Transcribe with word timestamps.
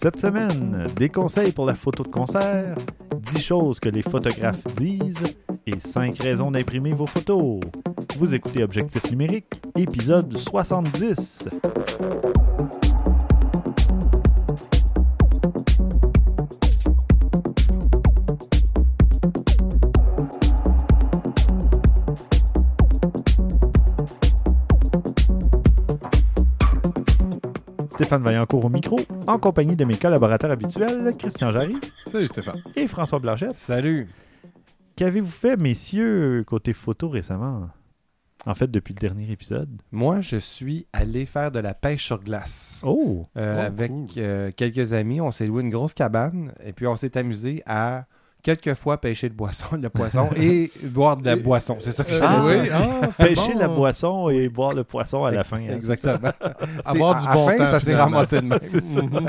Cette 0.00 0.20
semaine, 0.20 0.86
des 0.94 1.08
conseils 1.08 1.50
pour 1.50 1.66
la 1.66 1.74
photo 1.74 2.04
de 2.04 2.08
concert, 2.08 2.76
10 3.16 3.40
choses 3.40 3.80
que 3.80 3.88
les 3.88 4.02
photographes 4.02 4.62
disent 4.76 5.24
et 5.66 5.80
5 5.80 6.16
raisons 6.20 6.52
d'imprimer 6.52 6.92
vos 6.92 7.08
photos. 7.08 7.58
Vous 8.16 8.32
écoutez 8.32 8.62
Objectif 8.62 9.10
numérique, 9.10 9.60
épisode 9.74 10.36
70. 10.36 11.48
Stéphane 27.98 28.22
Vaillancourt 28.22 28.64
au 28.64 28.68
micro, 28.68 29.00
en 29.26 29.38
compagnie 29.40 29.74
de 29.74 29.84
mes 29.84 29.96
collaborateurs 29.96 30.52
habituels, 30.52 31.16
Christian 31.18 31.50
Jarry 31.50 31.74
Salut 32.06 32.28
Stéphane. 32.28 32.62
et 32.76 32.86
François 32.86 33.18
Blanchette. 33.18 33.56
Salut. 33.56 34.08
Qu'avez-vous 34.94 35.28
fait, 35.28 35.56
messieurs, 35.56 36.44
côté 36.46 36.72
photo 36.72 37.08
récemment? 37.08 37.68
En 38.46 38.54
fait, 38.54 38.70
depuis 38.70 38.94
le 38.94 39.00
dernier 39.00 39.28
épisode? 39.32 39.82
Moi, 39.90 40.20
je 40.20 40.36
suis 40.36 40.86
allé 40.92 41.26
faire 41.26 41.50
de 41.50 41.58
la 41.58 41.74
pêche 41.74 42.04
sur 42.04 42.22
glace. 42.22 42.82
Oh! 42.86 43.26
Euh, 43.36 43.56
Oh, 43.56 43.66
avec 43.66 43.90
cool. 43.90 44.06
euh, 44.18 44.52
quelques 44.56 44.92
amis, 44.92 45.20
on 45.20 45.32
s'est 45.32 45.48
loué 45.48 45.62
une 45.64 45.70
grosse 45.70 45.94
cabane 45.94 46.52
et 46.64 46.72
puis 46.72 46.86
on 46.86 46.94
s'est 46.94 47.18
amusé 47.18 47.64
à 47.66 48.06
quelques 48.42 48.74
fois 48.74 48.98
pêcher 48.98 49.28
le 49.28 49.34
boisson, 49.34 49.66
le 49.80 49.88
poisson 49.88 50.28
et 50.36 50.70
boire 50.84 51.16
de 51.16 51.24
la 51.26 51.32
Et- 51.34 51.36
boisson. 51.36 51.76
C'est 51.80 51.90
ça 51.92 52.04
que 52.04 52.10
je 52.12 52.20
Ah, 52.22 52.42
oui, 52.46 52.68
ah, 52.72 53.08
Pêcher 53.18 53.52
bon. 53.54 53.58
la 53.58 53.68
boisson 53.68 54.28
et 54.30 54.48
boire 54.48 54.74
le 54.74 54.84
poisson 54.84 55.24
à 55.24 55.30
la 55.30 55.44
fin. 55.44 55.58
hein? 55.58 55.74
Exactement. 55.74 56.32
Avoir 56.84 57.20
du 57.20 57.28
à 57.28 57.32
bon 57.32 57.46
fin, 57.48 57.56
temps, 57.58 57.66
ça 57.66 57.80
s'est 57.80 57.96
ramassé 57.96 58.40
de 58.40 58.46
même. 58.46 59.28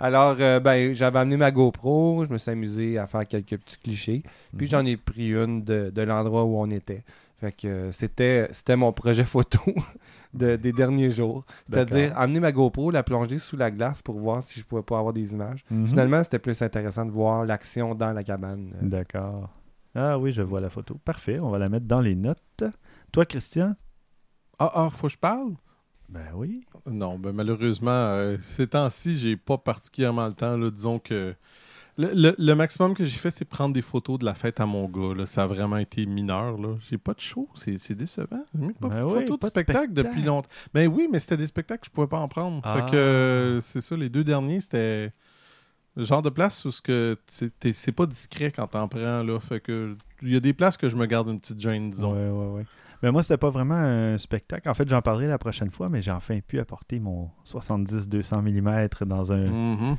Alors, 0.00 0.36
euh, 0.40 0.60
ben, 0.60 0.94
j'avais 0.94 1.18
amené 1.18 1.36
ma 1.36 1.50
GoPro, 1.50 2.24
je 2.26 2.32
me 2.32 2.38
suis 2.38 2.50
amusé 2.50 2.98
à 2.98 3.06
faire 3.06 3.26
quelques 3.26 3.56
petits 3.58 3.76
clichés. 3.82 4.22
Puis 4.56 4.66
Mhm. 4.66 4.70
j'en 4.70 4.86
ai 4.86 4.96
pris 4.96 5.28
une 5.30 5.62
de, 5.62 5.90
de 5.94 6.02
l'endroit 6.02 6.44
où 6.44 6.58
on 6.58 6.70
était. 6.70 7.02
Fait 7.40 7.52
que 7.52 7.66
euh, 7.68 7.92
c'était, 7.92 8.48
c'était 8.52 8.76
mon 8.76 8.92
projet 8.92 9.24
photo 9.24 9.60
de- 10.34 10.56
des 10.56 10.72
derniers 10.72 11.10
jours. 11.10 11.44
C'est-à-dire 11.68 12.16
amener 12.18 12.40
ma 12.40 12.52
GoPro, 12.52 12.90
la 12.90 13.02
plonger 13.02 13.38
sous 13.38 13.56
la 13.56 13.70
glace 13.70 14.02
pour 14.02 14.18
voir 14.18 14.42
si 14.42 14.60
je 14.60 14.64
pouvais 14.64 14.82
pas 14.82 14.98
avoir 14.98 15.12
des 15.12 15.32
images. 15.32 15.64
Mhm. 15.70 15.86
Finalement, 15.86 16.22
c'était 16.24 16.38
plus 16.38 16.60
intéressant 16.62 17.04
de 17.06 17.10
voir 17.10 17.44
l'action 17.44 17.94
dans 17.94 18.12
la 18.12 18.22
cabane. 18.24 18.72
Euh, 18.82 18.86
D'accord. 18.88 19.50
Ah 19.94 20.18
oui, 20.18 20.30
je 20.32 20.42
vois 20.42 20.60
la 20.60 20.70
photo. 20.70 20.94
Parfait, 21.04 21.40
on 21.40 21.50
va 21.50 21.58
la 21.58 21.68
mettre 21.68 21.86
dans 21.86 22.00
les 22.00 22.14
notes. 22.14 22.64
Toi, 23.12 23.26
Christian? 23.26 23.74
Ah, 24.58 24.70
ah, 24.74 24.88
faut 24.90 25.08
que 25.08 25.12
je 25.14 25.18
parle? 25.18 25.54
Ben 26.08 26.26
oui. 26.34 26.64
Non, 26.86 27.18
ben 27.18 27.32
malheureusement, 27.32 27.90
euh, 27.90 28.36
ces 28.56 28.66
temps-ci, 28.66 29.16
j'ai 29.18 29.36
pas 29.36 29.58
particulièrement 29.58 30.26
le 30.26 30.32
temps. 30.34 30.56
là. 30.56 30.70
disons 30.70 30.98
que 30.98 31.34
le, 32.00 32.10
le- 32.14 32.34
le 32.38 32.54
maximum 32.54 32.94
que 32.94 33.04
j'ai 33.04 33.18
fait, 33.18 33.30
c'est 33.30 33.44
prendre 33.44 33.74
des 33.74 33.82
photos 33.82 34.18
de 34.18 34.24
la 34.24 34.34
fête 34.34 34.60
à 34.60 34.66
mon 34.66 34.86
gars. 34.88 35.14
là. 35.14 35.26
Ça 35.26 35.42
a 35.42 35.46
vraiment 35.46 35.76
été 35.76 36.06
mineur. 36.06 36.56
J'ai 36.88 36.98
pas 36.98 37.14
de 37.14 37.20
show, 37.20 37.48
c'est 37.54 37.94
décevant. 37.94 38.44
J'ai 38.54 38.60
même 38.60 38.74
pas 38.74 38.88
Ben 38.88 39.00
de 39.00 39.04
oui, 39.04 39.20
photos 39.20 39.38
pas 39.38 39.46
de 39.48 39.52
spectacle 39.52 39.78
spectacle. 39.92 40.08
depuis 40.08 40.22
longtemps. 40.22 40.48
Ben 40.74 40.88
oui, 40.88 41.08
mais 41.10 41.18
c'était 41.18 41.36
des 41.36 41.46
spectacles 41.46 41.80
que 41.80 41.86
je 41.86 41.90
pouvais 41.90 42.06
pas 42.08 42.20
en 42.20 42.28
prendre. 42.28 42.60
Ah. 42.64 42.74
Fait 42.86 42.90
que 42.92 42.96
euh, 42.96 43.60
c'est 43.60 43.80
ça, 43.80 43.96
les 43.96 44.08
deux 44.08 44.24
derniers, 44.24 44.60
c'était 44.60 45.12
le 45.96 46.04
genre 46.04 46.22
de 46.22 46.30
place 46.30 46.64
où 46.64 46.70
ce 46.70 46.80
que 46.80 47.16
c'est 47.28 47.92
pas 47.92 48.06
discret 48.06 48.50
quand 48.50 48.66
t'en 48.68 48.88
prends. 48.88 49.22
Là. 49.22 49.38
Fait 49.40 49.60
que 49.60 49.94
il 50.22 50.30
y 50.32 50.36
a 50.36 50.40
des 50.40 50.52
places 50.54 50.76
que 50.76 50.88
je 50.88 50.96
me 50.96 51.06
garde 51.06 51.28
une 51.28 51.40
petite 51.40 51.60
gêne, 51.60 51.90
disons. 51.90 52.12
Ouais, 52.14 52.30
ouais, 52.30 52.56
ouais. 52.60 52.66
Mais 53.02 53.10
moi, 53.10 53.22
c'était 53.22 53.38
pas 53.38 53.48
vraiment 53.50 53.74
un 53.76 54.18
spectacle. 54.18 54.68
En 54.68 54.74
fait, 54.74 54.86
j'en 54.88 55.00
parlerai 55.00 55.26
la 55.26 55.38
prochaine 55.38 55.70
fois, 55.70 55.88
mais 55.88 56.02
j'ai 56.02 56.10
enfin 56.10 56.38
pu 56.40 56.58
apporter 56.60 57.00
mon 57.00 57.30
70-200 57.46 58.42
mm 58.42 58.88
dans 59.08 59.32
un, 59.32 59.46
Mhm. 59.48 59.96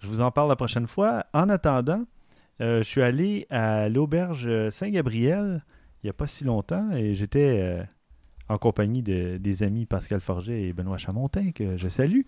Je 0.00 0.06
vous 0.06 0.20
en 0.20 0.30
parle 0.30 0.48
la 0.48 0.56
prochaine 0.56 0.86
fois. 0.86 1.26
En 1.32 1.48
attendant, 1.48 2.04
euh, 2.60 2.78
je 2.78 2.88
suis 2.88 3.02
allé 3.02 3.46
à 3.50 3.88
l'auberge 3.88 4.48
Saint-Gabriel 4.70 5.64
il 6.02 6.06
n'y 6.06 6.10
a 6.10 6.14
pas 6.14 6.28
si 6.28 6.44
longtemps 6.44 6.92
et 6.92 7.16
j'étais 7.16 7.58
euh, 7.60 7.82
en 8.48 8.56
compagnie 8.56 9.02
de, 9.02 9.36
des 9.36 9.64
amis 9.64 9.84
Pascal 9.84 10.20
Forget 10.20 10.62
et 10.62 10.72
Benoît 10.72 10.96
Chamontin 10.96 11.50
que 11.50 11.76
je 11.76 11.88
salue. 11.88 12.20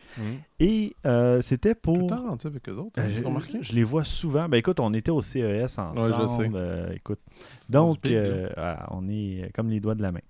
Et 0.59 0.97
euh, 1.07 1.41
c'était 1.41 1.77
pour... 1.77 2.13
avec 2.13 2.69
eux 2.69 2.73
autres, 2.73 2.99
hein, 2.99 3.05
je, 3.09 3.17
j'ai 3.17 3.23
remarqué. 3.23 3.59
je 3.63 3.73
les 3.73 3.85
vois 3.85 4.03
souvent. 4.03 4.49
Ben 4.49 4.57
écoute, 4.57 4.81
on 4.81 4.93
était 4.93 5.13
au 5.13 5.23
CES 5.23 5.79
ensemble. 5.79 6.01
Ouais, 6.01 6.11
je 6.21 6.27
sais. 6.27 6.97
écoute, 6.97 7.21
donc, 7.69 7.99
voilà, 8.05 8.89
on 8.91 9.09
est 9.09 9.53
comme 9.55 9.71
les 9.71 9.79
doigts 9.79 9.95
de 9.95 10.03
la 10.03 10.11
main. 10.11 10.21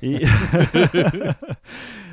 Et 0.00 0.20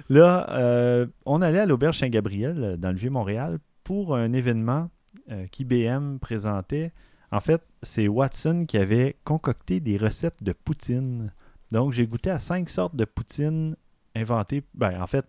là, 0.10 1.08
on 1.26 1.42
allait 1.42 1.60
à 1.60 1.66
l'auberge 1.66 2.00
Saint-Gabriel, 2.00 2.76
dans 2.78 2.92
le 2.92 2.98
Vieux-Montréal, 2.98 3.60
pour 3.86 4.18
un 4.18 4.34
événement 4.34 4.90
euh, 5.32 5.46
qu'IBM 5.50 6.18
présentait. 6.18 6.92
En 7.32 7.40
fait, 7.40 7.62
c'est 7.82 8.10
Watson 8.10 8.66
qui 8.68 8.78
avait 8.78 9.16
concocté 9.24 9.80
des 9.80 9.96
recettes 9.96 10.44
de 10.44 10.52
poutine. 10.52 11.32
Donc, 11.72 11.94
j'ai 11.94 12.06
goûté 12.06 12.30
à 12.30 12.40
cinq 12.40 12.70
sortes 12.70 12.98
de 12.98 13.06
poutine 13.06 13.78
inventées. 14.16 14.64
Ben, 14.74 15.02
en 15.02 15.08
fait, 15.08 15.26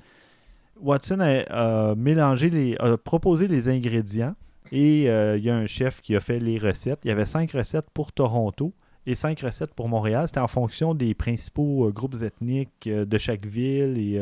Watson 0.80 1.20
a, 1.20 1.90
a 1.90 1.94
mélangé 1.94 2.50
les, 2.50 2.76
a 2.78 2.96
proposé 2.96 3.46
les 3.46 3.68
ingrédients 3.68 4.34
et 4.72 5.08
euh, 5.08 5.36
il 5.36 5.44
y 5.44 5.50
a 5.50 5.56
un 5.56 5.66
chef 5.66 6.00
qui 6.00 6.16
a 6.16 6.20
fait 6.20 6.38
les 6.38 6.58
recettes. 6.58 7.00
Il 7.04 7.08
y 7.08 7.12
avait 7.12 7.26
cinq 7.26 7.52
recettes 7.52 7.90
pour 7.92 8.12
Toronto 8.12 8.74
et 9.06 9.14
cinq 9.14 9.40
recettes 9.40 9.74
pour 9.74 9.88
Montréal. 9.88 10.26
C'était 10.26 10.40
en 10.40 10.48
fonction 10.48 10.94
des 10.94 11.14
principaux 11.14 11.86
euh, 11.86 11.92
groupes 11.92 12.22
ethniques 12.22 12.86
euh, 12.86 13.04
de 13.04 13.18
chaque 13.18 13.46
ville 13.46 13.98
et 13.98 14.20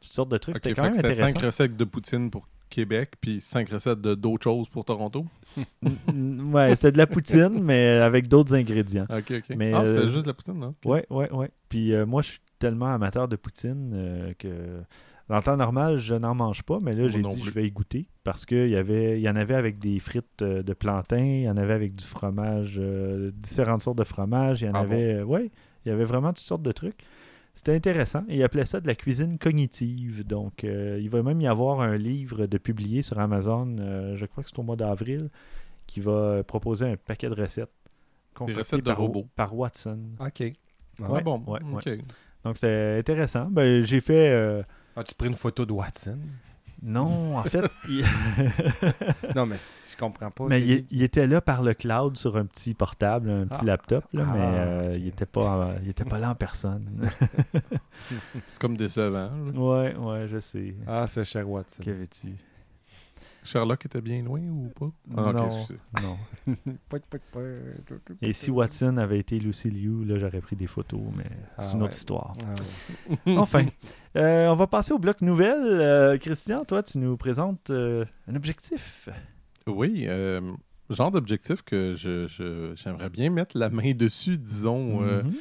toutes 0.00 0.12
sortes 0.12 0.30
de 0.30 0.38
trucs. 0.38 0.56
C'était 0.56 0.74
quand 0.74 0.84
même 0.84 0.94
intéressant. 0.94 1.28
5 1.28 1.38
recettes 1.38 1.76
de 1.76 1.84
poutine 1.84 2.30
pour 2.30 2.46
Québec, 2.72 3.10
puis 3.20 3.40
5 3.40 3.68
recettes 3.68 4.00
de 4.00 4.14
d'autres 4.14 4.44
choses 4.44 4.68
pour 4.68 4.84
Toronto? 4.84 5.26
Ouais, 5.86 6.74
c'était 6.74 6.92
de 6.92 6.98
la 6.98 7.06
poutine, 7.06 7.60
mais 7.62 7.86
avec 7.98 8.28
d'autres 8.28 8.54
ingrédients. 8.54 9.06
Ok, 9.10 9.30
ok. 9.30 9.56
Mais, 9.56 9.72
ah, 9.74 9.84
c'était 9.84 9.98
euh, 10.00 10.08
juste 10.08 10.22
de 10.22 10.28
la 10.28 10.34
poutine, 10.34 10.58
non? 10.58 10.68
Ok. 10.68 10.90
Ouais, 10.90 11.06
ouais, 11.10 11.30
ouais. 11.32 11.50
Puis 11.68 11.92
euh, 11.94 12.06
moi, 12.06 12.22
je 12.22 12.30
suis 12.30 12.40
tellement 12.58 12.86
amateur 12.94 13.28
de 13.28 13.36
poutine 13.36 13.90
euh, 13.94 14.32
que 14.38 14.48
dans 15.28 15.36
le 15.36 15.42
temps 15.42 15.56
normal, 15.56 15.98
je 15.98 16.14
n'en 16.14 16.34
mange 16.34 16.62
pas, 16.62 16.78
mais 16.80 16.92
là, 16.92 17.08
j'ai 17.08 17.22
dit 17.22 17.40
plus. 17.40 17.50
je 17.50 17.54
vais 17.54 17.66
y 17.66 17.70
goûter 17.70 18.06
parce 18.24 18.44
qu'il 18.46 18.68
y, 18.68 18.76
avait- 18.76 19.20
y 19.20 19.28
en 19.28 19.36
avait 19.36 19.54
avec 19.54 19.78
des 19.78 19.98
frites 20.00 20.42
de 20.42 20.72
plantain, 20.72 21.18
il 21.18 21.42
y 21.42 21.50
en 21.50 21.56
avait 21.56 21.74
avec 21.74 21.92
du 21.94 22.04
fromage, 22.04 22.80
différentes 23.32 23.82
sortes 23.82 23.98
de 23.98 24.04
fromage, 24.04 24.62
il 24.62 24.66
y 24.66 24.70
en 24.70 24.74
Ah 24.74 24.80
avait. 24.80 25.22
ouais, 25.22 25.50
il 25.84 25.88
y 25.88 25.92
avait 25.92 26.04
vraiment 26.04 26.28
toutes 26.30 26.38
sortes 26.46 26.62
de 26.62 26.72
trucs. 26.72 27.02
C'était 27.54 27.74
intéressant. 27.74 28.24
Et 28.28 28.36
il 28.36 28.42
appelait 28.42 28.64
ça 28.64 28.80
de 28.80 28.86
la 28.86 28.94
cuisine 28.94 29.38
cognitive. 29.38 30.26
Donc, 30.26 30.64
euh, 30.64 30.98
il 31.00 31.10
va 31.10 31.22
même 31.22 31.40
y 31.40 31.46
avoir 31.46 31.80
un 31.80 31.96
livre 31.96 32.46
de 32.46 32.58
publié 32.58 33.02
sur 33.02 33.18
Amazon, 33.18 33.76
euh, 33.78 34.16
je 34.16 34.26
crois 34.26 34.42
que 34.42 34.50
c'est 34.50 34.58
au 34.58 34.62
mois 34.62 34.76
d'avril, 34.76 35.28
qui 35.86 36.00
va 36.00 36.12
euh, 36.12 36.42
proposer 36.42 36.86
un 36.86 36.96
paquet 36.96 37.28
de 37.28 37.34
recettes. 37.34 37.70
concoctées 38.34 38.58
recettes 38.58 38.80
de 38.80 38.84
par, 38.84 38.98
robots. 38.98 39.26
Par 39.36 39.54
Watson. 39.54 39.98
OK. 40.18 40.42
Ah 41.02 41.10
Ouais, 41.12 41.22
bon, 41.22 41.42
ouais, 41.46 41.60
ok. 41.74 41.98
Donc, 42.44 42.56
c'était 42.56 42.96
intéressant. 42.98 43.48
Ben, 43.50 43.82
j'ai 43.82 44.00
fait. 44.00 44.30
euh, 44.32 44.62
As-tu 44.96 45.14
pris 45.14 45.28
une 45.28 45.34
photo 45.34 45.64
de 45.66 45.72
Watson? 45.72 46.18
Non, 46.84 47.36
en 47.38 47.44
fait, 47.44 47.62
il... 47.88 48.04
non, 49.36 49.46
mais 49.46 49.56
si 49.58 49.92
je 49.92 49.96
comprends 49.96 50.30
pas. 50.32 50.46
mais 50.48 50.60
il, 50.90 51.02
était 51.02 51.28
là 51.28 51.40
par 51.40 51.62
le 51.62 51.74
cloud 51.74 52.16
sur 52.16 52.36
un 52.36 52.44
petit 52.44 52.74
portable, 52.74 53.30
un 53.30 53.46
petit 53.46 53.60
Ah. 53.62 53.66
laptop, 53.66 54.04
là, 54.12 54.24
Ah, 54.28 54.32
mais 54.34 54.40
euh, 54.42 54.90
ok. 54.90 54.96
il 54.98 55.04
n'était 55.04 55.26
pas, 55.26 55.74
il 55.84 55.88
était 55.90 56.04
pas 56.04 56.18
là 56.18 56.30
en 56.30 56.34
personne. 56.34 57.08
C'est 58.48 58.60
comme 58.60 58.76
décevant. 58.76 59.30
là. 59.30 59.60
ouais, 59.60 59.94
ouais, 59.96 60.26
je 60.26 60.40
sais. 60.40 60.74
Ah, 60.86 61.06
c'est 61.08 61.24
cher 61.24 61.48
Watson. 61.48 61.82
Qu'avais-tu? 61.84 62.34
Sherlock 63.44 63.84
était 63.86 64.00
bien 64.00 64.22
loin 64.22 64.40
ou 64.40 64.68
pas? 64.78 64.90
Ah, 65.16 65.32
Non. 66.02 66.16
Et 68.22 68.32
si 68.32 68.50
Watson 68.50 68.96
avait 68.96 69.18
été 69.18 69.38
Lucy 69.38 69.70
Liu, 69.70 70.04
là, 70.04 70.18
j'aurais 70.18 70.40
pris 70.40 70.56
des 70.56 70.66
photos, 70.66 71.00
mais 71.16 71.26
Ah, 71.58 71.62
c'est 71.62 71.74
une 71.74 71.82
autre 71.82 71.96
histoire. 71.96 72.34
Ah, 72.46 72.54
ouais. 73.26 73.36
Enfin, 73.38 73.66
euh, 74.16 74.48
on 74.48 74.54
va 74.56 74.66
passer 74.66 74.92
au 74.92 74.98
bloc 74.98 75.20
nouvelle. 75.22 75.60
Euh, 75.62 76.18
Christian, 76.18 76.64
toi, 76.64 76.82
tu 76.82 76.98
nous 76.98 77.16
présentes 77.16 77.70
euh, 77.70 78.04
un 78.28 78.36
objectif. 78.36 79.08
Oui, 79.66 80.04
euh, 80.08 80.40
genre 80.90 81.10
d'objectif 81.10 81.62
que 81.62 81.94
je, 81.94 82.26
je- 82.26 82.72
j'aimerais 82.76 83.10
bien 83.10 83.30
mettre 83.30 83.56
la 83.58 83.70
main 83.70 83.92
dessus, 83.92 84.38
disons, 84.38 85.02
euh, 85.02 85.22
Mhm. 85.22 85.32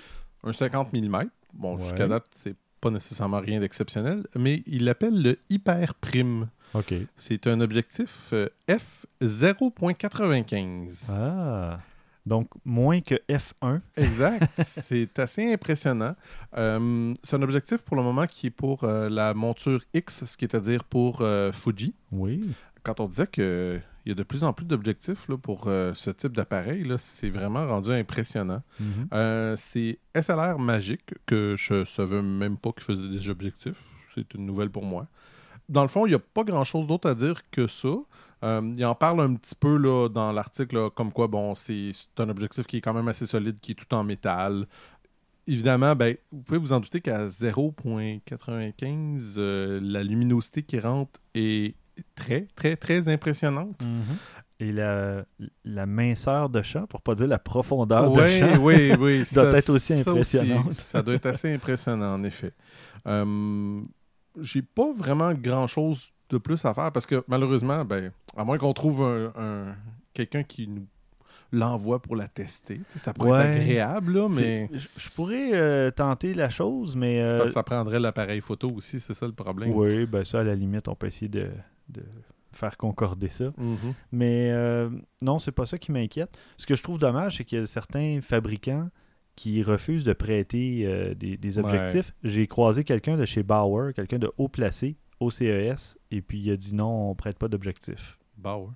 un 0.44 0.54
50 0.54 0.94
mm. 0.94 1.30
Bon, 1.54 1.76
Ouais. 1.76 1.84
jusqu'à 1.84 2.08
date, 2.08 2.26
c'est 2.36 2.56
pas 2.80 2.90
nécessairement 2.90 3.40
rien 3.40 3.60
d'exceptionnel, 3.60 4.26
mais 4.36 4.64
il 4.66 4.86
l'appelle 4.86 5.22
le 5.22 5.38
Hyper 5.50 5.94
Prime. 5.96 6.50
OK. 6.74 6.94
C'est 7.16 7.48
un 7.48 7.62
objectif 7.62 8.30
euh, 8.34 8.48
f 8.70 9.06
0.95. 9.22 11.12
Ah. 11.14 11.80
Donc, 12.26 12.50
moins 12.66 13.02
que 13.02 13.16
F1. 13.30 13.82
Exact. 13.98 14.48
c'est 14.64 15.18
assez 15.20 15.52
impressionnant. 15.52 16.16
Euh, 16.56 17.14
c'est 17.24 17.36
un 17.36 17.42
objectif 17.42 17.80
pour 17.80 17.96
le 17.96 18.04
moment 18.04 18.28
qui 18.28 18.48
est 18.48 18.52
pour 18.52 18.84
euh, 18.84 19.10
la 19.10 19.34
monture 19.34 19.82
X, 19.94 20.26
ce 20.26 20.38
qui 20.38 20.46
est 20.46 20.56
à 20.56 20.60
dire 20.60 20.84
pour 20.84 21.22
euh, 21.22 21.52
Fuji. 21.52 21.96
Oui. 22.12 22.48
Quand 22.84 23.00
on 23.00 23.08
disait 23.08 23.28
qu'il 23.28 23.82
y 24.06 24.12
a 24.12 24.16
de 24.16 24.24
plus 24.24 24.44
en 24.44 24.54
plus 24.54 24.66
d'objectifs 24.66 25.28
pour 25.42 25.66
euh, 25.68 25.94
ce 25.96 26.10
type 26.10 26.34
d'appareil, 26.34 26.86
c'est 26.98 27.30
vraiment 27.30 27.66
rendu 27.68 27.92
impressionnant. 27.92 28.62
Mhm. 28.80 29.08
Euh, 29.14 29.56
c'est 29.58 30.00
SLR 30.16 30.58
Magique, 30.60 31.14
que 31.26 31.56
je 31.58 31.76
ne 31.76 31.86
savais 31.86 32.22
même 32.22 32.58
pas 32.58 32.72
qu'ils 32.72 32.84
faisaient 32.84 33.10
des 33.10 33.30
objectifs. 33.30 33.84
C'est 34.16 34.34
une 34.34 34.46
nouvelle 34.46 34.70
pour 34.70 34.84
moi. 34.84 35.08
Dans 35.72 35.82
le 35.82 35.88
fond, 35.88 36.06
il 36.06 36.10
n'y 36.10 36.16
a 36.16 36.20
pas 36.20 36.44
grand-chose 36.44 36.86
d'autre 36.86 37.10
à 37.10 37.16
dire 37.16 37.42
que 37.50 37.66
ça. 37.68 37.88
Euh, 38.44 38.74
il 38.76 38.86
en 38.86 38.96
parle 38.96 39.22
un 39.22 39.34
petit 39.36 39.56
peu 39.56 39.78
là, 39.78 40.10
dans 40.10 40.32
l'article, 40.32 40.90
comme 40.92 41.12
quoi, 41.12 41.28
bon, 41.28 41.56
c'est 41.56 41.92
un 42.18 42.30
objectif 42.30 42.66
qui 42.68 42.78
est 42.78 42.82
quand 42.82 42.94
même 42.94 43.08
assez 43.08 43.26
solide, 43.26 43.60
qui 43.60 43.72
est 43.72 43.76
tout 43.76 43.92
en 43.94 44.04
métal. 44.04 44.68
Évidemment, 45.48 45.96
ben, 45.96 46.16
vous 46.32 46.42
pouvez 46.42 46.60
vous 46.60 46.72
en 46.74 46.80
douter 46.80 47.02
qu'à 47.02 47.28
0.95, 47.28 49.36
euh, 49.38 49.80
la 49.82 50.04
luminosité 50.04 50.62
qui 50.64 50.80
rentre 50.80 51.20
est 51.34 51.76
très, 52.16 52.48
très, 52.56 52.76
très 52.76 53.08
impressionnante. 53.08 53.84
Et 54.60 54.72
la, 54.72 55.26
la 55.66 55.86
minceur 55.88 56.50
de 56.50 56.62
champ, 56.62 56.86
pour 56.86 57.02
pas 57.02 57.16
dire 57.16 57.28
la 57.28 57.40
profondeur 57.40 58.12
de 58.12 58.28
champ. 58.28 58.58
oui, 58.62 58.92
oui. 59.00 59.24
doit 59.34 59.52
ça- 59.52 59.58
être 59.58 59.70
aussi 59.70 59.94
impressionnante. 59.94 60.74
ça 60.74 61.02
doit 61.02 61.16
être 61.16 61.26
assez 61.26 61.52
impressionnant, 61.54 62.14
en 62.14 62.24
effet. 62.24 62.54
Euh, 63.08 63.82
J'ai 64.40 64.62
pas 64.62 64.92
vraiment 64.94 65.34
grand-chose 65.34 66.10
de 66.30 66.38
plus 66.38 66.64
à 66.66 66.74
faire 66.74 66.92
parce 66.92 67.06
que 67.06 67.24
malheureusement, 67.28 67.84
ben, 67.86 68.12
à 68.38 68.44
moins 68.46 68.58
qu'on 68.58 68.74
trouve 68.74 69.02
un, 69.04 69.34
un- 69.38 69.76
quelqu'un 70.14 70.44
qui 70.44 70.68
nous 70.68 70.88
l'envoie 71.52 72.02
pour 72.02 72.16
la 72.16 72.30
tester, 72.30 72.78
tu 72.78 72.84
sais, 72.88 73.00
ça 73.00 73.14
pourrait 73.14 73.32
Ouais. 73.32 73.46
être 73.46 73.62
agréable, 73.62 74.14
là, 74.20 74.28
mais 74.30 74.70
Je, 74.96 75.10
pourrais 75.10 75.52
euh, 75.54 75.92
tenter 75.92 76.34
la 76.34 76.50
chose, 76.50 76.96
mais. 76.96 77.22
euh, 77.22 77.40
parce 77.40 77.50
que 77.50 77.54
ça 77.56 77.64
prendrait 77.64 78.00
l'appareil 78.00 78.40
photo 78.40 78.70
aussi, 78.70 79.02
c'est 79.02 79.14
ça 79.14 79.26
le 79.28 79.34
problème. 79.34 79.72
oui, 79.76 80.06
ben 80.06 80.24
ça, 80.24 80.40
à 80.40 80.44
la 80.46 80.56
limite, 80.56 80.88
on 80.88 80.96
peut 80.96 81.08
essayer 81.08 81.28
de, 81.28 81.50
de 81.90 82.02
faire 82.54 82.78
concorder 82.78 83.28
ça. 83.28 83.52
Mhm. 83.58 83.94
Mais 84.14 84.50
euh, 84.52 84.90
non, 85.22 85.40
c'est 85.40 85.52
pas 85.52 85.66
ça 85.66 85.78
qui 85.78 85.92
m'inquiète. 85.92 86.38
Ce 86.58 86.66
que 86.66 86.78
je 86.78 86.84
trouve 86.84 87.00
dommage, 87.00 87.36
c'est 87.38 87.44
qu'il 87.44 87.60
y 87.60 87.62
a 87.62 87.66
certains 87.68 88.20
fabricants 88.22 88.88
qui 89.42 89.64
refusent 89.64 90.04
de 90.04 90.14
prêter 90.14 90.84
euh, 90.86 91.16
des, 91.16 91.36
des 91.36 91.58
Ouais. 91.58 91.64
objectifs. 91.66 92.14
J'ai 92.24 92.46
croisé 92.46 92.84
quelqu'un 92.84 93.18
de 93.18 93.26
chez 93.26 93.42
Bauer, 93.42 93.92
quelqu'un 93.96 94.20
de 94.20 94.32
haut 94.38 94.50
placé 94.50 94.98
au 95.20 95.32
CES, 95.32 95.98
et 96.12 96.22
puis 96.22 96.40
il 96.40 96.52
a 96.52 96.56
dit 96.58 96.76
non, 96.76 97.10
on 97.10 97.16
prête 97.16 97.40
pas 97.40 97.48
d'objectif. 97.48 98.20
Bauer? 98.38 98.70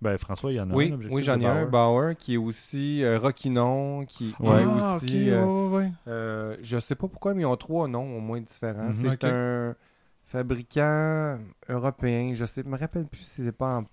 Ben 0.00 0.18
François, 0.18 0.52
il 0.52 0.56
y 0.56 0.60
en 0.60 0.70
a 0.70 0.74
Oui, 0.74 0.90
un 0.90 0.94
objectif 0.94 1.16
oui 1.16 1.22
j'en 1.22 1.40
ai 1.40 1.46
un, 1.46 1.64
Bauer. 1.66 2.14
Qui 2.16 2.34
est 2.34 2.36
aussi 2.36 3.02
euh, 3.02 3.18
Rockinon, 3.18 4.04
qui 4.04 4.34
Ouais. 4.38 4.60
est 4.62 4.66
Ah, 4.66 4.96
aussi... 4.96 5.06
ok, 5.06 5.32
euh, 5.32 5.44
ouais, 5.44 5.68
ouais, 5.70 5.76
ouais. 5.86 5.90
Euh, 6.08 6.56
je 6.60 6.78
sais 6.78 6.94
pas 6.94 7.08
pourquoi, 7.08 7.32
mais 7.32 7.42
ils 7.42 7.46
ont 7.46 7.56
trois 7.56 7.88
noms 7.88 8.16
au 8.18 8.20
moins 8.20 8.40
différents. 8.40 8.88
Mhm. 8.88 8.92
C'est 8.92 9.24
un 9.24 9.74
fabricant 10.22 11.38
européen. 11.68 12.32
Je 12.34 12.44
sais, 12.44 12.62
me 12.64 12.76
rappelle 12.76 13.06
plus 13.06 13.22
si 13.22 13.42
c'est 13.44 13.56
pas 13.56 13.78
en 13.78 13.84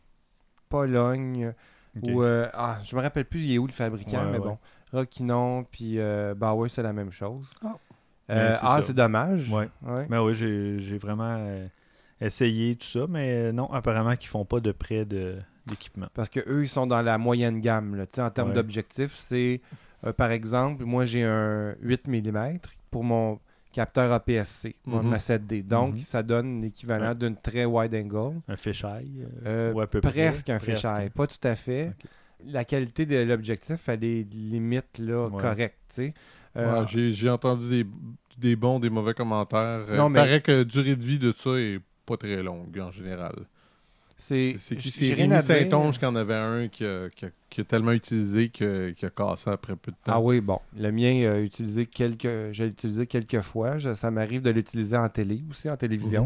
Pologne 0.69 1.54
ou 2.01 2.22
euh, 2.24 2.48
ah, 2.54 2.80
je 2.83 2.95
me 2.95 3.01
rappelle 3.01 3.25
plus 3.25 3.42
il 3.42 3.54
est 3.54 3.57
où 3.57 3.68
le 3.68 3.74
fabricant, 3.74 4.30
mais 4.31 4.39
bon, 4.39 4.57
Rockinon 4.93 5.63
puis 5.71 5.99
euh, 5.99 6.33
Bauer 6.35 6.69
c'est 6.69 6.83
la 6.83 6.93
même 6.93 7.11
chose. 7.11 7.53
Ah. 7.63 7.75
Euh, 8.29 8.49
Mais 8.49 8.53
c'est 8.55 8.59
ah, 8.63 8.79
c'est 8.81 8.93
dommage. 8.93 9.49
Ouais. 9.51 9.69
Ouais. 9.83 10.05
Ben 10.09 10.21
oui, 10.23 10.33
j'ai 10.33 10.97
vraiment 10.97 11.35
euh, 11.38 11.67
essayé 12.19 12.75
tout 12.75 12.88
ça, 12.88 13.05
mais 13.09 13.27
euh, 13.29 13.51
non, 13.51 13.71
apparemment 13.73 14.15
qu'ils 14.15 14.29
font 14.29 14.45
pas 14.45 14.59
de 14.59 14.71
prêt 14.71 15.05
de- 15.05 15.38
d'équipement. 15.65 16.07
Parce 16.13 16.29
que 16.29 16.39
eux 16.47 16.63
ils 16.63 16.67
sont 16.69 16.88
dans 16.88 17.01
la 17.01 17.17
moyenne 17.17 17.59
gamme. 17.61 17.95
Là. 17.95 18.05
Tu 18.05 18.15
sais, 18.15 18.21
En 18.21 18.29
termes 18.29 18.49
Ouais. 18.49 18.55
d'objectifs, 18.55 19.13
c'est 19.15 19.61
euh, 20.05 20.13
par 20.13 20.31
exemple, 20.31 20.83
moi 20.85 21.05
j'ai 21.05 21.23
un 21.23 21.75
8 21.81 22.07
mm 22.07 22.57
pour 22.89 23.03
mon 23.03 23.39
capteur 23.73 24.11
APS-C, 24.11 24.75
mon- 24.85 25.01
Mhm. 25.01 25.09
ma 25.09 25.17
7D. 25.19 25.63
Donc, 25.63 25.94
Mhm. 25.95 25.99
ça 26.01 26.23
donne 26.23 26.61
l'équivalent 26.61 27.09
Ouais. 27.09 27.15
d'une 27.15 27.37
très 27.37 27.63
wide 27.65 27.95
angle. 27.95 28.41
Un 28.49 28.55
fisheye 28.57 29.25
Euh, 29.45 29.71
ou 29.73 29.79
à 29.79 29.87
peu 29.87 30.01
près. 30.01 30.11
presque 30.11 30.49
un 30.49 30.59
fisheye, 30.59 31.09
pas 31.09 31.25
tout 31.27 31.47
à 31.47 31.55
fait. 31.55 31.94
La 32.47 32.65
qualité 32.65 33.05
de 33.05 33.17
l'objectif, 33.17 33.88
elle 33.89 34.03
est 34.03 34.23
limite 34.33 34.97
là, 34.99 35.27
Ouais. 35.27 35.39
correcte. 35.41 36.01
Euh, 36.57 36.81
Ouais, 36.83 36.88
j'ai- 37.13 37.29
entendu 37.29 37.69
des, 37.69 37.85
des 38.38 38.55
bons, 38.55 38.79
des 38.79 38.89
mauvais 38.89 39.13
commentaires. 39.13 39.85
Non, 39.89 40.07
Il 40.09 40.13
mais- 40.13 40.19
paraît 40.19 40.41
que 40.41 40.51
la 40.51 40.63
durée 40.63 40.95
de 40.95 41.03
vie 41.03 41.19
de 41.19 41.33
ça 41.38 41.51
est 41.51 41.79
pas 42.05 42.17
très 42.17 42.41
longue 42.43 42.77
en 42.79 42.91
général. 42.91 43.35
c'est 44.17 44.55
Rémi. 45.15 45.41
Saint-Onge 45.41 45.97
qui 45.97 46.05
en 46.05 46.15
avait 46.15 46.35
un 46.35 46.67
qui 46.67 46.85
a, 46.85 47.09
qui 47.09 47.25
a- 47.25 47.31
qui 47.49 47.61
a 47.61 47.63
tellement 47.63 47.91
utilisé 47.91 48.49
qu'il 48.49 48.94
a 49.01 49.09
cassé 49.09 49.49
après 49.49 49.75
peu 49.75 49.91
de 49.91 49.97
temps. 49.97 50.11
Ah 50.13 50.19
oui, 50.21 50.41
bon. 50.41 50.59
Le 50.77 50.91
mien 50.91 51.39
utilisé 51.41 51.87
quelques. 51.87 52.51
J'ai 52.51 52.67
utilisé 52.67 53.07
quelques 53.07 53.41
fois. 53.41 53.79
Je- 53.79 53.95
ça 53.95 54.11
m'arrive 54.11 54.41
de 54.44 54.51
l'utiliser 54.51 54.95
en 54.95 55.09
télé 55.09 55.41
aussi, 55.49 55.69
en 55.71 55.75
télévision. 55.77 56.23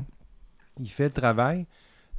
Mhm. 0.77 0.83
Il 0.85 0.89
fait 0.89 1.05
le 1.05 1.11
travail, 1.11 1.65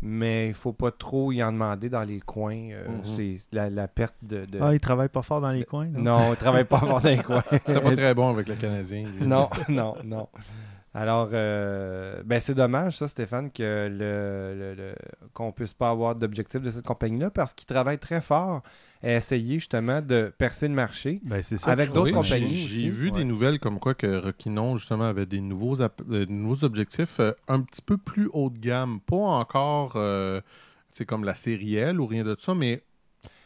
mais 0.02 0.48
il 0.48 0.54
faut 0.54 0.72
pas 0.72 0.90
trop 0.90 1.32
y 1.32 1.42
en 1.42 1.52
demander 1.52 1.88
dans 1.88 2.02
les 2.02 2.20
coins. 2.20 2.70
euh, 2.72 2.88
Mhm. 2.88 3.04
C'est 3.04 3.34
la, 3.52 3.70
la 3.70 3.88
perte 3.88 4.16
de. 4.22 4.44
de- 4.44 4.58
Ah, 4.60 4.74
ils 4.74 4.80
travaillent 4.80 5.08
pas 5.08 5.22
fort 5.22 5.40
dans 5.40 5.50
les 5.50 5.64
coins. 5.64 5.86
là? 5.92 5.98
Non, 5.98 6.32
il 6.32 6.36
travaille 6.36 6.64
pas 6.64 6.78
fort 6.80 7.00
dans 7.00 7.08
les 7.08 7.18
coins. 7.18 7.42
C'était 7.64 7.80
pas 7.80 7.96
très 7.96 8.14
bon 8.14 8.30
avec 8.30 8.48
le 8.48 8.54
Canadien. 8.56 9.04
non, 9.20 9.48
non, 9.68 9.94
non. 10.04 10.28
Alors, 10.94 11.28
euh, 11.34 12.22
ben 12.24 12.40
c'est 12.40 12.54
dommage, 12.54 12.96
ça, 12.96 13.06
Stéphane, 13.06 13.50
que 13.50 13.62
le, 13.90 14.54
le- 14.58 14.74
le- 14.74 14.94
qu'on 15.34 15.52
puisse 15.52 15.74
pas 15.74 15.90
avoir 15.90 16.14
d'objectif 16.14 16.62
de 16.62 16.70
cette 16.70 16.86
compagnie-là 16.86 17.30
parce 17.30 17.52
qu'ils 17.52 17.66
travaillent 17.66 17.98
très 17.98 18.22
fort 18.22 18.62
à 19.06 19.16
essayer 19.16 19.54
justement 19.54 20.00
de 20.02 20.32
percer 20.38 20.68
le 20.68 20.74
marché. 20.74 21.20
Ben, 21.24 21.42
c'est 21.42 21.56
ça. 21.56 21.70
Avec 21.70 21.92
d'autres 21.92 22.10
compagnies 22.12 22.66
J'ai 22.68 22.88
aussi. 22.88 22.88
vu 22.88 23.10
Ouais. 23.10 23.18
des 23.18 23.24
nouvelles 23.24 23.58
comme 23.60 23.78
quoi 23.78 23.94
que 23.94 24.16
Rockinon, 24.24 24.76
justement, 24.76 25.04
avait 25.04 25.26
des 25.26 25.40
nouveaux, 25.40 25.80
euh, 25.80 25.88
nouveaux 26.28 26.64
objectifs 26.64 27.20
euh, 27.20 27.32
un 27.48 27.60
petit 27.60 27.82
peu 27.82 27.96
plus 27.96 28.28
haut 28.32 28.50
de 28.50 28.58
gamme. 28.58 29.00
Pas 29.00 29.16
encore, 29.16 29.92
euh, 29.96 30.40
c'est 30.90 31.04
comme 31.04 31.24
la 31.24 31.34
série 31.34 31.76
L 31.76 32.00
ou 32.00 32.06
rien 32.06 32.24
de 32.24 32.36
ça, 32.38 32.54
mais 32.54 32.82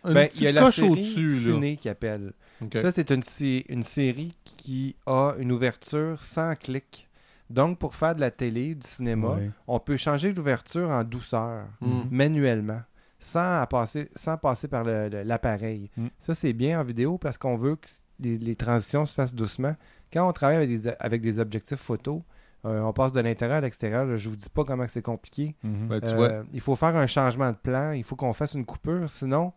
une 0.04 0.14
Ben, 0.14 0.20
il 0.20 0.24
y 0.24 0.28
petite 0.28 0.46
a 0.46 0.52
la 0.52 0.60
coche 0.62 0.76
série 0.76 1.34
là. 1.34 1.52
Ciné 1.52 1.76
qui 1.76 1.88
appelle. 1.88 2.32
Ça, 2.74 2.92
c'est 2.92 3.10
une, 3.10 3.22
sé- 3.22 3.64
une 3.68 3.82
série 3.82 4.32
qui 4.44 4.94
a 5.06 5.34
une 5.38 5.50
ouverture 5.52 6.20
sans 6.22 6.54
clic. 6.56 7.08
Donc, 7.48 7.78
pour 7.78 7.94
faire 7.96 8.14
de 8.14 8.20
la 8.20 8.30
télé, 8.30 8.74
du 8.76 8.86
cinéma, 8.86 9.38
on 9.66 9.80
peut 9.80 9.96
changer 9.96 10.32
l'ouverture 10.32 10.88
en 10.90 11.02
douceur, 11.04 11.64
Mm. 11.80 12.02
manuellement, 12.10 12.80
sans, 13.20 13.64
passer, 13.68 14.08
sans 14.16 14.36
passer 14.36 14.66
par 14.66 14.82
le- 14.82 15.08
le- 15.08 15.22
l'appareil. 15.22 15.90
Mm. 15.96 16.06
Ça, 16.18 16.34
c'est 16.34 16.52
bien 16.52 16.80
en 16.80 16.84
vidéo 16.84 17.18
parce 17.18 17.38
qu'on 17.38 17.54
veut 17.56 17.76
que 17.76 17.86
les, 18.18 18.38
les 18.38 18.56
transitions 18.56 19.06
se 19.06 19.14
fassent 19.14 19.34
doucement. 19.34 19.74
Quand 20.12 20.28
on 20.28 20.32
travaille 20.32 20.56
avec 20.56 20.68
des, 20.70 20.88
avec 20.98 21.20
des 21.22 21.38
objectifs 21.38 21.78
photo, 21.78 22.22
euh, 22.64 22.80
on 22.80 22.92
passe 22.92 23.12
de 23.12 23.20
l'intérieur 23.20 23.58
à 23.58 23.60
l'extérieur. 23.60 24.16
Je 24.16 24.28
vous 24.28 24.36
dis 24.36 24.48
pas 24.50 24.64
comment 24.64 24.84
que 24.84 24.90
c'est 24.90 25.02
compliqué. 25.02 25.54
Tu 25.62 25.68
Euh, 25.92 26.14
vois, 26.16 26.30
il 26.52 26.60
faut 26.60 26.74
faire 26.76 26.96
un 26.96 27.06
changement 27.06 27.50
de 27.52 27.56
plan, 27.56 27.92
il 27.92 28.02
faut 28.04 28.16
qu'on 28.16 28.32
fasse 28.32 28.54
une 28.54 28.64
coupure, 28.66 29.08
sinon, 29.08 29.52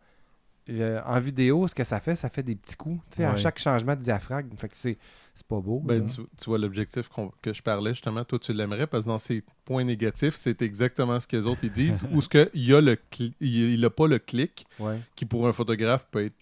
euh, 0.70 1.02
en 1.06 1.20
vidéo, 1.20 1.68
ce 1.68 1.76
que 1.76 1.84
ça 1.84 2.00
fait, 2.00 2.16
ça 2.16 2.30
fait 2.30 2.44
des 2.44 2.56
petits 2.56 2.76
coups, 2.76 3.00
tu 3.12 3.18
sais, 3.18 3.26
à 3.26 3.36
chaque 3.38 3.60
changement 3.60 3.96
de 3.96 4.02
diaphragme. 4.02 4.50
Fait 4.58 4.70
que 4.70 4.78
c'est, 4.78 4.98
c'est 5.34 5.46
pas 5.48 5.60
beau. 5.60 5.80
Ben, 5.82 6.06
tu, 6.06 6.22
tu 6.38 6.46
vois, 6.46 6.58
l'objectif 6.58 7.10
qu'on- 7.10 7.32
que 7.42 7.52
je 7.54 7.62
parlais, 7.62 7.92
justement, 7.94 8.24
toi, 8.24 8.40
tu 8.40 8.54
l'aimerais 8.54 8.88
parce 8.88 9.04
que 9.04 9.10
dans 9.10 9.18
ses 9.18 9.44
points 9.66 9.84
négatifs, 9.84 10.36
c'est 10.36 10.62
exactement 10.62 11.20
ce 11.20 11.28
que 11.28 11.36
les 11.38 11.46
autres 11.46 11.62
ils 11.64 11.72
disent. 11.72 12.06
ou 12.14 12.22
ce 12.22 12.30
que 12.30 12.50
il 12.54 12.66
y 12.68 12.74
a 12.74 12.80
le 12.82 12.96
cli- 12.96 13.34
il 13.42 13.74
il 13.74 13.84
a 13.86 13.90
pas 13.90 14.08
le 14.08 14.20
clic, 14.20 14.66
Ouais. 14.80 15.00
qui 15.16 15.26
pour 15.26 15.48
un 15.48 15.52
photographe 15.52 16.08
peut 16.12 16.26
être 16.26 16.36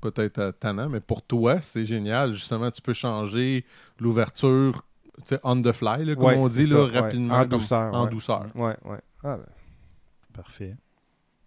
peut-être 0.00 0.38
euh, 0.38 0.52
tannant, 0.52 0.88
mais 0.88 1.00
pour 1.00 1.22
toi, 1.22 1.60
c'est 1.60 1.84
génial. 1.84 2.32
Justement, 2.32 2.70
tu 2.70 2.80
peux 2.80 2.92
changer 2.92 3.64
l'ouverture, 3.98 4.84
tu 5.18 5.22
sais, 5.26 5.40
on 5.42 5.60
the 5.60 5.72
fly, 5.72 6.04
là, 6.04 6.14
comme 6.14 6.24
Ouais, 6.24 6.36
on 6.36 6.46
dit, 6.46 6.66
ça, 6.66 6.74
là, 6.78 6.84
ouais. 6.84 6.98
rapidement. 7.00 7.34
En 7.34 7.44
douceur, 7.44 7.94
En 7.94 8.04
ouais. 8.04 8.10
douceur. 8.10 8.46
Ouais, 8.54 8.76
ouais. 8.84 9.00
Ah, 9.24 9.36
ben. 9.36 9.46
Parfait. 10.32 10.76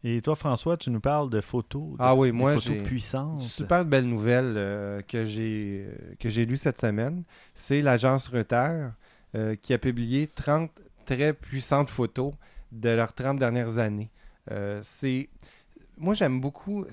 Et 0.03 0.21
toi, 0.21 0.35
François, 0.35 0.77
tu 0.77 0.89
nous 0.89 0.99
parles 0.99 1.29
de 1.29 1.41
photos. 1.41 1.91
de- 1.91 1.95
Ah 1.99 2.15
oui, 2.15 2.29
des 2.29 2.31
moi, 2.31 2.53
photos 2.55 2.73
j'ai- 2.77 2.83
puissantes. 2.83 3.41
Super 3.41 3.85
belle 3.85 4.05
nouvelle 4.05 4.53
euh, 4.57 5.01
que 5.01 5.25
j'ai 5.25 5.85
euh, 6.25 6.45
lue 6.45 6.57
cette 6.57 6.79
semaine. 6.79 7.23
C'est 7.53 7.81
l'agence 7.81 8.27
Reuters 8.27 8.93
euh, 9.35 9.55
qui 9.55 9.73
a 9.73 9.77
publié 9.77 10.27
30 10.27 10.71
très 11.05 11.33
puissantes 11.33 11.89
photos 11.89 12.33
de 12.71 12.89
leurs 12.89 13.13
30 13.13 13.37
dernières 13.37 13.77
années. 13.77 14.09
C'est 14.81 15.29
moi 15.97 16.13
j'aime 16.15 16.41
beaucoup 16.41 16.85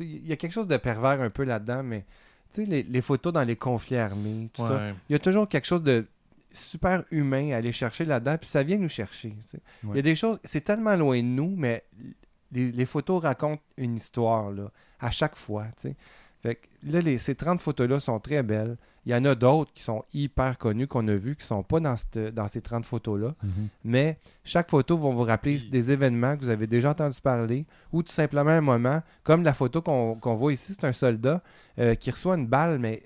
il 0.00 0.26
y 0.26 0.32
a 0.32 0.36
quelque 0.36 0.52
chose 0.52 0.66
de 0.68 0.76
pervers 0.78 1.20
un 1.20 1.28
peu 1.30 1.44
là-dedans 1.44 1.82
mais 1.82 2.04
tu 2.52 2.62
sais 2.64 2.66
les, 2.70 2.82
les 2.82 3.00
photos 3.02 3.32
dans 3.32 3.42
les 3.42 3.54
conflits 3.56 3.96
armés 3.96 4.48
tout 4.54 4.66
ça 4.66 4.88
il 5.08 5.12
y 5.12 5.14
a 5.14 5.18
toujours 5.18 5.46
quelque 5.48 5.66
chose 5.66 5.82
de 5.82 6.06
super 6.52 7.04
humain 7.10 7.52
à 7.52 7.56
aller 7.56 7.70
chercher 7.72 8.06
là-dedans, 8.06 8.38
puis 8.38 8.48
ça 8.48 8.62
vient 8.62 8.78
nous 8.78 8.88
chercher. 8.88 9.36
tu 9.42 9.46
sais. 9.48 9.58
Il 9.84 9.96
y 9.96 9.98
a 9.98 10.02
des 10.02 10.16
choses, 10.16 10.38
c'est 10.42 10.62
tellement 10.62 10.96
loin 10.96 11.18
de 11.18 11.26
nous, 11.26 11.54
mais 11.54 11.84
les, 12.52 12.72
les 12.72 12.86
photos 12.86 13.22
racontent 13.22 13.62
une 13.76 13.96
histoire 13.96 14.50
là, 14.50 14.70
à 15.00 15.10
chaque 15.10 15.36
fois. 15.36 15.64
tu 15.76 15.88
sais. 15.88 15.96
Fait 16.42 16.56
que 16.56 16.66
là, 16.84 17.00
les- 17.00 17.18
ces 17.18 17.34
30 17.34 17.60
photos-là 17.60 17.98
sont 17.98 18.20
très 18.20 18.42
belles. 18.42 18.76
Il 19.06 19.12
y 19.12 19.14
en 19.14 19.24
a 19.24 19.34
d'autres 19.34 19.72
qui 19.72 19.82
sont 19.82 20.04
hyper 20.12 20.58
connues, 20.58 20.86
qu'on 20.86 21.06
a 21.08 21.14
vues, 21.14 21.34
qui 21.36 21.46
sont 21.46 21.62
pas 21.62 21.80
dans, 21.80 21.96
cette- 21.96 22.18
dans 22.34 22.46
ces 22.48 22.60
30 22.60 22.84
photos-là. 22.84 23.34
Mhm. 23.42 23.50
Mais 23.84 24.18
chaque 24.44 24.68
photo 24.70 24.98
va 24.98 25.10
vous 25.10 25.22
rappeler 25.22 25.56
Oui. 25.62 25.70
des 25.70 25.90
événements 25.92 26.36
que 26.36 26.42
vous 26.42 26.50
avez 26.50 26.66
déjà 26.66 26.90
entendu 26.90 27.20
parler 27.20 27.66
ou 27.92 28.02
tout 28.02 28.12
simplement 28.12 28.50
un 28.50 28.60
moment, 28.60 29.00
comme 29.22 29.42
la 29.44 29.54
photo 29.54 29.80
qu'on 29.80 30.16
qu'on 30.16 30.34
voit 30.34 30.52
ici, 30.52 30.74
c'est 30.74 30.84
un 30.86 30.92
soldat 30.92 31.42
euh, 31.78 31.94
qui 31.94 32.10
reçoit 32.10 32.36
une 32.36 32.46
balle, 32.46 32.78
mais 32.78 33.02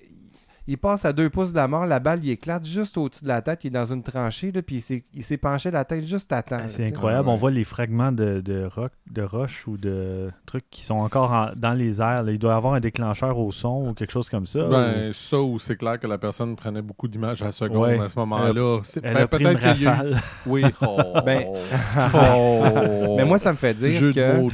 Il 0.67 0.77
passe 0.77 1.05
à 1.05 1.13
deux 1.13 1.29
pouces 1.29 1.51
de 1.51 1.55
la 1.57 1.67
mort, 1.67 1.85
la 1.85 1.99
balle, 1.99 2.19
il 2.23 2.29
éclate 2.29 2.65
juste 2.65 2.97
au-dessus 2.97 3.23
de 3.23 3.27
la 3.27 3.41
tête, 3.41 3.63
il 3.63 3.67
est 3.67 3.71
dans 3.71 3.85
une 3.91 4.03
tranchée, 4.03 4.51
là, 4.51 4.61
puis 4.61 4.83
il 5.13 5.23
s'est- 5.23 5.37
penché 5.37 5.71
la 5.71 5.83
tête 5.85 6.05
juste 6.05 6.31
à 6.31 6.43
temps. 6.43 6.59
Ah, 6.61 6.67
C'est 6.67 6.85
incroyable. 6.85 7.27
ouais. 7.27 7.33
On 7.33 7.37
voit 7.37 7.49
les 7.51 7.63
fragments 7.63 8.11
de, 8.11 8.41
de, 8.41 8.65
roc, 8.65 8.91
de 9.09 9.21
roche 9.23 9.67
ou 9.67 9.75
de 9.77 10.29
trucs 10.45 10.69
qui 10.69 10.83
sont 10.83 10.95
encore 10.97 11.31
en- 11.33 11.47
dans 11.57 11.73
les 11.73 11.99
airs. 11.99 12.23
là. 12.23 12.31
Il 12.31 12.37
doit 12.39 12.53
y 12.53 12.55
avoir 12.55 12.73
un 12.75 12.79
déclencheur 12.79 13.37
au 13.39 13.51
son 13.51 13.89
ou 13.89 13.93
quelque 13.93 14.11
chose 14.11 14.29
comme 14.29 14.45
ça. 14.45 14.65
ou- 14.67 14.69
Ben, 14.69 15.11
ça, 15.13 15.39
ou 15.41 15.57
c'est 15.59 15.75
clair 15.75 15.99
que 15.99 16.05
la 16.07 16.17
personne 16.19 16.55
prenait 16.55 16.81
beaucoup 16.83 17.07
d'images 17.07 17.41
à 17.41 17.45
la 17.45 17.51
seconde 17.51 17.81
Ouais. 17.87 17.99
à 17.99 18.07
ce 18.07 18.17
moment-là. 18.19 18.81
Ben, 19.01 19.15
a 19.17 19.27
pris 19.27 19.43
une 19.43 19.49
peut-être 19.57 19.73
qu'il 19.73 19.83
y 19.83 19.87
a 19.87 19.91
eu- 19.91 19.95
rafale. 19.95 20.19
Oui. 20.45 20.63
Oh. 20.81 20.97
Ben- 21.25 21.45
Oh. 22.23 23.15
Mais 23.17 23.25
moi, 23.25 23.37
ça 23.39 23.51
me 23.51 23.57
fait 23.57 23.73
dire 23.73 23.91
Jeu 23.99 24.11
que 24.13 24.47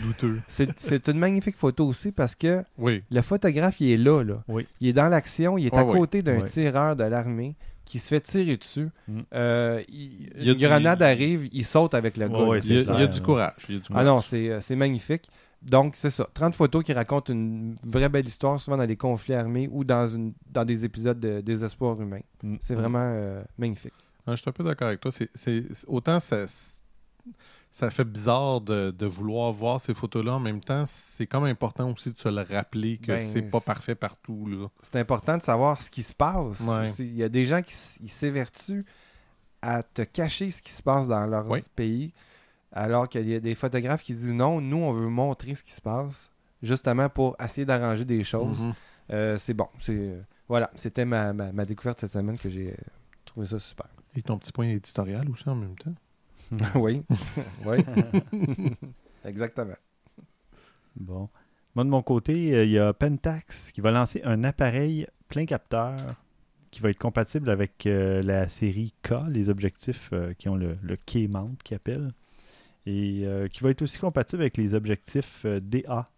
c'est 0.78 1.08
une 1.08 1.20
magnifique 1.20 1.58
photo 1.58 1.86
aussi 1.86 2.12
parce 2.12 2.36
que 2.36 2.64
Oui. 2.78 3.04
le 3.12 3.22
photographe, 3.22 3.80
il 3.82 3.92
est 3.92 3.98
là. 3.98 4.24
là. 4.24 4.36
Oui. 4.48 4.68
Il 4.82 4.88
est 4.90 4.94
dans 4.94 5.08
l'action, 5.10 5.58
il 5.58 5.66
est 5.68 5.74
à 5.76 5.84
ouais. 5.86 5.94
Côté 5.98 6.22
d'un 6.22 6.42
tireur 6.42 6.96
de 6.96 7.04
l'armée 7.04 7.56
qui 7.86 8.00
se 8.00 8.10
fait 8.10 8.20
tirer 8.22 8.58
dessus. 8.58 8.89
Mm. 9.08 9.20
Euh, 9.34 9.82
il- 9.89 10.30
Il 10.38 10.44
y 10.46 10.50
a 10.50 10.51
une 10.51 10.58
du- 10.58 10.66
grenade 10.66 11.01
arrive, 11.01 11.48
il 11.54 11.63
saute 11.66 11.94
avec 11.94 12.18
le 12.18 12.27
gars. 12.27 12.44
ouais, 12.44 12.60
Il 12.60 12.75
y 12.75 12.80
a, 12.80 12.84
clair, 12.84 12.96
il 12.98 13.01
y 13.01 13.04
a 13.04 13.08
du 13.08 13.22
courage. 13.22 13.68
Ah 13.94 14.04
non, 14.04 14.20
c'est 14.22 14.50
euh, 14.50 14.60
c'est 14.62 14.75
magnifique. 14.75 15.30
Donc, 15.62 15.96
c'est 15.96 16.12
ça. 16.12 16.27
30 16.34 16.54
photos 16.54 16.84
qui 16.84 16.94
racontent 16.94 17.34
une 17.34 17.75
vraie 17.84 18.10
belle 18.10 18.27
histoire, 18.27 18.60
souvent 18.60 18.77
dans 18.77 18.86
des 18.86 18.96
conflits 18.96 19.34
armés 19.34 19.68
ou 19.72 19.84
dans, 19.84 20.06
une, 20.06 20.34
dans 20.51 20.63
des 20.63 20.86
épisodes 20.86 21.20
de 21.20 21.42
désespoir 21.42 22.00
humain. 22.00 22.20
Mm. 22.44 22.56
C'est 22.62 22.75
vraiment 22.75 23.00
euh, 23.01 23.42
magnifique. 23.58 23.94
Ah, 24.27 24.36
je 24.36 24.42
suis 24.42 24.50
un 24.50 24.54
peu 24.54 24.63
d'accord 24.63 24.89
avec 24.89 25.00
toi. 25.00 25.10
C'est, 25.12 25.30
c'est- 25.34 25.63
c'est- 25.74 25.86
autant 25.88 26.20
ça, 26.20 26.46
ça 27.77 27.91
fait 27.91 28.03
bizarre 28.03 28.60
de, 28.62 28.89
de 28.89 29.05
vouloir 29.05 29.51
voir 29.51 29.79
ces 29.79 29.93
photos-là. 29.93 30.34
En 30.34 30.39
même 30.39 30.62
temps, 30.62 30.86
c'est 30.88 31.27
comme 31.27 31.43
important 31.43 31.91
aussi 31.91 32.10
de 32.12 32.17
se 32.17 32.27
le 32.27 32.41
rappeler 32.41 32.98
que 32.98 33.12
Ben, 33.12 33.27
c'est 33.27 33.43
pas 33.43 33.60
parfait 33.60 33.93
partout. 33.93 34.48
Là. 34.48 34.67
C'est 34.81 34.96
important 34.96 35.38
de 35.38 35.43
savoir 35.43 35.79
ce 35.81 35.91
qui 35.91 36.01
se 36.01 36.13
passe. 36.15 36.60
Ouais. 36.62 36.89
Il 37.00 37.15
y 37.15 37.22
a 37.24 37.29
des 37.29 37.46
gens 37.46 37.62
qui 37.62 37.74
s'évertuent 37.74 38.84
à 39.62 39.84
te 39.84 40.01
cacher 40.01 40.50
ce 40.50 40.62
qui 40.63 40.72
se 40.72 40.81
passe 40.81 41.07
dans 41.07 41.25
leur 41.27 41.48
Oui. 41.50 41.62
pays, 41.75 42.13
alors 42.72 43.07
qu'il 43.07 43.27
y 43.27 43.36
a 43.36 43.39
des 43.39 43.53
photographes 43.53 44.01
qui 44.01 44.13
disent 44.13 44.34
non, 44.34 44.60
nous, 44.60 44.77
on 44.77 44.91
veut 44.93 45.07
montrer 45.10 45.53
ce 45.53 45.63
qui 45.63 45.72
se 45.72 45.81
passe, 45.81 46.31
justement 46.63 47.10
pour 47.10 47.36
essayer 47.39 47.65
d'arranger 47.65 48.05
des 48.05 48.24
choses. 48.24 48.65
Mhm. 48.65 48.74
Euh, 49.13 49.38
c'est 49.38 49.53
bon. 49.53 49.67
C'est 49.79 49.93
euh, 49.96 50.22
Voilà, 50.50 50.72
c'était 50.75 51.05
ma, 51.05 51.31
ma- 51.31 51.51
ma 51.51 51.65
découverte 51.65 52.00
cette 52.00 52.12
semaine 52.12 52.38
que 52.39 52.50
j'ai 52.50 52.72
euh, 52.72 52.75
trouvé 53.24 53.46
ça 53.46 53.60
super. 53.60 53.88
Et 54.15 54.24
ton 54.24 54.38
petit 54.39 54.51
point 54.51 54.65
éditorial 54.67 55.29
aussi 55.29 55.48
en 55.48 55.55
même 55.55 55.75
temps? 55.75 55.93
oui. 56.75 57.04
oui. 57.66 57.77
Exactement. 59.25 59.75
Bon. 60.96 61.30
Moi, 61.75 61.84
de 61.84 61.89
mon 61.89 62.01
côté, 62.01 62.56
euh, 62.56 62.63
il 62.63 62.72
y 62.72 62.80
a 62.80 62.94
Pentax 62.94 63.72
qui 63.72 63.82
va 63.82 63.92
lancer 63.92 64.22
un 64.24 64.44
appareil 64.44 65.08
plein 65.27 65.46
capteur 65.46 65.96
qui 66.72 66.82
va 66.82 66.89
être 66.89 66.98
compatible 66.98 67.50
avec 67.50 67.86
euh, 67.86 68.22
la 68.22 68.50
série 68.50 68.94
K, 69.04 69.13
les 69.30 69.50
objectifs 69.50 70.10
euh, 70.13 70.34
qui 70.34 70.50
ont 70.50 70.56
le, 70.56 70.77
le 70.82 70.98
K-mount 70.98 71.56
qu'ils 71.63 71.75
appellent, 71.75 72.12
et 72.86 73.24
euh, 73.25 73.48
qui 73.48 73.63
va 73.63 73.70
être 73.70 73.82
aussi 73.82 74.00
compatible 74.00 74.42
avec 74.42 74.58
les 74.58 74.74
objectifs 74.74 75.44
euh, 75.46 75.60
DA. 75.60 76.10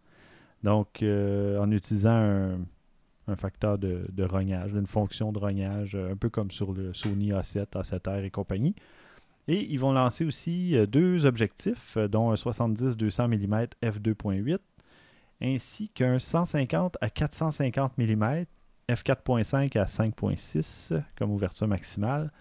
Donc, 0.63 1.01
euh, 1.01 1.59
en 1.59 1.71
utilisant 1.71 2.11
un, 2.11 2.59
un 3.27 3.35
facteur 3.35 3.77
de, 3.77 4.05
de 4.09 4.23
rognage, 4.23 4.73
une 4.73 4.87
fonction 4.87 5.31
de 5.31 5.39
rognage, 5.39 5.95
un 5.95 6.15
peu 6.15 6.29
comme 6.29 6.51
sur 6.51 6.73
le 6.73 6.93
Sony 6.93 7.31
A7, 7.31 7.65
A7R 7.73 8.23
et 8.23 8.29
compagnie. 8.29 8.75
Et 9.49 9.65
ils 9.71 9.79
vont 9.79 9.91
lancer 9.91 10.23
aussi 10.25 10.77
euh, 10.77 10.85
deux 10.85 11.25
objectifs, 11.25 11.97
euh, 11.97 12.07
dont 12.07 12.29
un 12.31 12.35
70-200 12.35 13.27
mm 13.27 13.65
f2.8 13.83 14.57
ainsi 15.41 15.89
qu'un 15.89 16.19
150 16.19 16.97
à 17.01 17.09
450 17.09 17.97
mm 17.97 18.45
f4.5 18.89 19.77
à 19.79 19.85
5.6 19.85 21.01
comme 21.17 21.31
ouverture 21.31 21.67
maximale. 21.67 22.31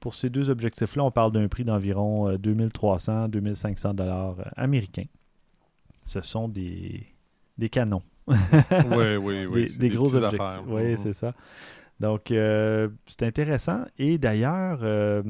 Pour 0.00 0.14
ces 0.14 0.28
deux 0.30 0.50
objectifs-là, 0.50 1.04
on 1.04 1.10
parle 1.10 1.32
d'un 1.32 1.48
prix 1.48 1.64
d'environ 1.64 2.30
2300-2500 2.36 3.94
dollars 3.94 4.40
euh, 4.40 4.44
américains. 4.56 5.06
Ce 6.04 6.20
sont 6.20 6.48
des, 6.48 7.06
des 7.58 7.68
canons. 7.68 8.02
oui, 8.28 9.16
oui, 9.16 9.46
oui. 9.46 9.76
des, 9.78 9.88
gros 9.88 10.14
objectifs. 10.14 10.40
affaires. 10.40 10.62
Oui, 10.66 10.82
Mhm. 10.92 10.96
c'est 10.98 11.12
ça. 11.12 11.32
Donc, 12.00 12.30
euh, 12.30 12.88
c'est 13.06 13.22
intéressant. 13.24 13.84
Et 13.98 14.18
d'ailleurs, 14.18 14.80
euh, 14.82 15.22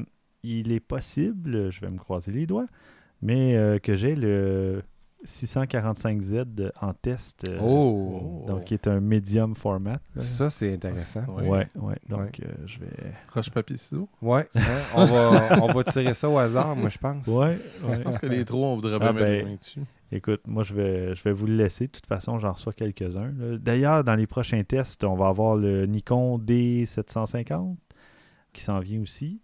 il 0.43 0.71
est 0.71 0.79
possible, 0.79 1.71
je 1.71 1.81
vais 1.81 1.89
me 1.89 1.97
croiser 1.97 2.31
les 2.31 2.45
doigts, 2.47 2.67
mais 3.21 3.55
euh, 3.55 3.79
que 3.79 3.95
j'ai 3.95 4.15
le 4.15 4.81
645Z 5.25 6.71
en 6.81 6.93
test. 6.93 7.45
euh, 7.47 7.59
Oh! 7.61 8.45
donc, 8.47 8.63
qui 8.65 8.73
est 8.73 8.87
un 8.87 8.99
medium 8.99 9.55
format. 9.55 9.99
là. 10.15 10.21
Ça, 10.21 10.49
c'est 10.49 10.73
intéressant. 10.73 11.23
Oui. 11.29 11.47
Ouais, 11.47 11.67
ouais. 11.75 11.95
Donc, 12.07 12.19
Ouais. 12.19 12.31
euh, 12.45 12.53
je 12.65 12.79
vais. 12.79 12.87
Roche, 13.33 13.49
papier, 13.49 13.77
ciseaux. 13.77 14.07
Ouais, 14.21 14.47
hein, 14.55 14.61
on, 14.95 15.05
va, 15.05 15.63
on 15.63 15.67
va 15.73 15.83
tirer 15.83 16.13
ça 16.13 16.29
au 16.29 16.37
hasard, 16.37 16.75
moi, 16.75 16.89
je 16.89 16.97
pense. 16.97 17.27
Ouais, 17.27 17.59
Je 17.81 17.85
ouais. 17.87 17.99
pense 17.99 18.17
que 18.17 18.27
les 18.27 18.45
trous, 18.45 18.63
on 18.63 18.75
voudrait 18.75 18.97
bien 18.99 19.07
Ah, 19.09 19.13
mettre 19.13 19.25
ben, 19.25 19.31
les 19.33 19.43
mains 19.43 19.55
dessus. 19.57 19.81
Écoute, 20.11 20.41
moi, 20.47 20.63
je 20.63 20.73
vais, 20.73 21.15
je 21.15 21.23
vais 21.23 21.31
vous 21.33 21.45
le 21.45 21.55
laisser. 21.55 21.85
De 21.87 21.91
toute 21.91 22.07
façon, 22.07 22.39
j'en 22.39 22.53
reçois 22.53 22.73
quelques-uns. 22.73 23.31
D'ailleurs, 23.59 24.03
dans 24.03 24.15
les 24.15 24.25
prochains 24.25 24.63
tests, 24.63 25.03
on 25.03 25.15
va 25.15 25.27
avoir 25.27 25.55
le 25.55 25.85
Nikon 25.85 26.39
D750 26.39 27.75
qui 28.53 28.61
s'en 28.63 28.79
vient 28.79 29.01
aussi. 29.01 29.39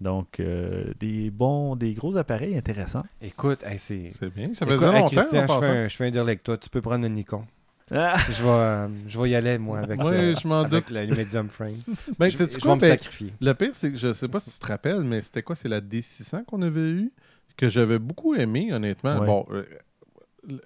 Donc, 0.00 0.40
euh, 0.40 0.92
des 0.98 1.30
bons, 1.30 1.76
des 1.76 1.92
gros 1.92 2.16
appareils 2.16 2.56
intéressants. 2.56 3.04
Écoute, 3.20 3.62
hey, 3.64 3.78
c'est. 3.78 4.08
C'est 4.18 4.32
bien. 4.34 4.52
Ça 4.54 4.64
Écoute, 4.64 4.80
hey, 4.82 4.92
longtemps. 4.92 5.06
Christian, 5.08 5.46
je 5.46 5.60
fais, 5.60 5.66
un, 5.66 5.88
je 5.88 5.96
fais 5.96 6.06
un 6.06 6.10
deal 6.10 6.20
avec 6.20 6.42
toi. 6.42 6.56
Tu 6.56 6.70
peux 6.70 6.80
prendre 6.80 7.04
un 7.04 7.08
Nikon. 7.10 7.44
Ah! 7.92 8.16
Je 8.28 8.42
vais, 8.42 8.48
euh, 8.48 8.88
je 9.06 9.20
vais 9.20 9.30
y 9.30 9.34
aller, 9.34 9.58
moi, 9.58 9.78
avec, 9.82 10.00
Oui, 10.00 10.14
euh, 10.14 10.34
je 10.40 10.46
m'en 10.48 10.60
avec 10.60 10.86
doute. 10.86 10.90
la 10.90 11.06
medium 11.06 11.48
frame. 11.48 11.74
Ben, 12.18 12.28
je, 12.30 12.36
je 12.38 12.58
quoi? 12.58 12.70
vais 12.70 12.76
me 12.76 12.80
Ben, 12.80 12.90
sacrifier. 12.92 13.32
Le 13.40 13.52
pire, 13.52 13.70
c'est 13.74 13.90
que 13.90 13.98
je 13.98 14.12
sais 14.12 14.28
pas 14.28 14.38
si 14.40 14.52
tu 14.52 14.58
te 14.60 14.66
rappelles, 14.66 15.02
mais 15.02 15.20
c'était 15.20 15.42
quoi? 15.42 15.56
C'est 15.56 15.68
la 15.68 15.80
D600 15.80 16.44
qu'on 16.44 16.62
avait 16.62 16.80
eue, 16.90 17.12
que 17.56 17.68
j'avais 17.68 17.98
beaucoup 17.98 18.34
aimé, 18.36 18.72
honnêtement. 18.72 19.18
Ouais. 19.18 19.26
Bon, 19.26 19.44
euh, 19.50 19.64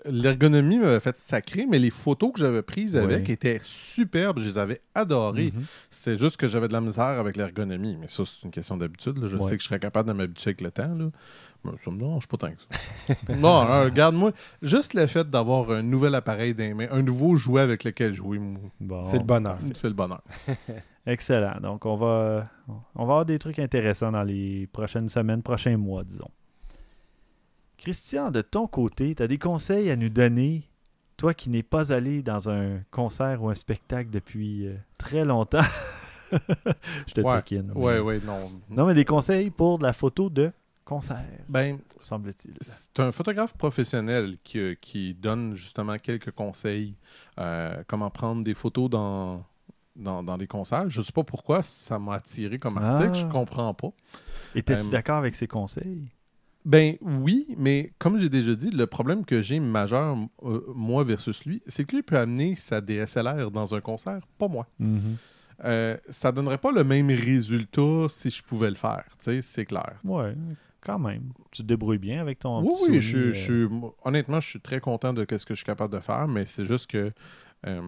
l'ergonomie 0.05 0.79
m'avait 0.79 1.01
fait 1.01 1.17
sacrer, 1.17 1.67
mais 1.67 1.79
les 1.79 1.91
photos 1.91 2.33
que 2.33 2.39
j'avais 2.41 2.63
prises 2.63 2.97
avec 2.97 3.29
étaient 3.31 3.61
superbes. 3.63 4.39
Je 4.39 4.45
les 4.45 4.59
avais 4.59 4.81
adorées. 4.95 5.53
Mhm. 5.55 5.65
C'est 5.91 6.19
juste 6.19 6.37
que 6.37 6.49
j'avais 6.49 6.69
de 6.69 6.73
la 6.73 6.81
misère 6.81 7.05
avec 7.05 7.37
l'ergonomie. 7.37 7.97
Mais 8.01 8.09
ça, 8.09 8.25
c'est 8.27 8.45
une 8.45 8.51
question 8.51 8.77
d'habitude. 8.77 9.19
Je 9.27 9.39
sais 9.39 9.57
que 9.57 9.63
je 9.63 9.69
serais 9.69 9.79
capable 9.79 10.09
de 10.09 10.15
m'habituer 10.15 10.51
avec 10.51 10.61
le 10.61 10.71
temps. 10.71 10.95
Là. 10.95 11.11
Mais 11.65 11.73
ça 11.83 11.91
me 11.91 11.99
dérange 11.99 12.29
pas 12.29 12.37
tant 12.37 12.51
que 12.51 12.61
ça. 12.61 13.15
bon, 13.35 13.61
alors, 13.61 13.85
regarde-moi. 13.85 14.33
Juste 14.63 14.95
le 14.95 15.07
fait 15.07 15.27
d'avoir 15.29 15.71
un 15.71 15.83
nouvel 15.83 16.15
appareil 16.15 16.55
dans 16.55 16.65
les 16.65 16.75
mains, 16.75 16.89
un 16.91 17.03
nouveau 17.03 17.37
jouet 17.37 17.63
avec 17.63 17.85
lequel 17.85 18.15
jouer, 18.15 18.39
Bon. 18.81 19.05
C'est 19.05 19.19
le 19.19 19.25
bonheur. 19.25 19.59
c'est 19.75 19.89
le 19.89 19.95
bonheur. 19.95 20.23
Excellent. 21.07 21.59
Donc, 21.63 21.87
on 21.87 21.97
va, 21.97 22.49
on 22.69 22.75
va 22.75 23.03
avoir 23.03 23.25
des 23.25 23.39
trucs 23.39 23.59
intéressants 23.59 24.13
dans 24.13 24.23
les 24.23 24.67
prochaines 24.73 25.09
semaines, 25.09 25.43
prochains 25.43 25.77
mois, 25.77 26.05
disons. 26.05 26.31
Christian, 27.89 28.31
de 28.31 28.41
ton 28.41 28.67
côté, 28.67 29.15
tu 29.15 29.23
as 29.23 29.27
des 29.27 29.37
conseils 29.37 29.91
à 29.91 29.97
nous 29.97 30.09
donner, 30.09 30.63
toi 31.19 31.35
qui 31.35 31.51
n'es 31.51 31.63
pas 31.63 31.93
allé 31.93 32.23
dans 32.23 32.49
un 32.49 32.81
concert 32.91 33.43
ou 33.43 33.51
un 33.51 33.55
spectacle 33.55 34.09
depuis 34.09 34.67
euh, 34.67 34.75
très 34.97 35.23
longtemps? 35.27 35.61
Je 37.07 37.13
te 37.13 37.21
Ouais. 37.21 37.31
taquine. 37.31 37.73
mais- 37.75 37.81
Ouais, 37.83 37.99
ouais, 37.99 38.21
non. 38.25 38.51
Non, 38.71 38.87
mais 38.87 38.95
des 38.95 39.05
conseils 39.05 39.51
pour 39.51 39.77
de 39.79 39.83
la 39.83 39.93
photo 39.93 40.31
de 40.31 40.51
concert, 40.87 41.27
Ben, 41.47 41.79
semble-t-il. 42.01 42.55
C'est 42.63 43.01
un 43.01 43.13
photographe 43.13 43.55
professionnel 43.55 44.39
qui, 44.43 44.59
euh, 44.59 44.75
qui 44.81 45.13
donne 45.13 45.55
justement 45.55 45.99
quelques 45.99 46.31
conseils, 46.31 46.95
euh, 47.39 47.83
comment 47.87 48.09
prendre 48.09 48.43
des 48.43 48.55
photos 48.55 48.89
dans, 48.89 49.45
dans, 49.95 50.23
dans 50.23 50.39
les 50.39 50.47
concerts. 50.47 50.89
Je 50.89 51.01
ne 51.01 51.05
sais 51.05 51.13
pas 51.13 51.23
pourquoi 51.25 51.63
ça 51.63 51.99
m'a 51.99 52.15
attiré 52.15 52.57
comme 52.57 52.79
article, 52.79 53.11
Ah. 53.13 53.19
je 53.19 53.27
comprends 53.27 53.75
pas. 53.75 53.91
Étais-tu 54.55 54.87
Euh, 54.87 54.91
d'accord 54.91 55.17
avec 55.19 55.35
ces 55.35 55.47
conseils? 55.47 56.09
Ben 56.65 56.97
oui, 57.03 57.47
mais 57.59 57.93
comme 57.99 58.19
j'ai 58.19 58.31
déjà 58.31 58.55
dit, 58.55 58.71
le 58.71 58.87
problème 58.87 59.25
que 59.27 59.43
j'ai 59.43 59.61
majeur, 59.61 60.17
euh, 60.45 60.63
moi 60.75 61.05
versus 61.05 61.45
lui, 61.45 61.63
c'est 61.67 61.85
que 61.85 61.95
lui 61.97 62.03
peut 62.03 62.17
amener 62.17 62.55
sa 62.55 62.81
DSLR 62.81 63.51
dans 63.51 63.75
un 63.75 63.81
concert, 63.81 64.21
pas 64.39 64.49
moi. 64.49 64.67
Mhm. 64.79 65.17
Euh, 65.65 65.97
ça 66.09 66.33
donnerait 66.33 66.59
pas 66.59 66.73
le 66.73 66.83
même 66.83 67.09
résultat 67.11 68.07
si 68.09 68.31
je 68.31 68.43
pouvais 68.43 68.71
le 68.71 68.77
faire, 68.77 69.05
tu 69.19 69.27
sais, 69.27 69.41
c'est 69.43 69.65
clair. 69.67 69.95
Ouais, 70.05 70.35
quand 70.81 70.99
même. 70.99 71.33
Tu 71.53 71.63
te 71.63 71.67
débrouilles 71.69 71.99
bien 71.99 72.21
avec 72.21 72.41
ton 72.41 72.63
Oui, 72.63 72.73
oui, 72.89 73.01
je, 73.01 73.19
euh, 73.19 73.33
je 73.33 73.39
suis- 73.41 73.69
honnêtement, 74.05 74.41
je 74.41 74.49
suis 74.49 74.61
très 74.61 74.81
content 74.81 75.13
de 75.13 75.21
ce 75.31 75.45
que 75.47 75.55
je 75.55 75.59
suis 75.59 75.65
capable 75.67 75.93
de 75.95 76.01
faire, 76.01 76.27
mais 76.29 76.45
c'est 76.47 76.65
juste 76.65 76.91
que 76.91 77.13
euh, 77.67 77.83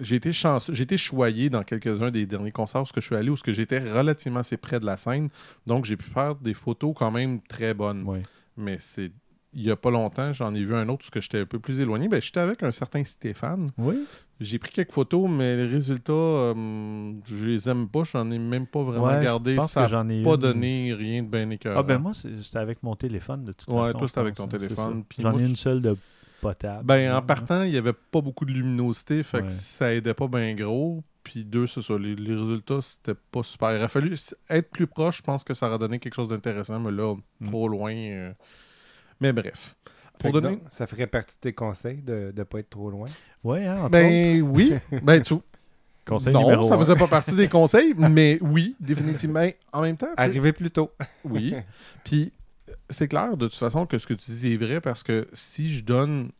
j'ai 0.00 0.16
été 0.16 0.32
chanceux, 0.32 0.72
j'ai 0.72 0.84
été 0.84 0.96
choyé 0.96 1.50
dans 1.50 1.62
quelques-uns 1.62 2.10
des 2.10 2.26
derniers 2.26 2.52
concerts 2.52 2.82
où 2.82 2.86
je 2.94 3.00
suis 3.00 3.14
allé, 3.16 3.30
où 3.30 3.36
j'étais 3.46 3.78
relativement 3.78 4.40
assez 4.40 4.56
près 4.56 4.80
de 4.80 4.86
la 4.86 4.96
scène, 4.96 5.28
donc 5.66 5.84
j'ai 5.84 5.96
pu 5.96 6.08
faire 6.10 6.34
des 6.36 6.54
photos 6.54 6.94
quand 6.96 7.10
même 7.10 7.40
très 7.42 7.74
bonnes. 7.74 8.02
ouais. 8.04 8.22
Mais 8.56 8.76
c'est 8.80 9.10
il 9.54 9.62
y 9.64 9.70
a 9.70 9.76
pas 9.76 9.90
longtemps, 9.90 10.32
j'en 10.32 10.54
ai 10.54 10.64
vu 10.64 10.74
un 10.74 10.88
autre 10.88 11.04
où 11.14 11.20
j'étais 11.20 11.40
un 11.40 11.44
peu 11.44 11.58
plus 11.58 11.78
éloigné. 11.78 12.08
Ben, 12.08 12.22
j'étais 12.22 12.40
avec 12.40 12.62
un 12.62 12.72
certain 12.72 13.04
Stéphane. 13.04 13.70
Oui? 13.76 14.02
J'ai 14.40 14.58
pris 14.58 14.72
quelques 14.72 14.92
photos, 14.92 15.28
mais 15.30 15.56
les 15.56 15.66
résultats, 15.66 16.12
euh, 16.12 17.12
je 17.26 17.44
les 17.44 17.68
aime 17.68 17.86
pas. 17.86 18.02
J'en 18.04 18.30
ai 18.30 18.38
même 18.38 18.66
pas 18.66 18.82
vraiment 18.82 19.04
Ouais, 19.08 19.22
gardé. 19.22 19.52
Je 19.52 19.56
pense 19.58 19.72
Ça 19.72 19.82
n'a 19.82 19.86
j'en 19.88 20.08
ai 20.08 20.22
pas 20.22 20.30
une. 20.36 20.36
donné 20.40 20.94
rien 20.94 21.22
de 21.22 21.28
bien 21.28 21.50
écœurant. 21.50 21.80
Ah 21.80 21.82
ben 21.82 21.98
moi, 21.98 22.12
c'était 22.14 22.56
avec 22.58 22.82
mon 22.82 22.96
téléphone 22.96 23.44
de 23.44 23.52
toute 23.52 23.68
Ouais, 23.68 23.86
façon. 23.86 23.92
toi, 23.98 24.00
je 24.02 24.06
c'était 24.06 24.20
avec 24.20 24.34
ton 24.36 24.44
hein, 24.44 24.48
téléphone, 24.48 25.04
J'en 25.18 25.38
ai 25.38 25.44
une 25.46 25.56
seule 25.56 25.82
de 25.82 25.96
potable. 26.42 26.84
Ben, 26.84 27.10
en 27.12 27.16
hein. 27.16 27.22
partant, 27.22 27.62
il 27.62 27.70
n'y 27.72 27.78
avait 27.78 27.94
pas 27.94 28.20
beaucoup 28.20 28.44
de 28.44 28.52
luminosité, 28.52 29.22
fait 29.22 29.38
Ouais. 29.38 29.42
que 29.44 29.50
ça 29.50 29.94
aidait 29.94 30.12
pas 30.14 30.26
bien 30.28 30.54
gros. 30.54 31.02
Puis 31.24 31.44
deux, 31.44 31.66
c'est 31.68 31.82
ça. 31.82 31.96
Les, 31.96 32.14
les 32.16 32.34
résultats, 32.34 32.80
c'était 32.82 33.14
pas 33.30 33.42
super. 33.44 33.70
Il 33.72 33.76
aurait 33.78 33.88
fallu 33.88 34.16
être 34.50 34.70
plus 34.70 34.86
proche. 34.88 35.18
Je 35.18 35.22
pense 35.22 35.44
que 35.44 35.54
ça 35.54 35.68
aurait 35.68 35.78
donné 35.78 35.98
quelque 36.00 36.14
chose 36.14 36.28
d'intéressant. 36.28 36.80
Mais 36.80 36.90
là, 36.90 37.14
Mm. 37.40 37.46
trop 37.46 37.68
loin. 37.68 37.94
euh. 37.94 38.32
Mais 39.20 39.32
bref. 39.32 39.76
Pour 40.18 40.32
donner. 40.32 40.56
donc, 40.56 40.60
ça 40.70 40.86
ferait 40.86 41.06
partie 41.06 41.36
de 41.36 41.40
tes 41.40 41.52
conseils 41.52 42.02
de 42.02 42.32
ne 42.36 42.42
pas 42.44 42.58
être 42.58 42.70
trop 42.70 42.90
loin? 42.90 43.08
Ouais, 43.42 43.66
hein. 43.66 43.88
Ben 43.90 44.42
oui. 44.42 44.74
Ben 45.02 45.20
tu 45.22 45.34
Conseil 46.04 46.32
non, 46.32 46.42
numéro 46.42 46.64
ça 46.64 46.76
faisait 46.76 46.96
pas 46.96 47.06
partie 47.06 47.36
des 47.36 47.48
conseils, 47.58 47.94
mais 47.96 48.38
oui, 48.40 48.74
définitivement. 48.80 49.40
Ben, 49.40 49.52
En 49.72 49.82
même 49.82 49.96
temps, 49.96 50.08
Arriver 50.16 50.52
plus 50.52 50.70
tôt. 50.72 50.90
oui. 51.24 51.54
Puis 52.04 52.32
c'est 52.90 53.08
clair 53.08 53.36
de 53.36 53.48
toute 53.48 53.58
façon 53.58 53.86
que 53.86 53.98
ce 53.98 54.06
que 54.06 54.14
tu 54.14 54.30
dis 54.30 54.52
est 54.54 54.56
vrai 54.56 54.80
parce 54.80 55.02
que 55.02 55.26
si 55.32 55.70
je 55.70 55.84
donne 55.84 56.30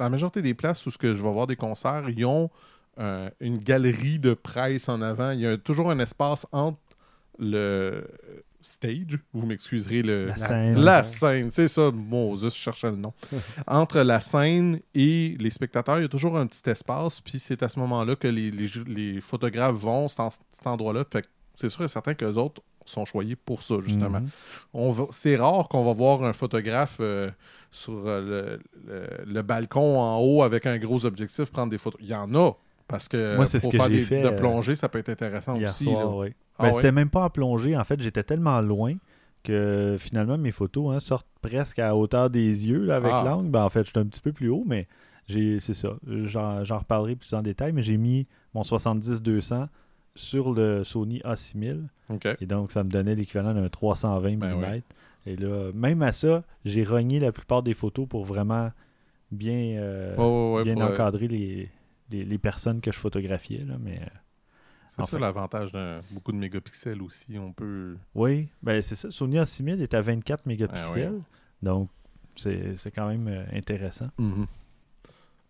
la 0.00 0.08
majorité 0.10 0.42
des 0.42 0.54
places 0.54 0.84
où 0.86 0.90
ce 0.90 0.98
que 0.98 1.14
je 1.14 1.22
vais 1.22 1.30
voir 1.32 1.46
des 1.46 1.56
concerts, 1.56 2.04
ils 2.08 2.24
ont 2.24 2.50
euh, 2.98 3.30
une 3.40 3.58
galerie 3.58 4.18
de 4.18 4.34
presse 4.34 4.88
en 4.88 5.00
avant. 5.02 5.30
Il 5.30 5.40
y 5.40 5.46
a 5.46 5.56
toujours 5.56 5.90
un 5.90 5.98
espace 5.98 6.46
entre 6.52 6.78
le 7.38 8.06
stage, 8.60 9.18
vous 9.32 9.46
m'excuserez 9.46 10.02
le 10.02 10.26
La 10.26 10.36
scène. 10.36 10.78
la 10.78 11.04
scène, 11.04 11.50
c'est 11.50 11.66
ça, 11.68 11.90
Moses, 11.90 12.42
je 12.54 12.60
cherchais 12.60 12.90
le 12.90 12.96
nom. 12.96 13.12
Entre 13.66 14.00
la 14.02 14.20
scène 14.20 14.78
et 14.94 15.36
les 15.40 15.50
spectateurs, 15.50 15.98
il 15.98 16.02
y 16.02 16.04
a 16.04 16.08
toujours 16.08 16.36
un 16.38 16.46
petit 16.46 16.68
espace, 16.70 17.20
puis 17.20 17.38
c'est 17.40 17.62
à 17.62 17.68
ce 17.68 17.80
moment-là 17.80 18.14
que 18.14 18.28
les, 18.28 18.50
les, 18.52 18.66
jou- 18.66 18.84
les 18.86 19.20
photographes 19.20 19.74
vont, 19.76 20.06
c'est 20.08 20.20
en 20.20 20.30
cet 20.30 20.66
endroit-là. 20.66 21.04
Fait 21.10 21.26
c'est 21.56 21.68
sûr 21.68 21.82
et 21.84 21.88
certain 21.88 22.14
que 22.14 22.24
les 22.24 22.38
autres 22.38 22.62
sont 22.86 23.04
choyés 23.04 23.36
pour 23.36 23.62
ça, 23.62 23.76
justement. 23.82 24.20
Mhm. 24.74 25.06
C'est 25.10 25.36
rare 25.36 25.68
qu'on 25.68 25.84
va 25.84 25.92
voir 25.92 26.22
un 26.24 26.32
photographe 26.32 26.98
euh, 27.00 27.30
sur 27.70 27.94
euh, 28.06 28.58
le, 28.86 28.92
le- 29.26 29.32
le 29.32 29.42
balcon 29.42 29.98
en 30.00 30.18
haut 30.20 30.42
avec 30.42 30.66
un 30.66 30.78
gros 30.78 31.04
objectif 31.06 31.50
prendre 31.50 31.70
des 31.70 31.78
photos. 31.78 32.00
Il 32.02 32.08
y 32.08 32.14
en 32.14 32.34
a, 32.34 32.52
parce 32.88 33.08
que 33.08 33.36
Moi, 33.36 33.46
c'est 33.46 33.58
ce 33.60 33.64
pour 33.64 33.72
que 33.72 33.78
faire 33.78 33.86
j'ai 33.88 33.94
des, 34.00 34.02
fait, 34.02 34.22
de 34.22 34.28
euh, 34.28 34.36
plongée, 34.36 34.74
ça 34.74 34.88
peut 34.88 34.98
être 34.98 35.08
intéressant 35.08 35.56
Hier 35.56 35.68
aussi. 35.68 35.88
oui. 35.88 36.34
Ah 36.58 36.64
Ben, 36.64 36.68
ouais? 36.68 36.74
C'était 36.74 36.92
même 36.92 37.08
pas 37.08 37.24
en 37.24 37.30
plongée. 37.30 37.76
En 37.76 37.84
fait, 37.84 38.00
j'étais 38.00 38.22
tellement 38.22 38.60
loin 38.60 38.94
que 39.42 39.96
finalement, 39.98 40.36
mes 40.38 40.52
photos 40.52 40.94
hein, 40.94 41.00
sortent 41.00 41.26
presque 41.40 41.78
à 41.78 41.96
hauteur 41.96 42.30
des 42.30 42.68
yeux 42.68 42.84
là, 42.84 42.96
avec 42.96 43.12
Ah. 43.14 43.22
l'angle. 43.24 43.48
Ben, 43.50 43.64
en 43.64 43.70
fait, 43.70 43.84
j'étais 43.86 43.98
un 44.00 44.06
petit 44.06 44.20
peu 44.20 44.32
plus 44.32 44.48
haut, 44.50 44.64
mais 44.66 44.86
j'ai 45.28 45.58
c'est 45.60 45.74
ça. 45.74 45.94
J'en 46.06 46.62
j'en 46.64 46.78
reparlerai 46.78 47.16
plus 47.16 47.32
en 47.32 47.42
détail, 47.42 47.72
mais 47.72 47.82
j'ai 47.82 47.96
mis 47.96 48.26
mon 48.54 48.62
70-200 48.62 49.66
sur 50.14 50.52
le 50.52 50.84
Sony 50.84 51.20
A6000. 51.20 51.86
OK. 52.10 52.28
Et 52.40 52.46
donc, 52.46 52.72
ça 52.72 52.84
me 52.84 52.90
donnait 52.90 53.14
l'équivalent 53.14 53.54
d'un 53.54 53.68
320 53.68 54.36
Ben 54.36 54.54
mm. 54.54 54.58
oui. 54.58 54.82
Et 55.24 55.36
là, 55.36 55.70
même 55.74 56.02
à 56.02 56.12
ça, 56.12 56.42
j'ai 56.64 56.84
rogné 56.84 57.20
la 57.20 57.32
plupart 57.32 57.62
des 57.62 57.74
photos 57.74 58.08
pour 58.08 58.24
vraiment 58.24 58.70
bien, 59.30 59.76
euh, 59.78 60.16
Ouais, 60.16 60.24
ouais, 60.24 60.54
ouais, 60.56 60.64
bien 60.64 60.74
pour, 60.74 60.82
euh, 60.82 60.92
encadrer 60.92 61.28
les, 61.28 61.70
les, 62.10 62.24
les 62.24 62.38
personnes 62.38 62.80
que 62.80 62.90
je 62.90 62.98
photographiais. 62.98 63.64
Là, 63.64 63.76
mais 63.80 64.00
euh, 64.00 64.06
C'est 64.96 65.06
ça 65.06 65.18
l'avantage 65.18 65.72
d'un 65.72 66.00
beaucoup 66.10 66.32
de 66.32 66.38
mégapixels 66.38 67.00
aussi. 67.02 67.38
On 67.38 67.52
peut. 67.52 67.96
oui, 68.14 68.48
ben 68.62 68.82
c'est 68.82 68.96
ça. 68.96 69.10
Sony 69.10 69.36
A6000 69.36 69.80
est 69.80 69.94
à 69.94 70.00
24 70.00 70.46
mégapixels. 70.46 71.20
Ah 71.20 71.36
Donc, 71.62 71.88
c'est 72.34 72.92
quand 72.94 73.08
même 73.08 73.46
intéressant. 73.52 74.08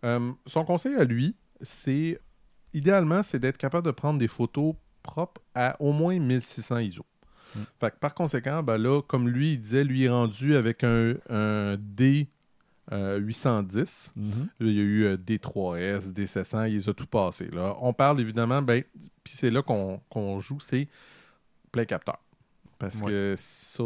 Euh, 0.03 0.31
son 0.45 0.65
conseil 0.65 0.95
à 0.95 1.03
lui, 1.03 1.35
c'est 1.61 2.19
idéalement, 2.73 3.23
c'est 3.23 3.39
d'être 3.39 3.57
capable 3.57 3.85
de 3.85 3.91
prendre 3.91 4.19
des 4.19 4.27
photos 4.27 4.75
propres 5.01 5.41
à 5.55 5.75
au 5.81 5.91
moins 5.91 6.17
1600 6.19 6.77
ISO. 6.79 7.05
Mm. 7.55 7.59
Fait 7.79 7.91
que 7.91 7.97
par 7.97 8.13
conséquent, 8.15 8.63
ben 8.63 8.77
là, 8.77 9.01
comme 9.01 9.27
lui, 9.29 9.53
il 9.53 9.61
disait, 9.61 9.83
lui 9.83 10.03
est 10.03 10.09
rendu 10.09 10.55
avec 10.55 10.83
un, 10.83 11.13
un 11.29 11.75
D. 11.79 12.27
euh, 12.91 13.17
810. 13.17 14.13
Là, 14.15 14.23
il 14.59 14.73
y 14.73 14.79
a 14.79 14.83
eu 14.83 15.03
euh, 15.05 15.17
D3S, 15.17 16.11
D700, 16.11 16.67
il 16.69 16.73
les 16.75 16.89
a 16.89 16.93
tout 16.93 17.07
passés. 17.07 17.47
Là. 17.51 17.75
On 17.79 17.93
parle 17.93 18.19
évidemment, 18.19 18.61
ben, 18.61 18.83
puis 19.23 19.33
c'est 19.37 19.49
là 19.49 19.61
qu'on 19.61 20.39
joue, 20.41 20.59
c'est 20.59 20.87
plein 21.71 21.85
capteur. 21.85 22.19
Parce 22.79 22.99
Ouais. 23.01 23.07
que 23.11 23.35
ça, 23.37 23.83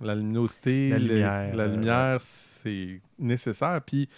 la 0.00 0.14
luminosité, 0.14 0.88
La 0.90 0.98
lumière, 0.98 1.54
la 1.54 1.64
euh, 1.64 1.68
lumière, 1.68 2.16
c'est 2.20 3.02
nécessaire. 3.18 3.80
Puis 3.84 4.08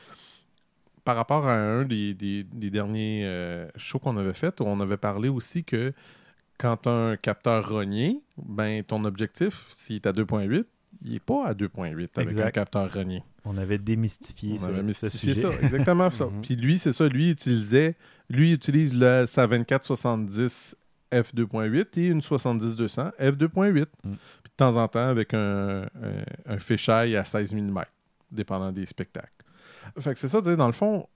par 1.04 1.16
rapport 1.16 1.47
à 1.49 1.54
un 1.56 1.85
des, 1.85 2.14
des- 2.14 2.44
des 2.44 2.71
derniers 2.71 3.23
euh, 3.25 3.66
shows 3.76 3.99
qu'on 3.99 4.16
avait 4.16 4.35
fait, 4.35 4.61
on 4.61 4.80
avait 4.80 4.97
parlé 4.97 5.28
aussi 5.28 5.64
que 5.64 5.92
quand 6.59 6.87
un 6.87 7.16
capteur 7.16 7.68
rogné, 7.68 8.21
ben, 8.37 8.85
ton 8.85 9.04
objectif, 9.04 9.66
s'il 9.76 9.97
est 9.97 10.06
à 10.06 10.12
2.8, 10.12 10.64
il 11.04 11.12
n'est 11.12 11.18
pas 11.18 11.47
à 11.47 11.54
2.8 11.54 12.09
avec 12.16 12.28
Exact. 12.28 12.47
un 12.47 12.50
capteur 12.50 12.92
rogné. 12.92 13.23
On 13.45 13.56
avait 13.56 13.78
démystifié 13.78 14.52
On 14.54 14.58
ça- 14.58 14.67
avait 14.67 14.76
ce 14.93 15.06
mystifié 15.06 15.34
sujet. 15.34 15.49
ça, 15.52 15.60
exactement 15.62 16.10
ça. 16.10 16.26
Mhm. 16.30 16.43
Puis 16.43 16.54
lui, 16.56 16.78
c'est 16.78 16.93
ça, 16.93 17.08
lui 17.08 17.26
il 17.28 17.30
utilisait, 17.32 17.97
lui 18.30 18.50
il 18.50 18.54
utilise 18.54 18.95
le, 18.95 19.25
sa 19.26 19.47
2470 19.49 20.76
f2.8 21.10 21.99
et 22.00 22.06
une 22.06 22.21
70-200 22.21 23.10
f2.8. 23.19 23.80
Mm. 23.80 23.86
Puis 24.04 24.17
de 24.50 24.56
temps 24.56 24.76
en 24.76 24.86
temps 24.88 25.08
avec 25.08 25.34
un, 25.34 25.82
un, 25.82 25.86
un 26.47 26.58
fisheye 26.58 27.17
à 27.17 27.25
16 27.25 27.54
mm, 27.54 27.82
dépendant 28.30 28.71
des 28.73 28.86
spectacles. 28.86 29.28
Fait 29.99 30.14
que 30.14 30.18
c'est 30.18 30.28
ça, 30.28 30.40
tu 30.40 30.49
sais, 30.49 30.56
dans 30.56 30.66
le 30.66 30.73
fond, 30.73 31.06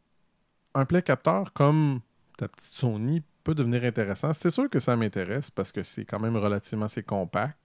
un 0.74 0.84
plein 0.84 1.00
capteur 1.00 1.52
comme 1.52 2.00
ta 2.36 2.48
petite 2.48 2.72
Sony 2.72 3.22
peut 3.44 3.54
devenir 3.54 3.84
intéressant. 3.84 4.32
C'est 4.32 4.50
sûr 4.50 4.68
que 4.68 4.80
ça 4.80 4.96
m'intéresse 4.96 5.50
parce 5.50 5.72
que 5.72 5.82
c'est 5.82 6.04
quand 6.04 6.20
même 6.20 6.36
relativement 6.36 6.86
assez 6.86 7.02
compact. 7.02 7.58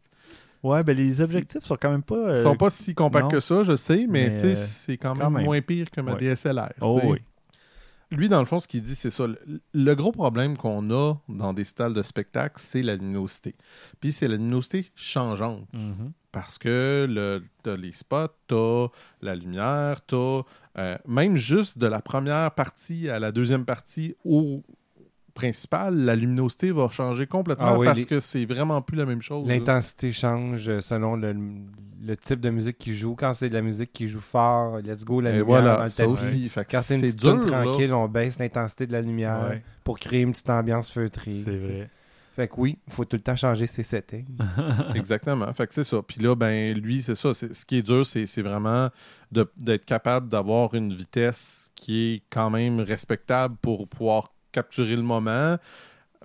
Ouais, 0.63 0.83
ben 0.83 0.95
les 0.95 1.21
objectifs 1.21 1.63
sont 1.63 1.77
quand 1.79 1.89
même 1.89 2.03
pas. 2.03 2.15
Ils 2.15 2.39
euh, 2.39 2.43
sont 2.43 2.55
pas 2.55 2.69
si 2.69 2.93
compacts 2.93 3.23
non. 3.23 3.29
que 3.29 3.39
ça, 3.39 3.63
je 3.63 3.75
sais, 3.75 4.05
mais, 4.07 4.37
sais, 4.37 4.51
euh, 4.51 4.55
c'est 4.55 4.97
quand 4.97 5.15
même, 5.15 5.23
quand 5.23 5.31
même. 5.31 5.45
moins 5.45 5.61
pire 5.61 5.89
que 5.89 6.01
ma 6.01 6.13
Ouais. 6.13 6.35
DSLR. 6.35 6.73
Oh 6.81 6.99
oui. 7.03 7.19
Lui, 8.11 8.27
dans 8.27 8.39
le 8.39 8.45
fond, 8.45 8.59
ce 8.59 8.67
qu'il 8.67 8.83
dit, 8.83 8.93
c'est 8.93 9.09
ça. 9.09 9.25
Le, 9.73 9.95
gros 9.95 10.11
problème 10.11 10.57
qu'on 10.57 10.91
a 10.91 11.15
dans 11.29 11.53
des 11.53 11.63
salles 11.63 11.93
de 11.93 12.03
spectacle, 12.03 12.55
c'est 12.57 12.81
la 12.81 12.95
luminosité. 12.95 13.55
Puis 14.01 14.11
c'est 14.11 14.27
la 14.27 14.35
luminosité 14.35 14.91
changeante. 14.95 15.65
Mhm. 15.73 16.11
Parce 16.31 16.57
que 16.57 17.05
le, 17.09 17.41
t'as 17.63 17.75
les 17.75 17.91
spots, 17.91 18.27
t'as 18.47 18.87
la 19.21 19.35
lumière, 19.35 19.99
t'as 20.05 20.41
euh, 20.77 20.97
même 21.07 21.35
juste 21.35 21.77
de 21.77 21.87
la 21.87 22.01
première 22.01 22.51
partie 22.51 23.09
à 23.09 23.19
la 23.19 23.31
deuxième 23.33 23.65
partie 23.65 24.15
au 24.23 24.63
principal, 25.33 25.95
la 25.97 26.15
luminosité 26.15 26.71
va 26.71 26.89
changer 26.89 27.25
complètement 27.25 27.65
Ah 27.67 27.77
oui, 27.77 27.85
parce 27.85 27.99
les- 28.01 28.05
que 28.05 28.19
c'est 28.19 28.45
vraiment 28.45 28.81
plus 28.81 28.97
la 28.97 29.05
même 29.05 29.21
chose. 29.21 29.47
là. 29.47 29.53
L'intensité 29.55 30.11
change 30.11 30.67
euh, 30.67 30.81
selon 30.81 31.15
le, 31.15 31.33
le 32.03 32.17
type 32.17 32.39
de 32.41 32.49
musique 32.49 32.77
qui 32.77 32.93
joue. 32.93 33.15
Quand 33.15 33.33
c'est 33.33 33.47
de 33.49 33.53
la 33.53 33.61
musique 33.61 33.93
qui 33.93 34.07
joue 34.07 34.19
fort, 34.19 34.79
let's 34.79 35.05
go, 35.05 35.21
la 35.21 35.29
Et 35.29 35.33
lumière 35.33 35.45
voilà, 35.45 35.77
dans 35.77 35.83
le 35.83 35.89
ça 35.89 36.07
aussi. 36.07 36.49
Fait 36.49 36.65
Quand 36.69 36.81
c'est 36.81 36.95
une 36.95 37.01
petite 37.01 37.19
dur, 37.19 37.39
tune 37.39 37.49
là. 37.51 37.63
tranquille, 37.63 37.93
on 37.93 38.07
baisse 38.09 38.39
l'intensité 38.39 38.87
de 38.87 38.91
la 38.91 39.01
lumière 39.01 39.47
Ouais, 39.49 39.63
pour 39.83 39.99
créer 39.99 40.21
une 40.21 40.31
petite 40.33 40.49
ambiance 40.49 40.91
feutrée. 40.91 41.33
c'est 41.33 41.51
vrai. 41.57 41.89
Fait 42.41 42.47
que 42.47 42.55
oui, 42.57 42.79
il 42.87 42.91
faut 42.91 43.05
tout 43.05 43.17
le 43.17 43.21
temps 43.21 43.35
changer 43.35 43.67
ses 43.67 43.83
settings. 43.83 44.25
Exactement. 44.95 45.53
Fait 45.53 45.67
que 45.67 45.75
c'est 45.75 45.83
ça. 45.83 46.01
Puis 46.01 46.19
là, 46.19 46.33
ben, 46.33 46.75
lui, 46.75 47.03
c'est 47.03 47.13
ça. 47.13 47.35
Ce 47.35 47.65
qui 47.65 47.77
est 47.77 47.83
dur, 47.83 48.03
c'est 48.03 48.41
vraiment 48.41 48.89
d'être 49.31 49.85
capable 49.85 50.27
d'avoir 50.27 50.73
une 50.73 50.91
vitesse 50.91 51.69
qui 51.75 52.15
est 52.15 52.23
quand 52.31 52.49
même 52.49 52.79
respectable 52.79 53.57
pour 53.61 53.87
pouvoir 53.87 54.33
capturer 54.51 54.95
le 54.95 55.03
moment. 55.03 55.57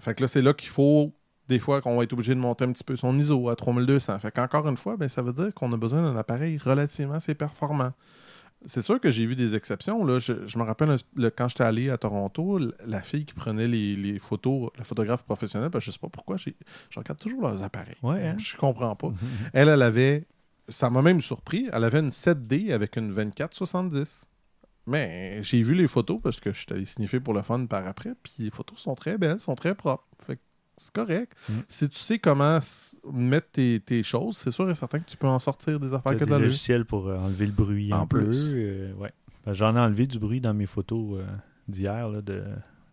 Fait 0.01 0.15
que 0.15 0.23
là, 0.23 0.27
c'est 0.27 0.41
là 0.41 0.55
qu'il 0.55 0.71
faut, 0.71 1.13
des 1.49 1.59
fois, 1.59 1.83
qu'on 1.83 1.99
va 1.99 2.05
être 2.05 2.15
obligé 2.15 2.35
de 2.35 2.41
monter 2.41 2.65
un 2.65 2.73
petit 2.73 2.85
peu 2.85 2.97
son 2.97 3.19
ISO 3.19 3.51
à 3.51 3.57
3200. 3.57 4.19
Fait 4.19 4.31
qu'encore 4.31 4.67
une 4.69 4.79
fois, 4.79 4.97
ben, 4.97 5.11
ça 5.11 5.21
veut 5.21 5.35
dire 5.35 5.53
qu'on 5.53 5.71
a 5.71 5.77
besoin 5.77 6.01
d'un 6.01 6.17
appareil 6.17 6.57
relativement 6.57 7.17
assez 7.17 7.35
performant. 7.35 7.93
C'est 8.67 8.83
sûr 8.83 9.01
que 9.01 9.11
j'ai 9.11 9.25
vu 9.27 9.37
des 9.37 9.55
exceptions. 9.55 10.05
Là. 10.05 10.19
Je, 10.19 10.47
je 10.47 10.59
me 10.59 10.65
rappelle 10.65 10.91
un- 10.91 10.97
le- 11.15 11.31
quand 11.31 11.49
j'étais 11.49 11.63
allé 11.65 11.89
à 11.89 11.97
Toronto, 11.99 12.59
la 12.85 13.01
fille 13.03 13.25
qui 13.25 13.33
prenait 13.35 13.69
les, 13.69 13.95
les 13.97 14.19
photos, 14.19 14.71
la 14.77 14.85
photographe 14.85 15.23
professionnelle, 15.25 15.69
ben, 15.71 15.79
je 15.79 15.91
sais 15.91 15.99
pas 15.99 16.09
pourquoi, 16.09 16.37
je 16.37 16.51
regarde 16.97 17.19
toujours 17.19 17.43
leurs 17.43 17.63
appareils. 17.63 17.95
Ouais, 18.03 18.27
hein? 18.29 18.37
Je 18.39 18.57
comprends 18.57 18.95
pas. 18.97 19.13
Elle, 19.53 19.69
elle 19.69 19.83
avait. 19.83 20.27
Ça 20.69 20.91
m'a 20.91 21.01
même 21.01 21.21
surpris. 21.21 21.69
Elle 21.73 21.85
avait 21.85 22.01
une 22.01 22.09
7D 22.11 22.73
avec 22.73 22.97
une 22.97 23.13
24-70. 23.15 24.25
Mais 24.89 25.43
j'ai 25.43 25.63
vu 25.63 25.75
les 25.75 25.87
photos 25.89 26.21
parce 26.23 26.39
que 26.41 26.53
je 26.53 26.59
suis 26.59 26.67
allé 26.73 26.85
sniffer 26.85 27.21
pour 27.21 27.35
le 27.35 27.43
fun 27.43 27.67
par 27.67 27.87
après. 27.87 28.15
Puis 28.23 28.35
les 28.41 28.51
photos 28.51 28.79
sont 28.79 28.95
très 28.95 29.19
belles, 29.19 29.41
sont 29.41 29.55
très 29.57 29.75
propres. 29.75 30.07
Fait 30.27 30.37
que 30.37 30.41
c'est 30.77 30.93
correct. 30.93 31.33
Mm. 31.49 31.53
Si 31.69 31.89
tu 31.89 31.99
sais 31.99 32.19
comment 32.19 32.59
mettre 33.13 33.51
tes, 33.53 33.81
tes 33.81 34.03
choses, 34.03 34.37
c'est 34.37 34.51
sûr 34.51 34.69
et 34.71 34.75
certain 34.75 34.99
que 35.01 35.05
tu 35.07 35.17
peux 35.17 35.27
en 35.27 35.39
sortir 35.39 35.79
des 35.81 35.93
affaires 35.95 36.13
que 36.15 36.19
des 36.19 36.27
tu 36.27 36.33
as 36.33 36.39
logiciels 36.39 36.85
pour 36.85 37.09
euh, 37.09 37.17
enlever 37.19 37.47
le 37.47 37.53
bruit 37.53 37.93
En 37.93 38.03
un 38.03 38.07
peu. 38.07 38.25
plus. 38.25 38.53
euh, 38.57 38.93
ouais. 38.95 39.13
Ben, 39.45 39.53
J'en 39.53 39.77
ai 39.77 39.81
enlevé 39.81 40.07
du 40.07 40.19
bruit 40.19 40.41
dans 40.41 40.55
mes 40.55 40.67
photos 40.67 41.19
euh, 41.21 41.27
d'hier 41.69 42.09
là, 42.09 42.21
de, 42.23 42.43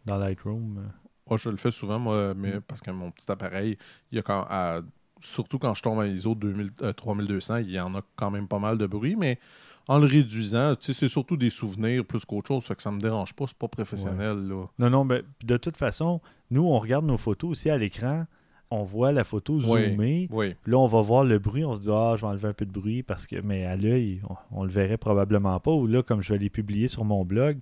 dans 0.06 0.18
Lightroom. 0.18 0.84
Moi, 1.30 1.38
je 1.38 1.50
le 1.50 1.58
fais 1.58 1.72
souvent, 1.72 2.00
moi, 2.00 2.34
mais 2.36 2.60
parce 2.62 2.82
que 2.82 2.92
mon 2.92 3.10
petit 3.12 3.32
appareil, 3.32 3.78
il 4.12 4.16
y 4.18 4.20
a 4.20 4.22
quand, 4.22 4.46
à- 4.50 4.82
surtout 5.22 5.58
quand 5.58 5.74
je 5.74 5.82
tombe 5.82 6.00
à 6.00 6.08
ISO 6.08 6.36
2000, 6.36 6.72
euh, 6.82 6.94
3200, 6.94 7.58
il 7.58 7.72
y 7.72 7.80
en 7.80 7.96
a 7.96 8.02
quand 8.16 8.30
même 8.30 8.48
pas 8.48 8.60
mal 8.60 8.78
de 8.78 8.86
bruit, 8.86 9.16
mais 9.16 9.40
en 9.88 10.00
le 10.00 10.06
réduisant, 10.06 10.76
c'est 10.80 11.08
surtout 11.10 11.36
des 11.38 11.50
souvenirs 11.50 12.06
plus 12.06 12.24
qu'autre 12.26 12.48
chose, 12.50 12.64
fait 12.64 12.76
que 12.76 12.82
ça 12.82 12.92
me 12.92 13.00
dérange 13.02 13.34
pas, 13.34 13.46
c'est 13.48 13.58
pas 13.58 13.68
professionnel, 13.68 14.48
là. 14.48 14.66
Non, 14.80 14.90
non, 14.90 15.04
mais 15.06 15.24
puis 15.40 15.48
de 15.48 15.58
toute 15.58 15.76
façon, 15.78 16.22
nous, 16.52 16.64
on 16.66 16.78
regarde 16.80 17.06
nos 17.06 17.18
photos 17.18 17.52
aussi 17.52 17.70
à 17.70 17.78
l'écran. 17.78 18.26
On 18.74 18.84
voit 18.84 19.12
la 19.12 19.24
photo 19.24 19.60
zoomée. 19.60 20.28
Oui, 20.32 20.56
Là, 20.66 20.78
on 20.80 20.88
va 20.88 21.02
voir 21.02 21.24
le 21.24 21.38
bruit. 21.40 21.64
On 21.64 21.76
se 21.76 21.82
dit, 21.82 21.90
ah, 21.92 22.14
je 22.16 22.22
vais 22.22 22.28
enlever 22.28 22.48
un 22.48 22.54
peu 22.54 22.66
de 22.66 22.72
bruit 22.72 23.04
parce 23.04 23.28
que, 23.28 23.36
mais 23.42 23.66
à 23.66 23.76
l'œil, 23.76 24.22
on, 24.30 24.62
on 24.62 24.64
le 24.64 24.72
verrait 24.72 24.98
probablement 24.98 25.60
pas. 25.60 25.72
Ou 25.72 25.86
là, 25.88 26.02
comme 26.02 26.22
je 26.22 26.34
vais 26.34 26.40
les 26.40 26.50
publier 26.50 26.88
sur 26.88 27.04
mon 27.06 27.24
blog, 27.24 27.60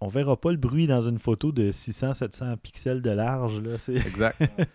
on 0.00 0.08
verra 0.08 0.36
pas 0.40 0.50
le 0.50 0.56
bruit 0.56 0.86
dans 0.86 1.02
une 1.02 1.18
photo 1.18 1.52
de 1.52 1.70
600-700 1.70 2.56
pixels 2.56 3.02
de 3.02 3.10
large. 3.10 3.60
Là. 3.60 3.78
C'est... 3.78 3.96
Exact. 3.96 4.40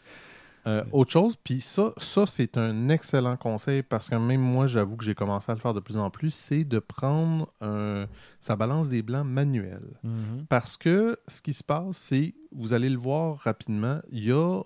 Euh, 0.66 0.82
autre 0.94 1.12
chose, 1.12 1.36
puis 1.44 1.60
ça, 1.60 1.92
ça 1.98 2.26
c'est 2.26 2.56
un 2.58 2.88
excellent 2.88 3.36
conseil 3.36 3.84
parce 3.84 4.10
que 4.10 4.16
même 4.16 4.40
moi, 4.40 4.66
j'avoue 4.66 4.96
que 4.96 5.04
j'ai 5.04 5.14
commencé 5.14 5.52
à 5.52 5.56
le 5.56 5.60
faire 5.60 5.74
de 5.74 5.82
plus 5.82 5.98
en 5.98 6.10
plus, 6.10 6.34
c'est 6.34 6.64
de 6.64 6.80
prendre 6.80 7.50
un- 7.60 8.06
sa 8.40 8.56
balance 8.56 8.88
des 8.88 9.02
blancs 9.02 9.26
manuelle. 9.28 9.98
Mhm. 10.06 10.46
Parce 10.48 10.78
que 10.78 11.18
ce 11.28 11.42
qui 11.42 11.52
se 11.52 11.66
passe, 11.66 11.98
c'est, 11.98 12.34
vous 12.54 12.72
allez 12.72 12.90
le 12.90 12.98
voir 12.98 13.40
rapidement, 13.40 14.00
il 14.10 14.24
y 14.24 14.32
a 14.32 14.62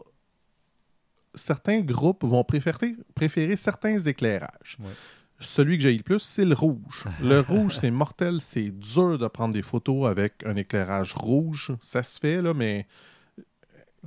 certains 1.37 1.79
groupes 1.81 2.23
vont 2.23 2.43
préférer, 2.43 2.95
préférer 3.15 3.55
certains 3.55 3.99
éclairages. 3.99 4.77
Ouais. 4.79 4.91
Celui 5.39 5.77
que 5.77 5.83
j'ai 5.83 5.95
le 5.95 6.01
plus, 6.03 6.19
c'est 6.19 6.45
le 6.45 6.55
rouge. 6.55 7.05
Le 7.21 7.39
rouge, 7.47 7.77
c'est 7.79 7.91
mortel, 7.91 8.41
c'est 8.41 8.71
dur 8.71 9.19
de 9.19 9.27
prendre 9.27 9.53
des 9.53 9.61
photos 9.61 10.09
avec 10.09 10.43
un 10.45 10.55
éclairage 10.55 11.13
rouge. 11.13 11.73
Ça 11.81 12.01
se 12.03 12.19
fait, 12.19 12.41
là, 12.41 12.53
mais 12.53 12.87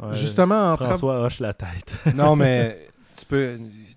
Ouais, 0.01 0.15
justement, 0.15 0.73
en 0.73 0.75
tra- 0.75 0.87
François 0.87 1.21
hoche 1.23 1.41
la 1.41 1.53
tête. 1.53 1.99
Non, 2.15 2.37
mais 2.37 2.87
tu 3.19 3.27
peux. 3.27 3.57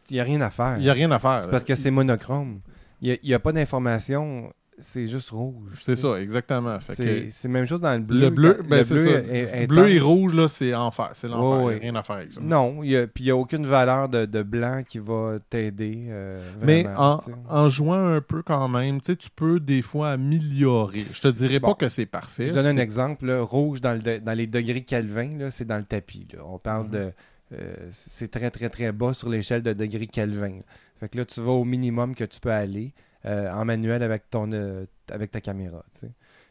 Il 0.10 0.13
n'y 0.13 0.19
a 0.19 0.24
rien 0.24 0.41
à 0.41 0.50
faire. 0.50 0.78
il 0.78 0.84
n'y 0.84 0.89
a 0.89 0.93
rien 0.93 1.10
à 1.12 1.19
faire. 1.19 1.41
C'est 1.43 1.50
parce 1.50 1.63
que 1.63 1.76
c'est 1.76 1.91
monochrome. 1.91 2.60
Il 3.02 3.17
n'y 3.24 3.34
a, 3.34 3.39
pas 3.39 3.52
d'information, 3.52 4.54
c'est 4.80 5.08
juste 5.08 5.30
rouge. 5.30 5.72
C'est 5.76 5.96
ça, 5.96 6.20
exactement. 6.22 6.78
C'est 6.82 7.30
la 7.44 7.50
même 7.50 7.66
chose 7.66 7.82
dans 7.82 7.94
le 7.94 8.00
bleu. 8.02 8.20
le 8.20 8.30
bleu, 8.30 8.54
Quand- 8.56 8.68
ben, 8.68 8.78
le 8.78 8.84
bleu 8.90 9.04
ça. 9.06 9.20
est- 9.34 9.64
est 9.64 9.68
bleu 9.68 9.90
et 9.90 10.00
rouge, 10.00 10.34
là, 10.34 10.48
c'est 10.48 10.74
enfer. 10.74 11.12
C'est 11.14 11.28
l'enfer. 11.28 11.80
Rien 11.80 11.96
à 11.96 12.04
faire 12.04 12.16
avec 12.18 12.32
ça. 12.32 12.42
Non, 12.42 12.84
il 12.84 12.92
y 12.92 12.98
a- 12.98 13.08
puis 13.08 13.24
il 13.24 13.28
n'y 13.28 13.32
a 13.32 13.36
aucune 13.38 13.66
valeur 13.66 14.10
de, 14.10 14.26
de 14.26 14.44
blanc 14.44 14.84
qui 14.88 15.00
va 15.00 15.38
t'aider. 15.50 16.06
euh, 16.10 16.42
Mais 16.62 16.86
en, 16.98 17.70
jouant 17.70 18.06
un 18.16 18.22
peu 18.22 18.42
quand 18.42 18.68
même, 18.68 19.00
tu 19.00 19.06
sais, 19.08 19.16
tu 19.16 19.30
peux 19.30 19.60
des 19.60 19.82
fois 19.82 20.12
améliorer. 20.12 21.06
Je 21.12 21.22
te 21.22 21.28
dirais 21.28 21.60
Bon. 21.60 21.70
pas 21.70 21.76
que 21.76 21.90
c'est 21.90 22.06
parfait. 22.06 22.48
Je 22.48 22.54
donne 22.54 22.66
un 22.68 22.78
exemple. 22.78 23.26
là, 23.26 23.42
rouge 23.42 23.82
dans, 23.82 23.94
le 23.94 24.00
de- 24.00 24.18
dans 24.18 24.34
les 24.34 24.48
degrés 24.48 24.82
Kelvin, 24.84 25.50
c'est 25.52 25.66
dans 25.68 25.78
le 25.78 25.84
tapis. 25.84 26.28
là. 26.34 26.40
On 26.46 26.58
parle 26.58 26.86
Mhm. 26.86 26.92
de. 26.92 27.12
euh, 27.54 27.76
c'est 27.92 28.32
très, 28.32 28.50
très, 28.50 28.70
très 28.70 28.92
bas 28.92 29.14
sur 29.14 29.30
l'échelle 29.30 29.62
de 29.62 29.74
degrés 29.74 30.08
Kelvin. 30.08 30.60
Fait 31.00 31.08
que 31.10 31.18
là, 31.20 31.26
tu 31.26 31.40
vas 31.42 31.52
au 31.52 31.64
minimum 31.66 32.16
que 32.16 32.24
tu 32.24 32.40
peux 32.40 32.52
aller 32.52 32.94
euh, 33.26 33.52
en 33.52 33.66
manuel 33.66 34.04
avec, 34.04 34.30
ton, 34.30 34.52
euh, 34.52 34.86
avec 35.12 35.32
ta 35.32 35.42
caméra. 35.42 35.84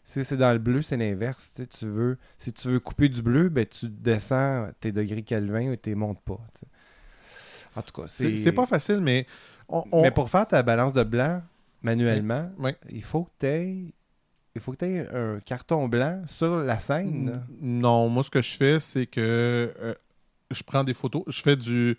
Si 0.04 0.24
c'est 0.24 0.36
dans 0.36 0.52
le 0.52 0.58
bleu, 0.58 0.82
c'est 0.82 0.96
l'inverse. 0.96 1.60
tu 1.78 1.86
veux, 1.86 2.18
si 2.38 2.52
tu 2.52 2.68
veux 2.68 2.80
couper 2.80 3.08
du 3.08 3.22
bleu, 3.22 3.48
ben, 3.48 3.66
tu 3.66 3.88
descends 3.88 4.68
tes 4.80 4.90
degrés 4.92 5.22
Kelvin 5.22 5.72
et 5.72 5.78
tu 5.78 5.94
montes 5.94 6.20
pas. 6.22 6.40
En 7.76 7.82
tout 7.82 8.02
cas, 8.02 8.06
C'est 8.08 8.36
c'est. 8.36 8.52
pas 8.52 8.66
facile, 8.66 9.00
mais 9.00 9.26
on, 9.68 9.84
on- 9.92 10.02
Mais 10.02 10.10
pour 10.10 10.28
faire 10.28 10.46
ta 10.46 10.62
balance 10.62 10.92
de 10.92 11.02
blanc 11.04 11.42
manuellement, 11.82 12.50
Oui. 12.58 12.72
il 12.90 13.02
faut 13.02 13.24
que 13.24 13.30
tu 13.40 13.46
aies. 13.46 13.84
Il 14.54 14.60
faut 14.60 14.72
que 14.72 14.78
tu 14.78 14.84
aies 14.84 15.08
un 15.14 15.40
carton 15.40 15.88
blanc 15.88 16.22
sur 16.26 16.58
la 16.58 16.78
scène. 16.78 17.32
Non, 17.60 18.08
moi, 18.10 18.22
ce 18.22 18.28
que 18.30 18.42
je 18.42 18.54
fais, 18.56 18.80
c'est 18.80 19.06
que 19.06 19.72
euh, 19.80 19.94
je 20.50 20.62
prends 20.62 20.84
des 20.84 20.92
photos. 20.92 21.22
Je 21.28 21.40
fais 21.40 21.56
du 21.56 21.96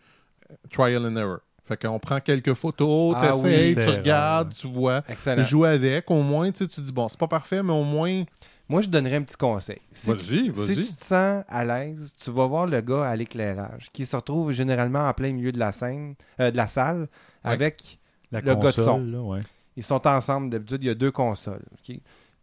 trial 0.72 1.04
and 1.08 1.16
error. 1.16 1.40
Fait 1.66 1.82
qu'on 1.82 1.98
prend 2.00 2.20
quelques 2.20 2.54
photos, 2.56 3.16
Ah 3.18 3.28
t'essayes, 3.32 3.76
oui, 3.76 3.84
tu 3.84 3.90
regardes, 3.90 4.54
tu 4.54 4.68
vois. 4.68 5.02
Excellent. 5.08 5.44
Joue 5.44 5.64
avec, 5.64 6.12
au 6.12 6.22
moins, 6.22 6.52
tu 6.52 6.68
tu 6.68 6.82
dis, 6.82 6.92
bon, 6.92 7.08
c'est 7.08 7.20
pas 7.20 7.28
parfait, 7.28 7.64
mais 7.64 7.72
au 7.74 7.84
moins, 7.84 8.24
Moi, 8.70 8.82
je 8.82 8.88
donnerais 8.90 9.18
un 9.18 9.22
petit 9.24 9.36
conseil. 9.36 9.80
Si, 9.92 10.10
Vas-y, 10.10 10.18
tu, 10.46 10.52
vas-y. 10.52 10.68
si 10.68 10.76
tu 10.76 10.96
te 10.96 11.04
sens 11.04 11.44
à 11.50 11.66
l'aise, 11.66 12.16
tu 12.18 12.32
vas 12.32 12.48
voir 12.48 12.66
le 12.66 12.80
gars 12.80 13.04
à 13.10 13.16
l'éclairage 13.16 13.90
qui 13.92 14.06
se 14.06 14.16
retrouve 14.16 14.52
généralement 14.54 15.06
en 15.08 15.14
plein 15.14 15.34
milieu 15.34 15.52
de 15.52 15.60
la 15.60 15.72
scène, 15.74 16.16
euh, 16.40 16.50
de 16.50 16.56
la 16.58 16.68
salle, 16.68 17.02
Ouais. 17.44 17.52
avec. 17.52 18.00
La 18.32 18.40
Le 18.40 18.56
gars 18.56 18.72
de 18.72 18.72
son. 18.72 19.00
là, 19.00 19.20
ouais. 19.22 19.42
Ils 19.76 19.84
sont 19.84 20.08
ensemble. 20.08 20.50
D'habitude, 20.50 20.80
il 20.82 20.88
y 20.88 20.90
a 20.90 20.96
deux 20.96 21.12
consoles. 21.12 21.62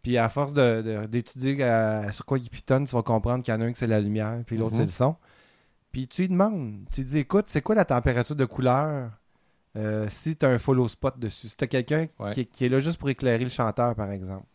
Puis 0.03 0.17
à 0.17 0.29
force 0.29 0.53
de- 0.53 0.81
de- 0.81 1.05
d'étudier 1.07 1.57
euh, 1.61 2.11
sur 2.11 2.23
quoi 2.25 2.37
ils 2.37 2.49
pitonnent, 2.49 2.85
tu 2.85 2.95
vas 2.95 3.01
comprendre 3.03 3.43
qu'il 3.43 3.53
y 3.53 3.57
en 3.57 3.61
a 3.61 3.65
un 3.65 3.71
qui 3.71 3.79
c'est 3.79 3.87
la 3.87 3.99
lumière, 3.99 4.37
puis 4.45 4.57
l'autre 4.57 4.73
Mhm. 4.73 4.77
c'est 4.79 4.85
le 4.85 4.91
son. 4.91 5.15
Puis 5.91 6.07
tu 6.07 6.21
lui 6.23 6.29
demandes, 6.29 6.85
tu 6.91 7.01
lui 7.01 7.09
dis 7.09 7.17
écoute, 7.19 7.45
c'est 7.47 7.61
quoi 7.61 7.75
la 7.75 7.85
température 7.85 8.35
de 8.35 8.45
couleur 8.45 9.11
euh, 9.77 10.05
si 10.09 10.35
tu 10.35 10.45
as 10.45 10.49
un 10.49 10.57
follow 10.57 10.87
spot 10.87 11.17
dessus? 11.19 11.47
Si 11.49 11.57
tu 11.57 11.63
as 11.63 11.67
quelqu'un 11.67 12.07
Ouais. 12.19 12.31
qui, 12.33 12.41
est- 12.41 12.45
qui 12.45 12.65
est 12.65 12.69
là 12.69 12.79
juste 12.79 12.97
pour 12.97 13.09
éclairer 13.09 13.43
le 13.43 13.49
chanteur, 13.49 13.95
par 13.95 14.11
exemple, 14.11 14.45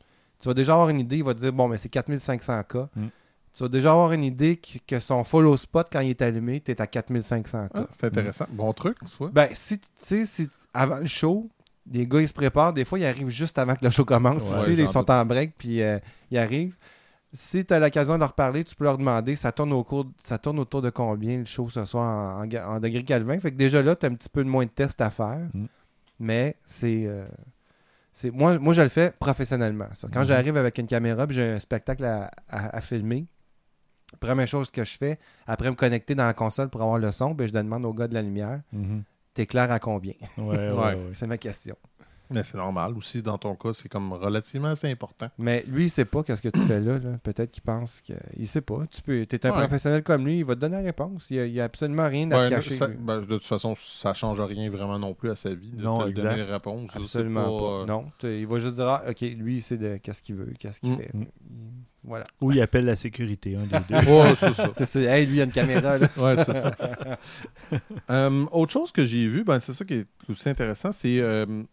tu 0.41 0.49
vas 0.49 0.55
déjà 0.55 0.73
avoir 0.75 0.89
une 0.91 1.01
idée, 1.01 1.17
il 1.19 1.25
va 1.25 1.35
te 1.35 1.41
dire 1.41 1.53
bon, 1.53 1.69
mais 1.69 1.79
c'est 1.79 1.89
4500K. 1.93 2.89
Mm. 2.95 3.07
Tu 3.55 3.63
vas 3.63 3.69
déjà 3.71 3.93
avoir 3.93 4.13
une 4.13 4.25
idée 4.25 4.57
que, 4.57 4.79
que 4.87 5.01
son 5.01 5.25
follow 5.25 5.57
spot, 5.57 5.89
quand 5.91 6.01
il 6.01 6.11
est 6.11 6.21
allumé, 6.21 6.61
tu 6.61 6.71
es 6.73 6.81
à 6.81 6.85
4500K. 6.87 7.71
ah, 7.75 7.87
c'est 7.91 8.05
intéressant. 8.05 8.47
Bon 8.51 8.71
truc. 8.75 8.99
Ben, 9.33 9.49
si 9.53 9.79
tu 9.79 9.87
sais, 9.95 10.27
si 10.27 10.49
avant 10.75 10.99
le 10.99 11.07
show, 11.07 11.49
les 11.91 12.07
gars 12.07 12.21
ils 12.21 12.29
se 12.29 12.35
préparent, 12.35 12.75
des 12.75 12.85
fois 12.85 12.99
ils 12.99 13.07
arrivent 13.07 13.31
juste 13.31 13.59
avant 13.59 13.75
que 13.75 13.85
le 13.85 13.91
show 13.91 14.05
commence. 14.05 14.51
Ouais, 14.51 14.75
ils 14.75 14.89
sont 14.89 15.01
doute. 15.01 15.11
en 15.11 15.25
break 15.25 15.55
puis 15.57 15.81
euh, 15.83 15.99
ils 16.31 16.37
arrivent. 16.37 16.77
Si 17.37 17.65
tu 17.67 17.75
as 17.75 17.79
l'occasion 17.79 18.15
de 18.15 18.21
leur 18.21 18.33
parler, 18.33 18.65
tu 18.65 18.75
peux 18.75 18.85
leur 18.85 18.97
demander 18.97 19.37
ça 19.37 19.53
tourne 19.53 19.73
au 19.75 19.85
cours, 19.85 20.07
ça 20.19 20.39
tourne 20.39 20.59
autour 20.59 20.81
de 20.81 20.89
combien 20.91 21.37
le 21.39 21.45
show 21.45 21.69
ce 21.69 21.85
soir 21.85 22.39
en, 22.39 22.43
en, 22.43 22.47
ga- 22.47 22.67
en 22.69 22.81
degré 22.81 23.05
Kelvin. 23.05 23.39
Fait 23.39 23.51
que 23.53 23.57
déjà 23.57 23.83
là, 23.83 23.95
tu 23.95 24.07
as 24.07 24.09
un 24.09 24.15
petit 24.15 24.29
peu 24.31 24.43
de 24.43 24.49
moins 24.49 24.65
de 24.65 24.71
tests 24.71 25.01
à 25.03 25.11
faire. 25.11 25.47
Mm. 25.53 25.67
Mais 26.21 26.57
c'est. 26.65 27.05
euh, 27.07 27.27
c'est 28.11 28.31
moi, 28.31 28.59
moi, 28.59 28.73
je 28.73 28.81
le 28.81 28.89
fais 28.89 29.13
professionnellement. 29.19 29.89
ça. 29.93 30.09
Quand 30.11 30.21
Mhm. 30.21 30.27
j'arrive 30.27 30.57
avec 30.57 30.79
une 30.79 30.87
caméra 30.87 31.25
et 31.29 31.33
j'ai 31.33 31.51
un 31.53 31.61
spectacle 31.61 32.05
à, 32.07 32.31
à- 32.49 32.75
à 32.77 32.81
filmer, 32.81 33.27
première 34.21 34.49
chose 34.49 34.71
que 34.71 34.83
je 34.85 34.97
fais, 34.97 35.19
après 35.47 35.69
me 35.71 35.77
connecter 35.77 36.15
dans 36.15 36.27
la 36.27 36.33
console 36.33 36.71
pour 36.71 36.81
avoir 36.81 36.99
le 36.99 37.13
son, 37.13 37.33
ben, 37.35 37.47
je 37.47 37.53
demande 37.53 37.85
au 37.85 37.93
gars 37.93 38.09
de 38.09 38.15
la 38.15 38.23
lumière 38.23 38.61
Mhm. 38.73 39.03
T'éclaires 39.35 39.71
à 39.71 39.79
combien? 39.79 40.15
Ouais, 40.39 40.45
ouais, 40.47 40.57
Ouais. 40.73 40.75
ouais. 40.95 40.99
C'est 41.13 41.27
ma 41.27 41.37
question. 41.37 41.77
Mais 42.31 42.43
c'est 42.43 42.57
normal 42.57 42.95
aussi, 42.97 43.23
dans 43.23 43.39
ton 43.39 43.55
cas, 43.55 43.73
c'est 43.73 43.89
comme 43.89 44.13
relativement 44.13 44.69
assez 44.69 44.91
important. 44.91 45.29
Mais 45.39 45.65
lui, 45.69 45.85
il 45.85 45.91
sait 45.91 46.05
pas 46.05 46.23
qu'est-ce 46.23 46.43
que 46.43 46.49
tu 46.49 46.61
fais 46.61 46.81
là. 46.81 46.99
là. 46.99 47.19
Peut-être 47.23 47.51
qu'il 47.53 47.63
pense 47.63 48.01
qu'il 48.01 48.47
sait 48.49 48.61
pas. 48.61 48.81
Tu 48.91 49.01
peux, 49.03 49.21
es 49.21 49.47
un 49.47 49.51
Ouais. 49.51 49.59
professionnel 49.59 50.03
comme 50.03 50.25
lui, 50.27 50.39
il 50.39 50.45
va 50.45 50.55
te 50.55 50.61
donner 50.61 50.77
la 50.77 50.83
réponse. 50.83 51.27
Il 51.31 51.53
n'y 51.53 51.61
a, 51.61 51.65
absolument 51.65 52.09
rien 52.09 52.31
à 52.33 52.39
Ouais, 52.39 52.47
te 52.49 52.55
cacher. 52.55 52.77
ça- 52.77 52.89
ben, 52.89 53.21
de 53.21 53.27
toute 53.27 53.45
façon, 53.45 53.75
ça 53.77 54.13
change 54.15 54.41
rien 54.41 54.69
vraiment 54.71 54.99
non 54.99 55.15
plus 55.15 55.31
à 55.31 55.37
sa 55.37 55.55
vie 55.55 55.71
de 55.71 55.83
Non, 55.83 56.03
te 56.05 56.09
exact. 56.09 56.23
donner 56.31 56.37
les 56.45 56.53
réponses. 56.53 56.87
là, 56.89 56.93
c'est 56.95 57.01
Absolument 57.19 57.59
pas. 57.59 57.65
euh, 57.83 57.87
Non, 57.87 58.05
il 58.25 58.47
va 58.47 58.59
juste 58.59 58.75
dire 58.75 58.89
ah, 58.89 59.03
ok, 59.09 59.21
lui, 59.21 59.57
il 59.57 59.63
sait 59.63 59.77
de 59.77 59.97
qu'est-ce 59.99 60.23
qu'il 60.23 60.35
veut, 60.37 60.53
qu'est-ce 60.59 60.81
qu'il 60.81 60.93
Mm. 60.93 60.97
fait. 60.99 61.11
Mm. 61.15 61.23
Il- 61.23 61.29
Voilà. 62.09 62.25
Ou 62.41 62.53
il 62.53 62.61
appelle 62.61 62.85
la 62.85 62.95
sécurité, 62.95 63.57
un 63.57 63.63
des 63.63 63.79
deux. 63.89 63.95
Ouais, 64.13 64.37
c'est 64.37 64.53
ça. 64.53 64.71
C'est. 64.75 65.03
Hey, 65.05 65.27
lui, 65.27 65.37
il 65.37 65.41
a 65.41 65.45
une 65.45 65.51
caméra. 65.51 65.99
là. 65.99 66.07
Ouais, 66.23 66.37
c'est 66.37 66.55
ça. 66.55 66.71
Euh, 68.11 68.47
autre 68.53 68.73
chose 68.73 68.93
que 68.93 69.05
j'ai 69.05 69.27
vu, 69.27 69.43
ben, 69.45 69.59
c'est 69.59 69.73
ça 69.73 69.85
qui 69.85 69.95
est 69.95 70.07
aussi 70.29 70.49
intéressant, 70.49 70.93
c'est 70.93 71.19
euh, 71.21 71.65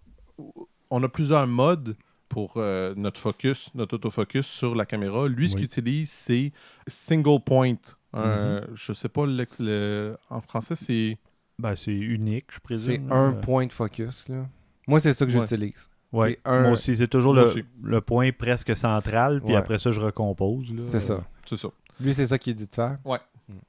on 0.89 1.04
a 1.04 1.08
plusieurs 1.10 1.48
modes 1.48 1.96
pour 2.30 2.54
euh, 2.58 2.93
notre 2.96 3.19
focus, 3.19 3.69
notre 3.76 3.96
autofocus 3.96 4.46
sur 4.48 4.76
la 4.76 4.86
caméra. 4.86 5.28
Lui, 5.28 5.50
ce 5.50 5.56
qu'il 5.56 5.65
utilise, 5.65 6.12
c'est 6.12 6.52
single 6.88 7.39
point. 7.46 7.76
Un- 8.13 8.62
Je 8.74 8.93
sais 8.93 9.10
pas, 9.10 9.26
le- 9.26 10.15
en 10.30 10.41
français, 10.41 10.76
c'est. 10.76 11.17
Ben, 11.60 11.76
c'est 11.76 11.93
unique, 11.93 12.46
je 12.50 12.56
C'est 12.56 12.63
présume. 12.63 13.12
un 13.12 13.32
là. 13.32 13.38
point 13.38 13.65
de 13.67 13.72
focus. 13.72 14.28
Là. 14.30 14.48
Moi, 14.88 15.00
c'est 15.00 15.13
ça 15.13 15.26
que 15.26 15.32
Ouais. 15.32 15.39
j'utilise. 15.39 15.88
Ouais. 16.12 16.39
c'est 16.43 16.50
un- 16.52 16.62
Moi 16.62 16.72
aussi, 16.72 16.96
c'est 16.96 17.08
toujours 17.08 17.34
le, 17.34 17.41
aussi. 17.43 17.63
le 17.82 18.02
point 18.02 18.32
presque 18.32 18.76
central, 18.76 19.39
puis 19.41 19.54
Ouais. 19.54 19.58
après 19.60 19.80
ça, 19.80 19.89
je 19.91 20.00
recompose. 20.00 20.72
C'est 20.86 21.00
ça. 21.00 21.24
C'est 21.48 21.58
ça. 21.58 21.69
Lui, 22.00 22.13
c'est 22.13 22.28
ça 22.28 22.38
qu'il 22.38 22.54
dit 22.56 22.67
de 22.67 22.74
faire. 22.76 22.98
Ouais. 23.06 23.19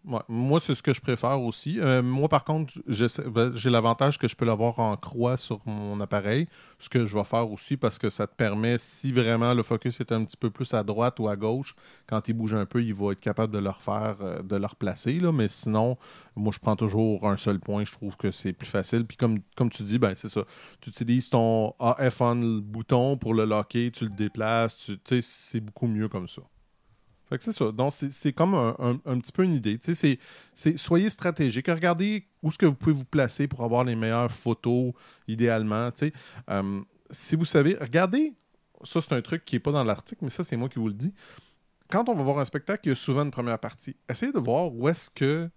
Moi, 0.05 0.61
c'est 0.61 0.75
ce 0.75 0.83
que 0.83 0.95
je 0.95 1.01
préfère 1.01 1.41
aussi. 1.41 1.81
Euh, 1.81 2.01
moi, 2.01 2.29
par 2.29 2.45
contre, 2.45 2.75
ben, 3.29 3.53
j'ai 3.57 3.71
l'avantage 3.71 4.19
que 4.19 4.29
je 4.29 4.37
peux 4.37 4.45
l'avoir 4.45 4.79
en 4.79 4.97
croix 4.97 5.37
sur 5.37 5.61
mon 5.67 6.01
appareil, 6.01 6.47
ce 6.79 6.89
que 6.89 7.07
je 7.07 7.17
vais 7.17 7.25
faire 7.25 7.51
aussi 7.51 7.77
parce 7.77 7.99
que 7.99 8.09
ça 8.09 8.27
te 8.27 8.35
permet, 8.35 8.77
si 8.79 9.11
vraiment 9.11 9.53
le 9.53 9.63
focus 9.63 10.01
est 10.01 10.13
un 10.13 10.25
petit 10.25 10.37
peu 10.37 10.51
plus 10.51 10.73
à 10.75 10.85
droite 10.85 11.19
ou 11.19 11.29
à 11.29 11.35
gauche, 11.35 11.75
quand 12.07 12.29
il 12.29 12.35
bouge 12.35 12.55
un 12.55 12.67
peu, 12.67 12.85
il 12.85 12.95
va 12.95 13.13
être 13.13 13.21
capable 13.21 13.53
de 13.53 13.59
le 13.59 13.71
refaire, 13.71 14.17
euh, 14.21 14.43
de 14.43 14.57
le 14.57 14.67
replacer. 14.67 15.19
Là. 15.19 15.33
Mais 15.33 15.49
sinon, 15.49 15.99
moi, 16.37 16.53
je 16.55 16.61
prends 16.61 16.77
toujours 16.77 17.29
un 17.29 17.37
seul 17.37 17.59
point. 17.59 17.85
Je 17.85 17.93
trouve 17.93 18.17
que 18.17 18.31
c'est 18.31 18.53
plus 18.53 18.69
facile. 18.69 19.05
Puis 19.05 19.17
comme, 19.17 19.41
comme 19.57 19.71
tu 19.71 19.83
dis, 19.83 19.99
ben 19.99 20.15
c'est 20.15 20.29
ça. 20.29 20.45
Tu 20.81 20.91
utilises 20.91 21.31
ton 21.31 21.75
AF 21.81 22.21
on 22.21 22.35
le 22.37 22.61
bouton 22.61 23.17
pour 23.17 23.35
le 23.35 23.45
locker, 23.45 23.91
tu 23.91 24.05
le 24.05 24.11
déplaces. 24.11 24.77
Tu 24.77 24.99
sais, 25.05 25.21
c'est 25.21 25.61
beaucoup 25.61 25.89
mieux 25.89 26.09
comme 26.09 26.29
ça. 26.29 26.43
Fait 27.29 27.39
que 27.39 27.45
c'est 27.45 27.53
ça. 27.53 27.73
Donc, 27.73 27.93
c'est 27.93 28.33
comme 28.33 28.55
un, 28.55 29.01
un- 29.05 29.19
petit 29.19 29.33
peu 29.33 29.45
une 29.45 29.55
idée. 29.55 29.79
Tu 29.79 29.95
sais, 29.95 30.19
c'est- 30.55 30.77
soyez 30.77 31.09
stratégique. 31.09 31.67
Regardez 31.69 32.27
où 32.43 32.49
est-ce 32.49 32.59
que 32.59 32.67
vous 32.67 32.75
pouvez 32.75 32.93
vous 32.95 33.05
placer 33.07 33.49
pour 33.49 33.63
avoir 33.65 33.83
les 33.85 33.97
meilleures 33.97 34.31
photos, 34.31 34.93
idéalement. 35.27 35.91
tu 35.91 35.99
sais. 36.09 36.13
Euh, 36.51 36.81
si 37.11 37.35
vous 37.37 37.45
savez, 37.47 37.77
regardez, 37.81 38.33
ça 38.83 39.01
c'est 39.01 39.15
un 39.15 39.23
truc 39.23 39.45
qui 39.45 39.57
n'est 39.57 39.61
pas 39.61 39.73
dans 39.73 39.85
l'article, 39.85 40.25
mais 40.25 40.31
ça 40.31 40.45
c'est 40.45 40.57
moi 40.57 40.69
qui 40.69 40.79
vous 40.79 40.89
le 40.89 40.95
dis. 40.95 41.15
Quand 41.91 42.09
on 42.09 42.15
va 42.15 42.23
voir 42.23 42.39
un 42.39 42.45
spectacle, 42.45 42.83
il 42.87 42.89
y 42.91 42.93
a 42.93 42.97
souvent 42.97 43.23
une 43.25 43.31
première 43.31 43.59
partie. 43.59 43.97
Essayez 44.09 44.33
de 44.33 44.39
voir 44.39 44.75
où 44.75 44.89
est-ce 44.89 45.11
que 45.11 45.49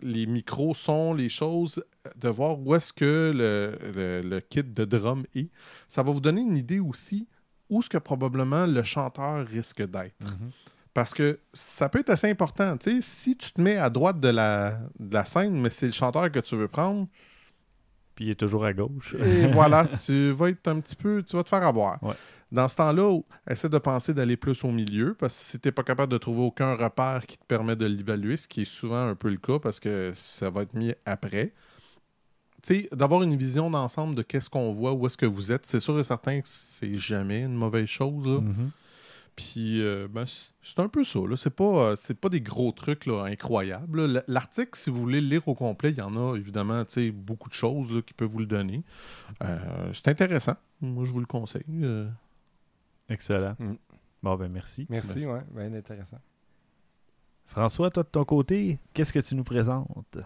les 0.00 0.26
micros 0.26 0.74
sont, 0.74 1.14
les 1.14 1.28
choses, 1.28 1.82
de 2.16 2.28
voir 2.28 2.58
où 2.58 2.74
est-ce 2.74 2.92
que 2.92 3.32
le, 3.34 4.22
le- 4.22 4.40
kit 4.40 4.62
de 4.64 4.84
drum 4.84 5.24
est. 5.34 5.50
Ça 5.88 6.02
va 6.02 6.10
vous 6.12 6.20
donner 6.20 6.42
une 6.42 6.56
idée 6.56 6.80
aussi 6.80 7.26
où 7.70 7.80
est-ce 7.80 7.88
que 7.88 7.98
probablement 7.98 8.66
le 8.66 8.82
chanteur 8.82 9.46
risque 9.46 9.82
d'être. 9.82 10.14
Mhm. 10.20 10.50
Parce 10.94 11.12
que 11.12 11.40
ça 11.52 11.88
peut 11.88 11.98
être 11.98 12.10
assez 12.10 12.30
important. 12.30 12.76
Tu 12.76 12.90
sais, 12.90 13.00
si 13.00 13.36
tu 13.36 13.52
te 13.52 13.60
mets 13.60 13.76
à 13.76 13.90
droite 13.90 14.20
de 14.20 14.28
la, 14.28 14.78
de 15.00 15.12
la 15.12 15.24
scène, 15.24 15.60
mais 15.60 15.68
c'est 15.68 15.86
le 15.86 15.92
chanteur 15.92 16.30
que 16.30 16.38
tu 16.38 16.54
veux 16.54 16.68
prendre, 16.68 17.08
Puis 18.14 18.26
il 18.26 18.30
est 18.30 18.36
toujours 18.36 18.64
à 18.64 18.72
gauche. 18.72 19.16
Et 19.18 19.46
voilà, 19.52 19.86
tu 19.88 20.30
vas 20.30 20.50
être 20.50 20.68
un 20.68 20.78
petit 20.78 20.94
peu, 20.94 21.22
tu 21.24 21.34
vas 21.36 21.42
te 21.42 21.48
faire 21.48 21.64
avoir. 21.64 22.00
Ouais. 22.02 22.14
Dans 22.52 22.68
ce 22.68 22.76
temps-là, 22.76 23.18
essaie 23.50 23.68
de 23.68 23.78
penser 23.78 24.14
d'aller 24.14 24.36
plus 24.36 24.62
au 24.62 24.70
milieu, 24.70 25.14
parce 25.14 25.36
que 25.36 25.44
si 25.44 25.58
tu 25.58 25.66
n'es 25.66 25.72
pas 25.72 25.82
capable 25.82 26.12
de 26.12 26.18
trouver 26.18 26.42
aucun 26.42 26.76
repère 26.76 27.26
qui 27.26 27.36
te 27.36 27.44
permet 27.44 27.74
de 27.74 27.86
l'évaluer, 27.86 28.36
ce 28.36 28.46
qui 28.46 28.62
est 28.62 28.64
souvent 28.64 29.08
un 29.08 29.16
peu 29.16 29.28
le 29.30 29.38
cas, 29.38 29.58
parce 29.58 29.80
que 29.80 30.12
ça 30.16 30.50
va 30.50 30.62
être 30.62 30.74
mis 30.74 30.94
après, 31.04 31.52
tu 32.62 32.82
sais, 32.82 32.88
d'avoir 32.92 33.24
une 33.24 33.36
vision 33.36 33.68
d'ensemble 33.68 34.14
de 34.14 34.22
qu'est-ce 34.22 34.48
qu'on 34.48 34.70
voit, 34.70 34.92
où 34.92 35.04
est-ce 35.06 35.16
que 35.18 35.26
vous 35.26 35.50
êtes, 35.50 35.66
c'est 35.66 35.80
sûr 35.80 35.98
et 35.98 36.04
certain 36.04 36.40
que 36.40 36.46
c'est 36.48 36.94
jamais 36.94 37.40
une 37.42 37.54
mauvaise 37.54 37.88
chose. 37.88 38.28
là. 38.28 38.40
Mhm. 38.40 38.70
Puis, 39.36 39.82
euh, 39.82 40.06
ben, 40.08 40.24
c'est 40.26 40.78
un 40.78 40.88
peu 40.88 41.02
ça. 41.02 41.18
Là. 41.18 41.36
C'est 41.36 41.54
pas, 41.54 41.64
euh, 41.64 41.96
c'est 41.96 42.14
pas 42.14 42.28
des 42.28 42.40
gros 42.40 42.70
trucs 42.70 43.06
là, 43.06 43.24
incroyables. 43.24 44.22
L'article, 44.28 44.70
si 44.74 44.90
vous 44.90 45.00
voulez 45.00 45.20
le 45.20 45.26
lire 45.26 45.48
au 45.48 45.54
complet, 45.54 45.90
il 45.90 45.98
y 45.98 46.02
en 46.02 46.14
a 46.14 46.36
évidemment 46.36 46.84
tu 46.84 46.92
sais, 46.92 47.10
beaucoup 47.10 47.48
de 47.48 47.54
choses 47.54 47.90
là, 47.90 48.00
qui 48.02 48.14
peuvent 48.14 48.28
vous 48.28 48.38
le 48.38 48.46
donner. 48.46 48.84
Euh, 49.42 49.90
c'est 49.92 50.08
intéressant. 50.08 50.54
Moi, 50.80 51.04
je 51.04 51.10
vous 51.10 51.20
le 51.20 51.26
conseille. 51.26 51.64
Euh, 51.68 52.08
Excellent. 53.08 53.56
Mm. 53.58 53.74
Bon, 54.22 54.36
ben 54.36 54.50
merci. 54.52 54.86
Merci, 54.88 55.26
ouais, 55.26 55.42
bien 55.50 55.72
intéressant. 55.74 56.18
François, 57.46 57.90
toi 57.90 58.04
de 58.04 58.08
ton 58.08 58.24
côté, 58.24 58.78
qu'est-ce 58.94 59.12
que 59.12 59.18
tu 59.18 59.34
nous 59.34 59.44
présentes? 59.44 60.18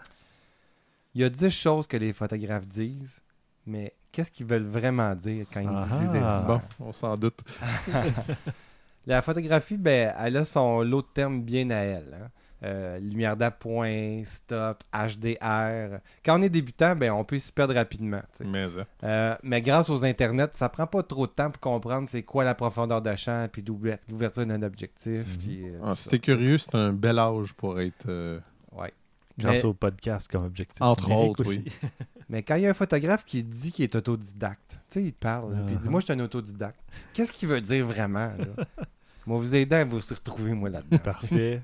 Il 1.14 1.23
y 1.23 1.25
a 1.25 1.31
10 1.31 1.51
choses 1.51 1.87
que 1.87 1.97
les 1.97 2.12
photographes 2.12 2.66
disent, 2.66 3.21
mais 3.66 3.94
qu'est-ce 4.12 4.31
qu'ils 4.31 4.47
veulent 4.47 4.66
vraiment 4.66 5.14
dire 5.14 5.47
quand 5.53 5.61
ils 5.61 5.68
Ah 5.68 5.88
disent 5.99 6.11
des 6.11 6.21
ah. 6.23 6.44
bon, 6.47 6.61
on 6.79 6.92
s'en 6.92 7.16
doute. 7.16 7.42
La 9.09 9.23
photographie, 9.23 9.77
ben, 9.77 10.12
elle 10.18 10.37
a 10.37 10.44
son 10.44 10.83
lot 10.83 11.03
de 11.03 11.07
termes 11.12 11.42
bien 11.42 11.68
à 11.71 11.77
elle. 11.79 12.14
hein. 12.23 12.29
Euh, 12.64 12.99
lumière 12.99 13.37
d'appoint, 13.37 14.21
stop, 14.25 14.83
HDR. 14.92 16.01
Quand 16.25 16.40
on 16.40 16.42
est 16.42 16.49
débutant, 16.49 16.97
ben, 16.97 17.12
on 17.12 17.25
peut 17.25 17.38
s'y 17.38 17.53
perdre 17.53 17.73
rapidement. 17.75 18.21
Mais, 18.44 18.66
euh, 18.77 18.85
Euh, 19.05 19.37
mais 19.44 19.62
grâce 19.62 19.88
aux 19.90 20.05
internets, 20.05 20.49
ça 20.53 20.68
prend 20.68 20.87
pas 20.88 21.05
trop 21.05 21.27
de 21.29 21.33
temps 21.33 21.51
pour 21.53 21.61
comprendre 21.61 22.09
c'est 22.09 22.25
quoi 22.25 22.42
la 22.42 22.55
profondeur 22.57 23.01
de 23.01 23.14
champ, 23.14 23.47
puis 23.51 23.62
l'ouverture 24.09 24.44
d'un 24.44 24.62
objectif. 24.62 25.38
Puis, 25.38 25.68
euh, 25.68 25.79
ah, 25.85 25.94
si 25.94 26.09
t'es 26.09 26.18
curieux, 26.18 26.59
c'est 26.59 26.75
un 26.75 26.92
bel 26.92 27.18
âge 27.21 27.53
pour 27.55 27.81
être. 27.81 28.07
euh, 28.09 28.40
Ouais. 28.77 28.92
Grâce 29.38 29.59
Mais- 29.59 29.64
au 29.64 29.73
podcast 29.75 30.29
comme 30.29 30.44
objectif. 30.44 30.83
Entre 30.83 31.12
autres, 31.12 31.42
aussi. 31.49 31.64
Mais 32.29 32.42
quand 32.42 32.57
il 32.57 32.62
y 32.62 32.66
a 32.66 32.71
un 32.71 32.75
photographe 32.75 33.25
qui 33.25 33.42
dit 33.44 33.71
qu'il 33.73 33.85
est 33.85 33.94
autodidacte, 33.94 34.73
tu 34.73 34.79
sais, 34.88 35.03
il 35.05 35.12
te 35.12 35.18
parle, 35.21 35.53
là, 35.53 35.61
puis 35.64 35.75
il 35.75 35.79
dit 35.79 35.87
Uh-huh. 35.87 35.90
Moi, 35.92 36.01
je 36.01 36.07
suis 36.07 36.12
un 36.12 36.21
autodidacte. 36.21 36.81
Qu'est-ce 37.14 37.31
qu'il 37.33 37.49
veut 37.49 37.61
dire 37.61 37.87
vraiment 37.87 38.33
là? 38.37 38.64
Moi, 39.28 39.36
vous 39.36 39.54
aider 39.54 39.76
à 39.76 39.84
vous 39.84 40.00
y 40.00 40.14
retrouver, 40.14 40.54
moi, 40.54 40.70
là-dedans. 40.70 40.96
Parfait. 41.04 41.62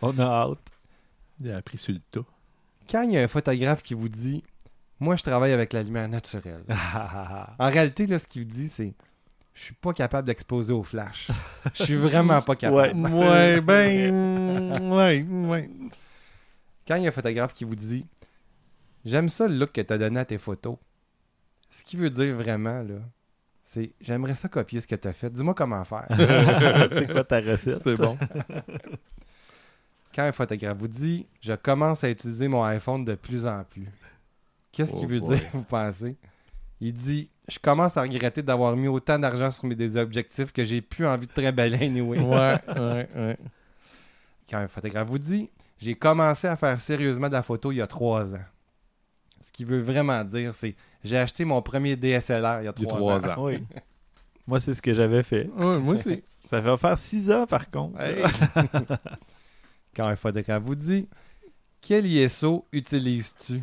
On 0.00 0.16
a 0.16 0.22
hâte. 0.22 0.60
il 1.40 1.50
a 1.50 1.56
appris 1.56 1.76
sur 1.76 1.92
le 1.92 1.98
tas. 2.08 2.24
Quand 2.88 3.02
il 3.02 3.10
y 3.10 3.18
a 3.18 3.22
un 3.22 3.26
photographe 3.26 3.82
qui 3.82 3.94
vous 3.94 4.08
dit 4.08 4.44
Moi, 5.00 5.16
je 5.16 5.24
travaille 5.24 5.52
avec 5.52 5.72
la 5.72 5.82
lumière 5.82 6.08
naturelle. 6.08 6.62
En 7.58 7.68
réalité, 7.68 8.06
là, 8.06 8.20
ce 8.20 8.28
qu'il 8.28 8.46
dit, 8.46 8.68
c'est 8.68 8.94
Je 9.54 9.60
suis 9.64 9.74
pas 9.74 9.92
capable 9.92 10.28
d'exposer 10.28 10.72
au 10.72 10.84
flash. 10.84 11.32
Je 11.74 11.82
suis 11.82 11.96
vraiment 11.96 12.40
pas 12.42 12.54
capable. 12.54 12.96
Ouais. 13.00 13.60
Ben. 13.60 14.72
Ouais, 14.80 15.26
ouais. 15.28 15.70
Quand 16.86 16.94
il 16.94 17.02
y 17.02 17.06
a 17.06 17.08
un 17.08 17.12
photographe 17.12 17.54
qui 17.54 17.64
vous 17.64 17.74
dit 17.74 18.06
J'aime 19.04 19.28
ça 19.28 19.48
le 19.48 19.56
look 19.56 19.72
que 19.72 19.80
tu 19.80 19.92
as 19.92 19.98
donné 19.98 20.20
à 20.20 20.24
tes 20.24 20.38
photos, 20.38 20.76
ce 21.70 21.82
qu'il 21.82 21.98
veut 21.98 22.10
dire 22.10 22.36
vraiment, 22.36 22.82
là, 22.84 23.00
c'est 23.72 23.92
J'aimerais 24.00 24.34
ça 24.34 24.48
copier 24.48 24.80
ce 24.80 24.86
que 24.88 24.96
tu 24.96 25.06
as 25.06 25.12
fait. 25.12 25.30
Dis-moi 25.30 25.54
comment 25.54 25.84
faire. 25.84 26.06
c'est 26.92 27.06
quoi 27.10 27.22
ta 27.22 27.40
recette? 27.40 27.80
C'est 27.84 27.94
bon. 27.94 28.18
Quand 30.14 30.24
un 30.24 30.32
photographe 30.32 30.76
vous 30.76 30.88
dit 30.88 31.28
Je 31.40 31.52
commence 31.52 32.02
à 32.02 32.10
utiliser 32.10 32.48
mon 32.48 32.64
iPhone 32.64 33.04
de 33.04 33.14
plus 33.14 33.46
en 33.46 33.62
plus, 33.62 33.86
qu'est-ce 34.72 34.92
qu'il 34.92 35.04
Oh 35.04 35.08
veut 35.08 35.20
boy. 35.20 35.36
dire, 35.38 35.46
vous 35.52 35.62
pensez? 35.62 36.16
Il 36.80 36.94
dit 36.94 37.30
Je 37.46 37.60
commence 37.60 37.96
à 37.96 38.02
regretter 38.02 38.42
d'avoir 38.42 38.74
mis 38.74 38.88
autant 38.88 39.20
d'argent 39.20 39.52
sur 39.52 39.66
mes 39.66 39.76
des 39.76 39.96
objectifs 39.96 40.50
que 40.52 40.64
j'ai 40.64 40.80
plus 40.80 41.06
envie 41.06 41.28
de 41.28 41.32
trimballer 41.32 41.86
anyway. 41.86 42.18
Ouais, 42.18 42.54
ouais, 42.76 43.08
ouais. 43.14 43.38
Quand 44.48 44.58
un 44.58 44.66
photographe 44.66 45.06
vous 45.06 45.20
dit 45.20 45.48
J'ai 45.78 45.94
commencé 45.94 46.48
à 46.48 46.56
faire 46.56 46.80
sérieusement 46.80 47.28
de 47.28 47.34
la 47.34 47.44
photo 47.44 47.70
il 47.70 47.76
y 47.76 47.82
a 47.82 47.86
trois 47.86 48.34
ans. 48.34 48.44
Ce 49.40 49.52
qu'il 49.52 49.66
veut 49.66 49.78
vraiment 49.80 50.24
dire, 50.24 50.52
c'est 50.54 50.74
J'ai 51.04 51.18
acheté 51.18 51.44
mon 51.44 51.62
premier 51.62 51.96
DSLR 51.96 52.06
il 52.32 52.42
y 52.42 52.44
a 52.44 52.60
Il 52.60 52.64
y 52.64 52.68
a 52.68 52.72
trois, 52.72 52.98
trois 52.98 53.28
ans. 53.30 53.32
ans. 53.38 53.44
Oui. 53.46 53.62
Moi, 54.46 54.60
c'est 54.60 54.74
ce 54.74 54.82
que 54.82 54.92
j'avais 54.94 55.22
fait. 55.22 55.48
Ouais, 55.56 55.78
moi 55.78 55.94
aussi. 55.94 56.22
Ça 56.48 56.60
fait 56.60 56.76
faire 56.76 56.98
six 56.98 57.30
ans, 57.30 57.46
par 57.46 57.70
contre. 57.70 58.02
Hey. 58.02 58.24
Quand 59.96 60.06
un 60.06 60.16
photographe 60.16 60.62
vous 60.62 60.74
dit 60.74 61.08
Quel 61.80 62.06
ISO 62.06 62.66
utilises-tu? 62.72 63.62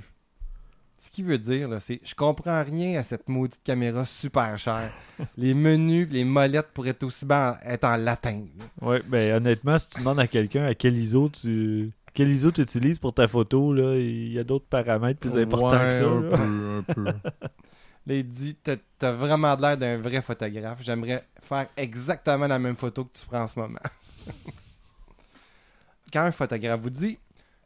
Ce 0.99 1.11
qu'il 1.11 1.25
veut 1.25 1.37
dire, 1.37 1.67
là, 1.67 1.79
c'est 1.79 1.99
Je 2.03 2.15
comprends 2.15 2.63
rien 2.63 2.99
à 2.99 3.03
cette 3.03 3.29
maudite 3.29 3.61
caméra 3.63 4.03
super 4.05 4.57
chère. 4.57 4.89
les 5.37 5.53
menus, 5.53 6.07
les 6.09 6.23
molettes 6.23 6.69
pourraient 6.73 6.89
être 6.89 7.03
aussi 7.03 7.25
bien 7.25 7.57
être 7.63 7.83
en 7.83 7.97
latin. 7.97 8.45
Ouais, 8.81 9.01
ben 9.05 9.35
honnêtement, 9.35 9.77
si 9.77 9.89
tu 9.89 9.99
demandes 9.99 10.19
à 10.19 10.27
quelqu'un 10.27 10.65
à 10.65 10.73
quel 10.73 10.97
ISO 10.97 11.29
tu 11.29 11.91
quel 12.17 12.31
ISO 12.31 12.49
tu 12.51 12.61
utilises 12.61 12.97
pour 12.97 13.13
ta 13.13 13.27
photo, 13.27 13.71
là, 13.71 13.95
il 13.95 14.33
y 14.33 14.39
a 14.39 14.43
d'autres 14.43 14.65
paramètres 14.65 15.19
plus 15.19 15.37
importants 15.37 15.77
Ouais, 15.77 15.85
que 15.85 15.91
ça. 15.91 16.03
Un 16.03 16.21
là. 16.21 16.37
peu, 16.37 17.07
un 17.07 17.11
peu. 17.11 17.13
Là, 18.07 18.13
il 18.15 18.27
dit 18.27 18.55
T'as 18.55 18.77
t'as 18.97 19.11
vraiment 19.11 19.53
l'air 19.55 19.77
d'un 19.77 19.97
vrai 19.97 20.23
photographe. 20.23 20.79
J'aimerais 20.81 21.23
faire 21.43 21.67
exactement 21.77 22.47
la 22.47 22.57
même 22.57 22.75
photo 22.75 23.05
que 23.05 23.19
tu 23.19 23.23
prends 23.27 23.41
en 23.41 23.47
ce 23.47 23.59
moment. 23.59 23.77
Quand 26.11 26.23
un 26.23 26.31
photographe 26.31 26.79
vous 26.81 26.89
dit 26.89 27.19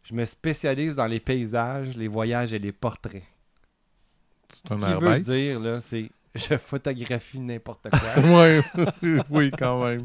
Je 0.04 0.14
me 0.14 0.26
spécialise 0.26 0.98
dans 0.98 1.08
les 1.08 1.22
paysages, 1.22 1.96
les 1.96 2.10
voyages 2.10 2.54
et 2.54 2.60
les 2.60 2.74
portraits. 2.74 3.24
Ce 4.68 4.74
qu'il 4.74 4.98
veut 5.00 5.20
dire, 5.20 5.62
là, 5.62 5.80
c'est 5.80 6.10
je 6.36 6.58
photographie 6.58 7.40
n'importe 7.40 7.88
quoi. 7.90 8.62
Oui, 9.30 9.50
quand 9.58 9.86
même. 9.86 10.04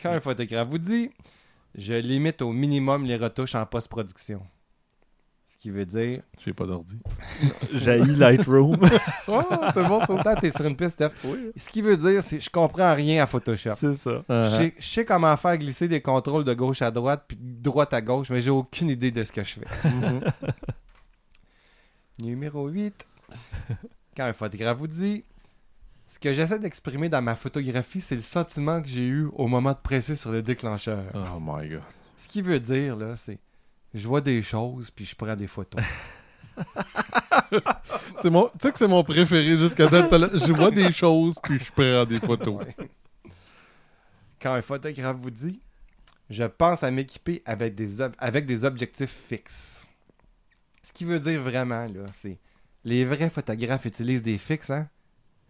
Quand 0.00 0.12
un 0.12 0.20
photographe 0.20 0.68
vous 0.68 0.78
dit 0.78 1.10
je 1.74 1.94
limite 1.94 2.42
au 2.42 2.52
minimum 2.52 3.04
les 3.04 3.16
retouches 3.16 3.54
en 3.54 3.66
post-production. 3.66 4.40
Ce 5.44 5.58
qui 5.58 5.70
veut 5.70 5.86
dire 5.86 6.22
J'ai 6.44 6.52
pas 6.52 6.66
d'ordi. 6.66 6.98
Jaillit 7.72 8.16
Lightroom. 8.16 8.76
Oh, 9.28 9.40
c'est 9.72 9.82
bon, 9.84 10.00
ça. 10.00 10.06
Pourtant, 10.06 10.34
t'es 10.34 10.50
sur 10.50 10.66
une 10.66 10.76
piste, 10.76 10.92
Steph. 10.94 11.10
Ce 11.56 11.70
qui 11.70 11.80
veut 11.80 11.96
dire, 11.96 12.22
c'est 12.22 12.38
je 12.38 12.50
comprends 12.50 12.94
rien 12.94 13.22
à 13.22 13.26
Photoshop. 13.26 13.70
c'est 13.74 13.94
ça. 13.94 14.22
Je 14.28 14.48
sais- 14.56 14.74
je 14.78 14.86
sais 14.86 15.04
comment 15.06 15.34
faire 15.38 15.56
glisser 15.56 15.88
des 15.88 16.02
contrôles 16.02 16.44
de 16.44 16.52
gauche 16.52 16.82
à 16.82 16.90
droite 16.90 17.24
puis 17.26 17.38
de 17.40 17.62
droite 17.62 17.94
à 17.94 18.02
gauche, 18.02 18.28
mais 18.30 18.42
j'ai 18.42 18.50
aucune 18.50 18.90
idée 18.90 19.10
de 19.10 19.24
ce 19.24 19.32
que 19.32 19.42
je 19.42 19.54
fais. 19.60 19.88
Mhm. 19.88 20.20
Numéro 22.20 22.68
8. 22.68 23.06
Quand 24.16 24.24
un 24.24 24.32
photographe 24.32 24.78
vous 24.78 24.86
dit 24.86 25.24
Ce 26.06 26.18
que 26.18 26.32
j'essaie 26.32 26.58
d'exprimer 26.58 27.08
dans 27.08 27.22
ma 27.22 27.34
photographie, 27.34 28.00
c'est 28.00 28.14
le 28.14 28.22
sentiment 28.22 28.80
que 28.82 28.88
j'ai 28.88 29.06
eu 29.06 29.26
au 29.32 29.46
moment 29.46 29.72
de 29.72 29.78
presser 29.78 30.14
sur 30.14 30.30
le 30.30 30.42
déclencheur. 30.42 31.04
Oh 31.14 31.38
my 31.40 31.68
god. 31.68 31.82
Ce 32.16 32.28
qui 32.28 32.42
veut 32.42 32.60
dire, 32.60 32.96
là, 32.96 33.16
c'est 33.16 33.38
je 33.94 34.06
vois 34.06 34.20
des 34.20 34.42
choses 34.42 34.90
puis 34.90 35.04
je 35.04 35.14
prends 35.14 35.36
des 35.36 35.46
photos. 35.46 35.82
C'est 38.22 38.30
mon, 38.30 38.44
tu 38.48 38.52
sais 38.62 38.72
que 38.72 38.78
c'est 38.78 38.88
mon 38.88 39.04
préféré 39.04 39.58
jusqu'à 39.58 39.86
date. 39.86 40.08
celle-là. 40.08 40.30
Je 40.32 40.52
vois 40.52 40.70
des 40.70 40.92
choses 40.92 41.36
puis 41.42 41.58
je 41.58 41.72
prends 41.72 42.04
des 42.04 42.18
photos. 42.18 42.64
Ouais. 42.64 42.76
Quand 44.40 44.54
un 44.54 44.62
photographe 44.62 45.16
vous 45.16 45.30
dit 45.30 45.60
Je 46.30 46.44
pense 46.44 46.82
à 46.82 46.90
m'équiper 46.90 47.42
avec 47.44 47.74
des, 47.74 48.02
avec 48.18 48.46
des 48.46 48.64
objectifs 48.64 49.10
fixes. 49.10 49.86
Ce 50.82 50.92
qui 50.92 51.04
veut 51.04 51.18
dire 51.18 51.40
vraiment, 51.40 51.86
là, 51.86 52.06
c'est 52.12 52.38
les 52.84 53.04
vrais 53.04 53.30
photographes 53.30 53.86
utilisent 53.86 54.22
des 54.22 54.38
fixes, 54.38 54.70
hein? 54.70 54.88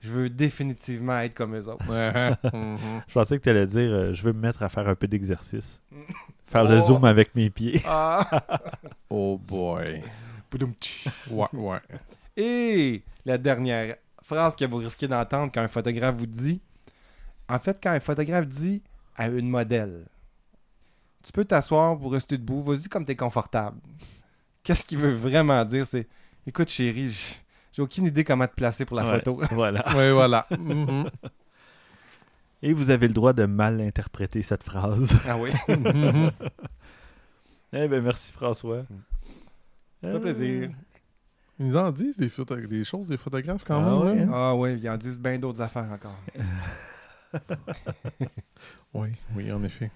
Je 0.04 0.10
veux 0.10 0.28
définitivement 0.28 1.18
être 1.20 1.32
comme 1.34 1.56
eux 1.56 1.66
autres. 1.68 1.84
Mhm. 2.52 3.02
Je 3.08 3.12
pensais 3.14 3.38
que 3.38 3.42
tu 3.44 3.48
allais 3.48 3.66
dire 3.66 3.90
euh, 3.90 4.12
je 4.12 4.22
veux 4.22 4.32
me 4.34 4.40
mettre 4.40 4.62
à 4.62 4.68
faire 4.68 4.86
un 4.86 4.94
peu 4.94 5.06
d'exercice. 5.08 5.80
Faire 6.46 6.64
le 6.64 6.76
Oh. 6.76 6.80
zoom 6.82 7.04
avec 7.06 7.34
mes 7.34 7.48
pieds. 7.48 7.80
Ah! 7.86 8.28
Oh 9.10 9.38
boy. 9.38 10.02
Ouais, 11.30 11.46
ouais. 11.54 11.78
Et 12.36 13.02
la 13.24 13.38
dernière 13.38 13.96
phrase 14.22 14.54
que 14.54 14.64
vous 14.66 14.76
risquez 14.76 15.08
d'entendre 15.08 15.50
quand 15.52 15.62
un 15.62 15.68
photographe 15.68 16.16
vous 16.16 16.26
dit 16.26 16.60
En 17.48 17.58
fait, 17.58 17.78
quand 17.82 17.90
un 17.92 18.00
photographe 18.00 18.46
dit 18.46 18.82
à 19.16 19.28
une 19.28 19.48
modèle 19.48 20.04
Tu 21.22 21.32
peux 21.32 21.44
t'asseoir 21.44 21.98
pour 21.98 22.12
rester 22.12 22.36
debout, 22.36 22.62
vas-y 22.62 22.88
comme 22.88 23.04
t'es 23.06 23.16
confortable. 23.16 23.78
Qu'est-ce 24.62 24.84
qu'il 24.84 24.98
veut 24.98 25.12
vraiment 25.14 25.64
dire 25.64 25.86
C'est 25.86 26.06
Écoute, 26.46 26.68
chérie, 26.68 27.10
j- 27.10 27.34
j'ai 27.74 27.82
aucune 27.82 28.06
idée 28.06 28.24
comment 28.24 28.46
te 28.46 28.54
placer 28.54 28.84
pour 28.86 28.96
la 28.96 29.04
Ouais. 29.04 29.18
photo. 29.18 29.40
voilà. 29.50 29.84
Ouais, 29.96 30.12
voilà. 30.12 30.46
Mhm. 30.58 31.10
Et 32.62 32.72
vous 32.72 32.88
avez 32.88 33.08
le 33.08 33.12
droit 33.14 33.32
de 33.34 33.44
mal 33.44 33.80
interpréter 33.82 34.40
cette 34.42 34.62
phrase. 34.62 35.14
ah 35.28 35.36
oui, 35.36 35.50
eh 37.72 37.88
ben 37.88 38.02
merci 38.02 38.32
François. 38.32 38.84
ça 40.02 40.12
fait 40.12 40.20
plaisir. 40.20 40.70
Ils 41.60 41.76
en 41.76 41.90
disent 41.92 42.16
des, 42.16 42.28
photo- 42.30 42.56
des 42.56 42.82
choses 42.84 43.08
des 43.08 43.16
photographes 43.16 43.64
quand 43.64 43.78
Ah 43.84 44.04
même. 44.04 44.16
ouais, 44.16 44.22
hein? 44.24 44.30
Ah 44.32 44.54
oui, 44.56 44.74
ils 44.80 44.88
en 44.88 44.96
disent 44.96 45.20
bien 45.20 45.38
d'autres 45.38 45.60
affaires 45.60 45.90
encore. 45.92 46.18
Oui, 48.94 49.08
oui, 49.34 49.50
en 49.50 49.62
effet. 49.64 49.90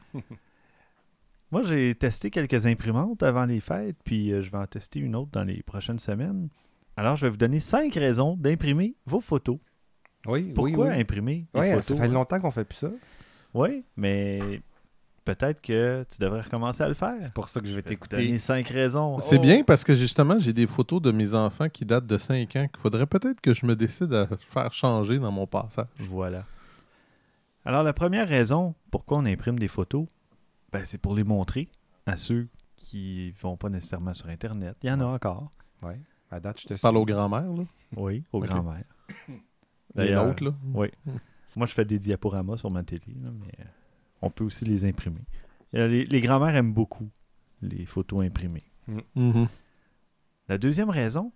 Moi, 1.52 1.62
j'ai 1.62 1.94
testé 1.94 2.30
quelques 2.30 2.66
imprimantes 2.66 3.22
avant 3.22 3.44
les 3.44 3.60
fêtes, 3.60 3.96
puis 4.04 4.32
euh, 4.32 4.42
je 4.42 4.50
vais 4.50 4.58
en 4.58 4.66
tester 4.66 4.98
une 4.98 5.14
autre 5.14 5.30
dans 5.30 5.44
les 5.44 5.62
prochaines 5.62 6.00
semaines. 6.00 6.48
Alors, 6.98 7.14
je 7.16 7.26
vais 7.26 7.30
vous 7.30 7.36
donner 7.36 7.60
cinq 7.60 7.94
raisons 7.94 8.36
d'imprimer 8.36 8.96
vos 9.06 9.20
photos. 9.20 9.58
Oui, 10.26 10.50
Pourquoi 10.52 10.86
oui, 10.86 10.92
oui. 10.94 11.00
imprimer 11.00 11.46
des 11.54 11.60
Ouais, 11.60 11.70
photos? 11.74 11.84
ça 11.84 12.02
fait 12.02 12.08
longtemps 12.08 12.40
qu'on 12.40 12.50
fait 12.50 12.64
plus 12.64 12.78
ça. 12.78 12.90
Oui, 13.54 13.84
mais 13.96 14.60
peut-être 15.24 15.60
que 15.62 16.04
tu 16.10 16.20
devrais 16.20 16.40
recommencer 16.40 16.82
à 16.82 16.88
le 16.88 16.94
faire. 16.94 17.14
C'est 17.22 17.32
pour 17.32 17.48
ça 17.48 17.60
que 17.60 17.66
je 17.68 17.74
vais 17.74 17.82
t'écouter. 17.82 18.16
donner 18.16 18.38
cinq 18.38 18.66
raisons. 18.68 19.18
C'est 19.20 19.38
Oh! 19.38 19.42
bien 19.42 19.62
parce 19.62 19.84
que 19.84 19.94
justement, 19.94 20.40
j'ai 20.40 20.52
des 20.52 20.66
photos 20.66 21.00
de 21.00 21.12
mes 21.12 21.34
enfants 21.34 21.68
qui 21.68 21.84
datent 21.84 22.06
de 22.06 22.18
5 22.18 22.56
ans 22.56 22.66
qu'il 22.66 22.80
faudrait 22.82 23.06
peut-être 23.06 23.40
que 23.40 23.54
je 23.54 23.64
me 23.64 23.76
décide 23.76 24.12
à 24.12 24.26
faire 24.50 24.72
changer 24.72 25.18
dans 25.20 25.30
mon 25.30 25.46
passage. 25.46 25.86
Voilà. 26.10 26.44
Alors, 27.64 27.84
la 27.84 27.92
première 27.92 28.28
raison 28.28 28.74
pourquoi 28.90 29.18
on 29.18 29.24
imprime 29.26 29.58
des 29.58 29.68
photos, 29.68 30.06
ben, 30.72 30.82
c'est 30.84 30.98
pour 30.98 31.14
les 31.14 31.24
montrer 31.24 31.68
à 32.06 32.16
ceux 32.16 32.48
qui 32.76 33.30
vont 33.40 33.56
pas 33.56 33.68
nécessairement 33.68 34.14
sur 34.14 34.28
Internet. 34.28 34.76
Il 34.82 34.88
y 34.88 34.92
en 34.92 35.00
a 35.00 35.04
encore. 35.04 35.48
Ouais. 35.84 36.00
À 36.30 36.40
date, 36.40 36.60
je 36.60 36.68
te 36.68 36.80
parle 36.80 36.96
aux 36.98 37.04
grands-mères, 37.04 37.52
là? 37.52 37.64
Oui, 37.96 38.22
aux 38.32 38.38
Ok. 38.38 38.46
grands-mères. 38.46 38.84
Les 39.28 39.34
D'ailleurs, 39.94 40.26
nôtres, 40.26 40.44
là? 40.44 40.54
Oui. 40.74 40.88
Moi, 41.56 41.66
je 41.66 41.72
fais 41.72 41.84
des 41.84 41.98
diaporamas 41.98 42.58
sur 42.58 42.70
ma 42.70 42.82
télé, 42.84 43.14
là, 43.22 43.30
mais 43.32 43.52
euh, 43.60 43.68
on 44.22 44.30
peut 44.30 44.44
aussi 44.44 44.64
les 44.64 44.84
imprimer. 44.84 45.22
Euh, 45.74 45.88
Les, 45.88 46.04
les 46.04 46.20
grands-mères 46.20 46.54
aiment 46.54 46.72
beaucoup 46.74 47.08
les 47.62 47.86
photos 47.86 48.24
imprimées. 48.24 48.62
Mhm. 49.16 49.48
La 50.48 50.58
deuxième 50.58 50.90
raison, 50.90 51.32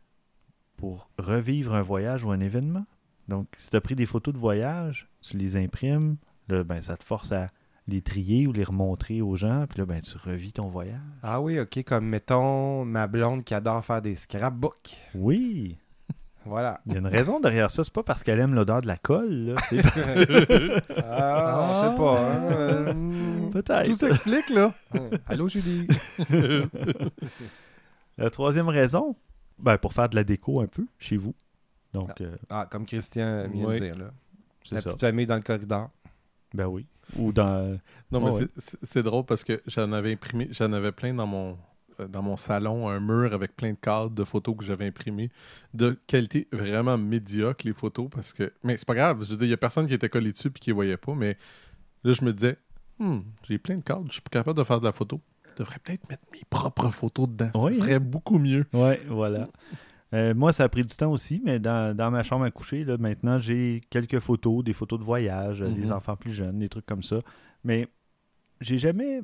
pour 0.77 1.11
revivre 1.19 1.75
un 1.75 1.83
voyage 1.83 2.25
ou 2.25 2.31
un 2.31 2.41
événement. 2.41 2.85
Donc, 3.29 3.49
si 3.57 3.71
tu 3.71 3.77
as 3.77 3.81
pris 3.81 3.95
des 3.97 4.07
photos 4.07 4.33
de 4.35 4.39
voyage, 4.39 5.09
tu 5.21 5.37
les 5.37 5.57
imprimes, 5.57 6.17
là, 6.49 6.65
ben, 6.65 6.81
ça 6.83 6.97
te 6.97 7.05
force 7.05 7.33
à 7.33 7.49
les 7.89 8.01
trier 8.01 8.47
ou 8.47 8.53
les 8.53 8.65
remontrer 8.65 9.21
aux 9.23 9.37
gens, 9.37 9.67
puis 9.69 9.79
là, 9.81 9.87
ben, 9.87 10.01
tu 10.01 10.17
revis 10.19 10.53
ton 10.53 10.69
voyage. 10.69 11.01
Ah 11.23 11.41
oui, 11.41 11.59
ok, 11.59 11.83
comme 11.85 12.07
mettons 12.07 12.85
ma 12.85 13.07
blonde 13.09 13.43
qui 13.45 13.55
adore 13.55 13.85
faire 13.85 14.01
des 14.03 14.15
scrapbooks. 14.15 14.97
Oui, 15.15 15.79
Voilà. 16.45 16.81
il 16.87 16.93
y 16.93 16.97
a 16.97 16.99
une 17.01 17.07
raison 17.07 17.41
derrière 17.41 17.71
ça. 17.71 17.83
C'est 17.85 17.93
pas 17.93 18.03
parce 18.05 18.23
qu'elle 18.23 18.39
aime 18.41 18.55
l'odeur 18.55 18.83
de 18.83 18.87
la 18.87 18.97
colle, 18.97 19.33
là. 19.33 19.55
c'est- 19.69 19.83
Ah, 21.07 21.59
on 21.61 21.91
sait 21.91 21.97
pas. 21.97 22.21
hein. 22.21 22.43
Euh, 22.53 22.93
hmm. 22.95 23.43
Tout 23.45 23.51
Peut-être. 23.63 23.95
s'explique, 23.97 24.49
là. 24.51 24.73
Allô, 25.27 25.47
Julie. 25.49 25.87
La 28.19 28.31
troisième 28.31 28.69
raison, 28.69 29.17
ben, 29.59 29.79
pour 29.79 29.93
faire 29.93 30.09
de 30.09 30.15
la 30.17 30.25
déco 30.25 30.61
un 30.61 30.67
peu 30.67 30.87
chez 30.99 31.17
vous. 31.17 31.35
Donc, 31.93 32.21
euh, 32.21 32.37
Ah, 32.49 32.67
comme 32.71 32.87
Christian 32.87 33.47
vient 33.49 33.67
Oui. 33.67 33.75
de 33.81 33.85
dire, 33.85 33.97
là. 33.99 34.11
La 34.71 34.81
ça. 34.81 34.85
petite 34.89 35.01
famille 35.01 35.27
dans 35.27 35.37
le 35.37 35.43
corridor. 35.43 35.91
Ben 36.55 36.67
oui. 36.67 36.87
Ou 37.17 37.33
dans. 37.33 37.79
Non, 38.11 38.21
mais 38.21 38.31
Ouais, 38.31 38.47
c'est- 38.57 39.03
drôle 39.03 39.25
parce 39.25 39.45
que 39.45 39.61
j'en 39.67 39.93
avais 39.93 40.13
imprimé, 40.13 40.49
j'en 40.51 40.73
avais 40.73 40.93
plein 40.93 41.15
dans 41.15 41.27
mon 41.27 41.59
euh, 42.01 42.09
dans 42.09 42.23
mon 42.23 42.37
salon, 42.39 42.89
un 42.89 43.01
mur 43.01 43.35
avec 43.35 43.55
plein 43.55 43.73
de 43.73 43.77
cadres 43.79 44.11
de 44.11 44.25
photos 44.25 44.57
que 44.57 44.65
j'avais 44.65 44.87
imprimées 44.87 45.31
de 45.75 45.99
qualité 46.07 46.49
vraiment 46.51 46.97
médiocre, 46.97 47.67
les 47.67 47.75
photos, 47.75 48.09
parce 48.11 48.33
que. 48.33 48.53
Mais 48.65 48.77
c'est 48.79 48.87
pas 48.87 48.95
grave, 48.95 49.27
je 49.29 49.35
veux 49.35 49.45
il 49.45 49.51
y 49.51 49.53
a 49.53 49.59
personne 49.59 49.87
qui 49.87 49.93
était 49.95 50.09
collé 50.09 50.33
dessus 50.33 50.49
et 50.49 50.53
qui 50.53 50.71
les 50.71 50.75
voyait 50.75 50.97
pas, 50.97 51.15
mais 51.15 51.37
là, 52.05 52.13
je 52.15 52.25
me 52.25 52.33
disais, 52.33 52.57
Hmm, 52.99 53.21
j'ai 53.49 53.59
plein 53.59 53.77
de 53.77 53.83
cadres, 53.83 54.05
je 54.09 54.13
suis 54.13 54.21
pas 54.23 54.31
capable 54.31 54.57
de 54.59 54.65
faire 54.65 54.79
de 54.81 54.85
la 54.85 54.93
photo. 54.93 55.21
Je 55.51 55.63
devrais 55.65 55.79
peut-être 55.81 56.09
mettre 56.09 56.23
mes 56.33 56.43
propres 56.49 56.91
photos 56.91 57.29
dedans. 57.29 57.51
Oui, 57.57 57.75
ça 57.75 57.83
serait 57.83 57.99
beaucoup 57.99 58.39
mieux. 58.39 58.65
Oui, 58.73 58.95
voilà. 59.09 59.49
Euh, 60.15 60.35
moi, 60.35 60.53
ça 60.53 60.65
a 60.65 60.69
pris 60.69 60.83
du 60.85 60.95
temps 60.95 61.11
aussi, 61.11 61.41
mais 61.45 61.59
dans, 61.59 61.97
dans 61.97 62.11
ma 62.11 62.23
chambre 62.23 62.45
à 62.45 62.51
coucher, 62.51 62.85
là, 62.85 62.97
maintenant, 62.99 63.39
j'ai 63.39 63.81
quelques 63.91 64.19
photos, 64.19 64.63
des 64.63 64.73
photos 64.75 64.99
de 64.99 65.05
voyage, 65.05 65.63
euh, 65.63 65.69
des 65.69 65.87
Mhm. 65.87 65.93
enfants 65.93 66.17
plus 66.17 66.33
jeunes, 66.33 66.59
des 66.59 66.69
trucs 66.69 66.85
comme 66.87 67.03
ça. 67.03 67.21
Mais 67.65 67.89
j'ai 68.61 68.77
jamais 68.79 69.23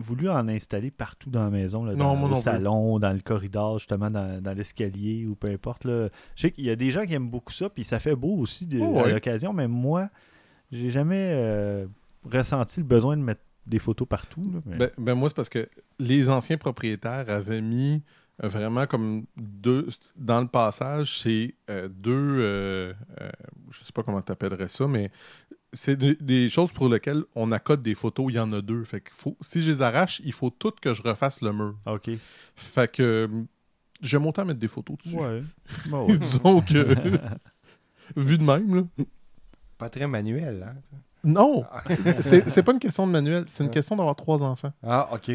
voulu 0.00 0.28
en 0.28 0.48
installer 0.48 0.90
partout 0.90 1.30
dans 1.30 1.44
la 1.44 1.50
maison, 1.50 1.84
là, 1.84 1.94
dans, 1.94 2.16
non 2.16 2.26
plus. 2.32 2.40
salon, 2.40 2.98
dans 2.98 3.12
le 3.12 3.20
corridor, 3.20 3.78
justement, 3.78 4.10
dans, 4.10 4.42
dans 4.42 4.52
l'escalier 4.52 5.24
ou 5.24 5.36
peu 5.36 5.48
importe. 5.48 5.84
Là. 5.84 6.08
Je 6.34 6.42
sais 6.42 6.50
qu'il 6.50 6.64
y 6.64 6.70
a 6.70 6.74
des 6.76 6.90
gens 6.90 7.06
qui 7.06 7.14
aiment 7.14 7.30
beaucoup 7.30 7.52
ça, 7.52 7.70
puis 7.70 7.84
ça 7.84 8.00
fait 8.00 8.16
beau 8.16 8.36
aussi 8.38 8.66
de- 8.66 8.80
Oh, 8.80 8.98
à 8.98 9.08
l'occasion, 9.08 9.52
mais 9.52 9.68
moi, 9.68 10.10
j'ai 10.72 10.90
jamais 10.90 11.30
euh, 11.34 11.86
ressenti 12.24 12.80
le 12.80 12.86
besoin 12.86 13.16
de 13.16 13.22
mettre 13.22 13.42
des 13.66 13.78
photos 13.78 14.08
partout. 14.08 14.42
là, 14.52 14.60
mais- 14.66 14.76
Ben, 14.78 14.90
ben 14.98 15.14
moi, 15.14 15.28
c'est 15.28 15.36
parce 15.36 15.48
que 15.48 15.68
les 16.00 16.28
anciens 16.28 16.58
propriétaires 16.58 17.30
avaient 17.30 17.62
mis 17.62 18.02
vraiment 18.42 18.86
comme 18.86 19.24
deux. 19.36 19.88
Dans 20.16 20.40
le 20.40 20.48
passage, 20.48 21.18
c'est 21.20 21.54
euh, 21.70 21.88
deux. 21.88 22.12
euh, 22.40 22.92
euh, 23.20 23.30
je 23.70 23.84
sais 23.84 23.92
pas 23.92 24.02
comment 24.02 24.22
tu 24.22 24.32
appellerais 24.32 24.68
ça, 24.68 24.86
mais 24.86 25.10
c'est 25.72 25.96
de- 25.96 26.16
des 26.20 26.48
choses 26.48 26.72
pour 26.72 26.88
lesquelles 26.88 27.22
on 27.34 27.52
accote 27.52 27.80
des 27.82 27.94
photos. 27.94 28.26
Il 28.30 28.36
y 28.36 28.38
en 28.40 28.52
a 28.52 28.60
deux. 28.60 28.84
Fait 28.84 29.00
que 29.00 29.10
faut, 29.12 29.36
si 29.40 29.62
je 29.62 29.70
les 29.72 29.82
arrache, 29.82 30.20
il 30.24 30.32
faut 30.32 30.50
tout 30.50 30.72
que 30.80 30.94
je 30.94 31.02
refasse 31.02 31.40
le 31.42 31.52
mur. 31.52 31.76
OK. 31.86 32.10
Fait 32.56 32.90
que 32.90 33.28
j'aime 34.00 34.26
autant 34.26 34.44
mettre 34.44 34.60
des 34.60 34.68
photos 34.68 34.96
dessus. 34.98 35.16
Ouais. 35.16 35.42
Bah 35.86 36.02
ouais. 36.04 36.18
Disons 36.18 36.60
que. 36.60 36.94
vu 38.16 38.38
de 38.38 38.44
même, 38.44 38.74
là. 38.74 38.82
Pas 39.78 39.88
très 39.90 40.06
manuel, 40.06 40.62
hein? 40.68 40.98
Non! 41.26 41.64
c'est 42.20 42.50
c'est 42.50 42.62
pas 42.62 42.72
une 42.72 42.78
question 42.78 43.06
de 43.06 43.12
manuel, 43.12 43.44
c'est 43.46 43.64
une 43.64 43.70
question 43.70 43.96
d'avoir 43.96 44.14
trois 44.14 44.42
enfants. 44.42 44.72
Ah, 44.82 45.08
ok. 45.12 45.32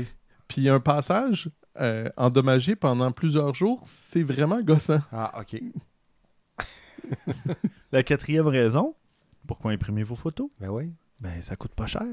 Puis 0.47 0.69
un 0.69 0.79
passage 0.79 1.49
euh, 1.79 2.09
endommagé 2.17 2.75
pendant 2.75 3.11
plusieurs 3.11 3.53
jours, 3.53 3.81
c'est 3.87 4.23
vraiment 4.23 4.61
gossant. 4.61 5.01
Ah, 5.11 5.41
ok. 5.41 5.61
La 7.91 8.03
quatrième 8.03 8.47
raison, 8.47 8.95
pourquoi 9.47 9.71
imprimer 9.71 10.03
vos 10.03 10.15
photos? 10.15 10.49
Ben 10.59 10.69
oui. 10.69 10.91
Ben, 11.19 11.41
ça 11.41 11.55
coûte 11.55 11.73
pas 11.73 11.87
cher. 11.87 12.03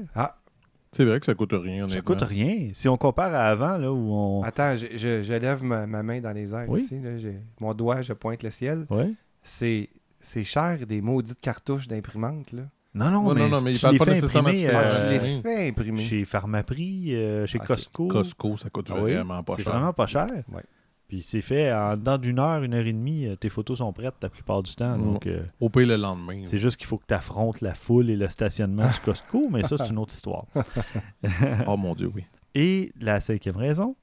C'est 0.91 1.05
vrai 1.05 1.19
que 1.19 1.25
ça 1.25 1.35
coûte 1.35 1.53
rien, 1.53 1.87
Ça 1.87 2.01
coûte 2.01 2.21
rien. 2.21 2.69
Si 2.73 2.87
on 2.87 2.97
compare 2.97 3.33
à 3.33 3.47
avant, 3.49 3.77
là, 3.77 3.91
où 3.91 4.11
on... 4.11 4.43
Attends, 4.43 4.75
je, 4.75 4.87
je- 4.97 5.21
je 5.23 5.33
lève 5.33 5.63
ma, 5.63 5.85
ma 5.85 6.01
main 6.01 6.19
dans 6.21 6.31
les 6.31 6.53
airs 6.53 6.67
Oui. 6.69 6.81
ici. 6.81 6.99
Là, 6.99 7.11
mon 7.59 7.73
doigt, 7.73 8.01
je 8.01 8.13
pointe 8.13 8.41
le 8.43 8.49
ciel. 8.49 8.85
Ouais. 8.89 9.11
C'est 9.43 9.89
c'est 10.19 10.43
cher 10.43 10.85
des 10.87 10.99
maudites 10.99 11.39
cartouches 11.39 11.87
d'imprimante. 11.87 12.51
là. 12.51 12.63
Non, 12.97 13.11
non, 13.11 13.27
Ouais, 13.27 13.35
mais, 13.35 13.41
non, 13.41 13.49
non, 13.49 13.61
mais 13.61 13.71
tu 13.73 13.77
il 13.77 13.81
parle 13.81 13.97
pas 13.97 14.05
nécessairement 14.07 14.49
imprimer, 14.49 14.67
tu 14.69 14.75
Ah, 14.75 14.81
Euh, 14.81 15.13
tu 15.13 15.19
les 15.19 15.33
oui. 15.35 15.41
fais 15.43 15.67
imprimer. 15.69 16.01
chez 16.01 16.25
Pharmaprix, 16.25 17.15
euh, 17.15 17.45
chez 17.45 17.59
Ok. 17.59 17.67
Costco. 17.67 18.07
Costco, 18.07 18.57
ça 18.57 18.69
coûte 18.69 18.87
Ah 18.91 18.95
oui, 19.01 19.13
vraiment 19.13 19.43
pas 19.43 19.55
c'est 19.55 19.63
cher. 19.63 19.71
vraiment 19.73 19.93
pas 19.93 20.05
cher. 20.05 20.27
Ouais. 20.51 20.63
Puis 21.07 21.23
c'est 21.23 21.39
fait 21.39 21.71
en 21.71 21.95
dedans 21.95 22.17
d'une 22.17 22.37
heure, 22.37 22.61
une 22.63 22.73
heure 22.73 22.85
et 22.85 22.91
demie, 22.91 23.27
euh, 23.27 23.35
tes 23.37 23.47
photos 23.47 23.77
sont 23.77 23.93
prêtes 23.93 24.15
la 24.21 24.27
plupart 24.29 24.61
du 24.61 24.75
temps. 24.75 24.97
Donc, 24.97 25.25
euh, 25.25 25.43
Au 25.61 25.69
pire 25.69 25.87
le 25.87 25.95
lendemain. 25.95 26.41
c'est 26.43 26.57
juste 26.57 26.75
qu'il 26.75 26.85
faut 26.87 26.97
que 26.97 27.05
tu 27.07 27.13
affrontes 27.13 27.61
la 27.61 27.73
foule 27.75 28.09
et 28.09 28.17
le 28.17 28.27
stationnement 28.27 28.87
du 28.89 28.99
Costco, 28.99 29.47
mais 29.49 29.63
ça, 29.63 29.77
c'est 29.77 29.89
une 29.89 29.99
autre 29.99 30.13
histoire. 30.13 30.45
Oh 31.67 31.77
mon 31.77 31.95
Dieu, 31.95 32.11
oui. 32.13 32.23
Et 32.55 32.91
la 32.99 33.21
cinquième 33.21 33.55
raison, 33.57 33.95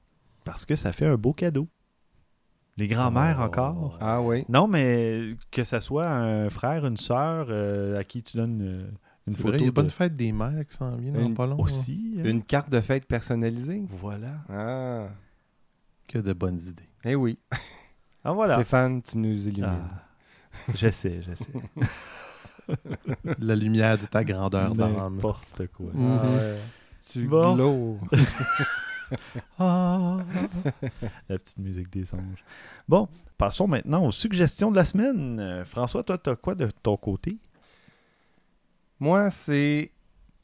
parce 0.43 0.65
que 0.65 0.75
ça 0.75 0.93
fait 0.93 1.05
un 1.05 1.15
beau 1.17 1.33
cadeau. 1.33 1.67
Les 2.77 2.87
grands-mères 2.87 3.37
Oh. 3.39 3.43
encore? 3.45 3.97
Ah 4.01 4.21
oui. 4.21 4.43
Non, 4.49 4.67
mais 4.67 5.35
que 5.51 5.63
ça 5.63 5.79
soit 5.81 6.09
un 6.09 6.49
frère, 6.49 6.85
une 6.85 6.97
sœur 6.97 7.47
euh, 7.49 7.97
à 7.99 8.03
qui 8.03 8.21
tu 8.21 8.35
donnes 8.37 8.61
euh, 8.61 8.91
une 9.27 9.35
photo 9.35 9.49
vrai, 9.49 9.57
il 9.59 9.63
y 9.63 9.67
a 9.67 9.69
de- 9.69 9.75
bonne 9.75 9.89
fête 9.89 10.13
des 10.13 10.31
mères 10.31 10.65
qui 10.69 10.75
s'en 10.75 10.95
vient 10.97 11.13
dans 11.13 11.21
Une- 11.25 11.33
pas 11.35 11.45
long. 11.47 11.59
aussi. 11.59 12.15
hein. 12.19 12.23
Une 12.25 12.43
carte 12.43 12.69
de 12.69 12.81
fête 12.81 13.07
personnalisée. 13.07 13.81
Voilà. 13.89 14.41
Ah. 14.49 15.07
Que 16.07 16.19
de 16.19 16.33
bonnes 16.33 16.59
idées. 16.61 16.83
Eh 17.05 17.15
oui. 17.15 17.39
Ah 18.23 18.33
voilà. 18.33 18.55
Stéphane, 18.55 19.01
tu 19.01 19.17
nous 19.17 19.47
illumines. 19.47 19.65
Ah, 19.65 20.03
j'essaie, 20.75 21.21
j'essaie. 21.21 21.51
La 23.39 23.55
lumière 23.55 23.97
de 23.99 24.05
ta 24.05 24.23
grandeur 24.23 24.73
d'âme. 24.75 24.95
N'importe 24.95 25.67
quoi. 25.67 25.91
Mm. 25.93 26.19
Ah 26.21 26.27
ouais. 26.27 26.57
Tu 27.11 27.27
Bon. 27.27 27.99
Ah, 29.59 30.17
la 31.29 31.37
petite 31.39 31.57
musique 31.59 31.89
des 31.91 32.05
songes. 32.05 32.43
Bon, 32.87 33.07
passons 33.37 33.67
maintenant 33.67 34.05
aux 34.05 34.11
suggestions 34.11 34.71
de 34.71 34.75
la 34.75 34.85
semaine. 34.85 35.39
Euh, 35.39 35.65
François, 35.65 36.03
toi, 36.03 36.17
t'as 36.17 36.35
quoi 36.35 36.55
de 36.55 36.69
ton 36.83 36.97
côté? 36.97 37.37
Moi, 38.99 39.29
c'est 39.31 39.91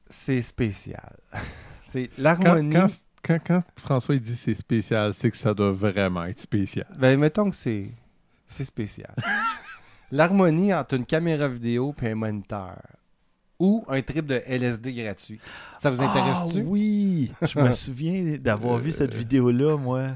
c'est 0.09 0.41
spécial. 0.41 1.17
c'est 1.89 2.07
Quand, 2.07 2.21
l'harmonie. 2.21 2.73
quand, 2.73 2.85
quand- 3.23 3.39
quand 3.45 3.63
François 3.77 4.15
il 4.15 4.21
dit 4.21 4.35
c'est 4.35 4.53
spécial, 4.55 5.13
c'est 5.13 5.31
que 5.31 5.37
ça 5.37 5.53
doit 5.53 5.71
vraiment 5.71 6.25
être 6.25 6.39
spécial. 6.39 6.87
Ben, 6.97 7.19
mettons 7.19 7.49
que 7.49 7.55
c'est 7.55 7.91
c'est 8.47 8.65
spécial. 8.65 9.13
L'harmonie 10.11 10.73
entre 10.73 10.95
une 10.95 11.05
caméra 11.05 11.47
vidéo 11.47 11.95
et 12.01 12.09
un 12.09 12.15
moniteur. 12.15 12.81
Ou 13.63 13.85
un 13.87 14.01
trip 14.01 14.25
de 14.25 14.41
LSD 14.47 14.91
gratuit. 14.93 15.39
Ça 15.77 15.91
vous 15.91 16.01
intéresse-tu? 16.01 16.59
Ah 16.61 16.65
oui! 16.65 17.31
Je 17.43 17.59
me 17.59 17.71
souviens 17.71 18.37
d'avoir 18.39 18.77
vu 18.79 18.89
cette 18.91 19.13
vidéo-là, 19.13 19.77
moi. 19.77 20.07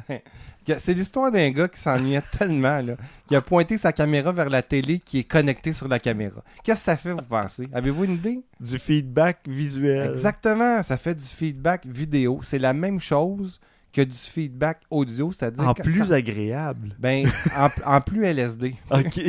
C'est 0.80 0.96
l'histoire 0.96 1.32
d'un 1.32 1.52
gars 1.52 1.68
qui 1.68 1.80
s'ennuyait 1.80 2.24
tellement, 2.40 2.82
là, 2.82 2.96
qui 3.28 3.36
a 3.36 3.42
pointé 3.42 3.78
sa 3.78 3.94
caméra 3.94 4.32
vers 4.32 4.50
la 4.50 4.64
télé 4.64 4.98
qui 4.98 5.20
est 5.20 5.24
connectée 5.24 5.74
sur 5.74 5.88
la 5.88 6.00
caméra. 6.00 6.42
Qu'est-ce 6.64 6.80
que 6.80 6.84
ça 6.86 6.98
fait, 6.98 7.12
vous 7.12 7.22
pensez? 7.22 7.70
Avez-vous 7.72 8.06
une 8.06 8.14
idée? 8.16 8.44
Du 8.60 8.80
feedback 8.80 9.42
visuel. 9.48 10.10
Exactement, 10.10 10.82
ça 10.82 10.98
fait 10.98 11.14
du 11.14 11.24
feedback 11.26 11.86
vidéo. 11.86 12.40
C'est 12.42 12.58
la 12.58 12.74
même 12.74 13.00
chose 13.00 13.60
que 13.94 14.02
du 14.02 14.18
feedback 14.18 14.80
audio, 14.90 15.32
c'est-à-dire... 15.32 15.68
En 15.70 15.74
que- 15.76 15.84
plus 15.84 16.00
quand- 16.08 16.12
agréable. 16.12 16.96
Ben, 16.98 17.28
en, 17.56 17.70
en 17.98 18.02
plus 18.02 18.26
LSD. 18.26 18.76
OK. 18.92 19.22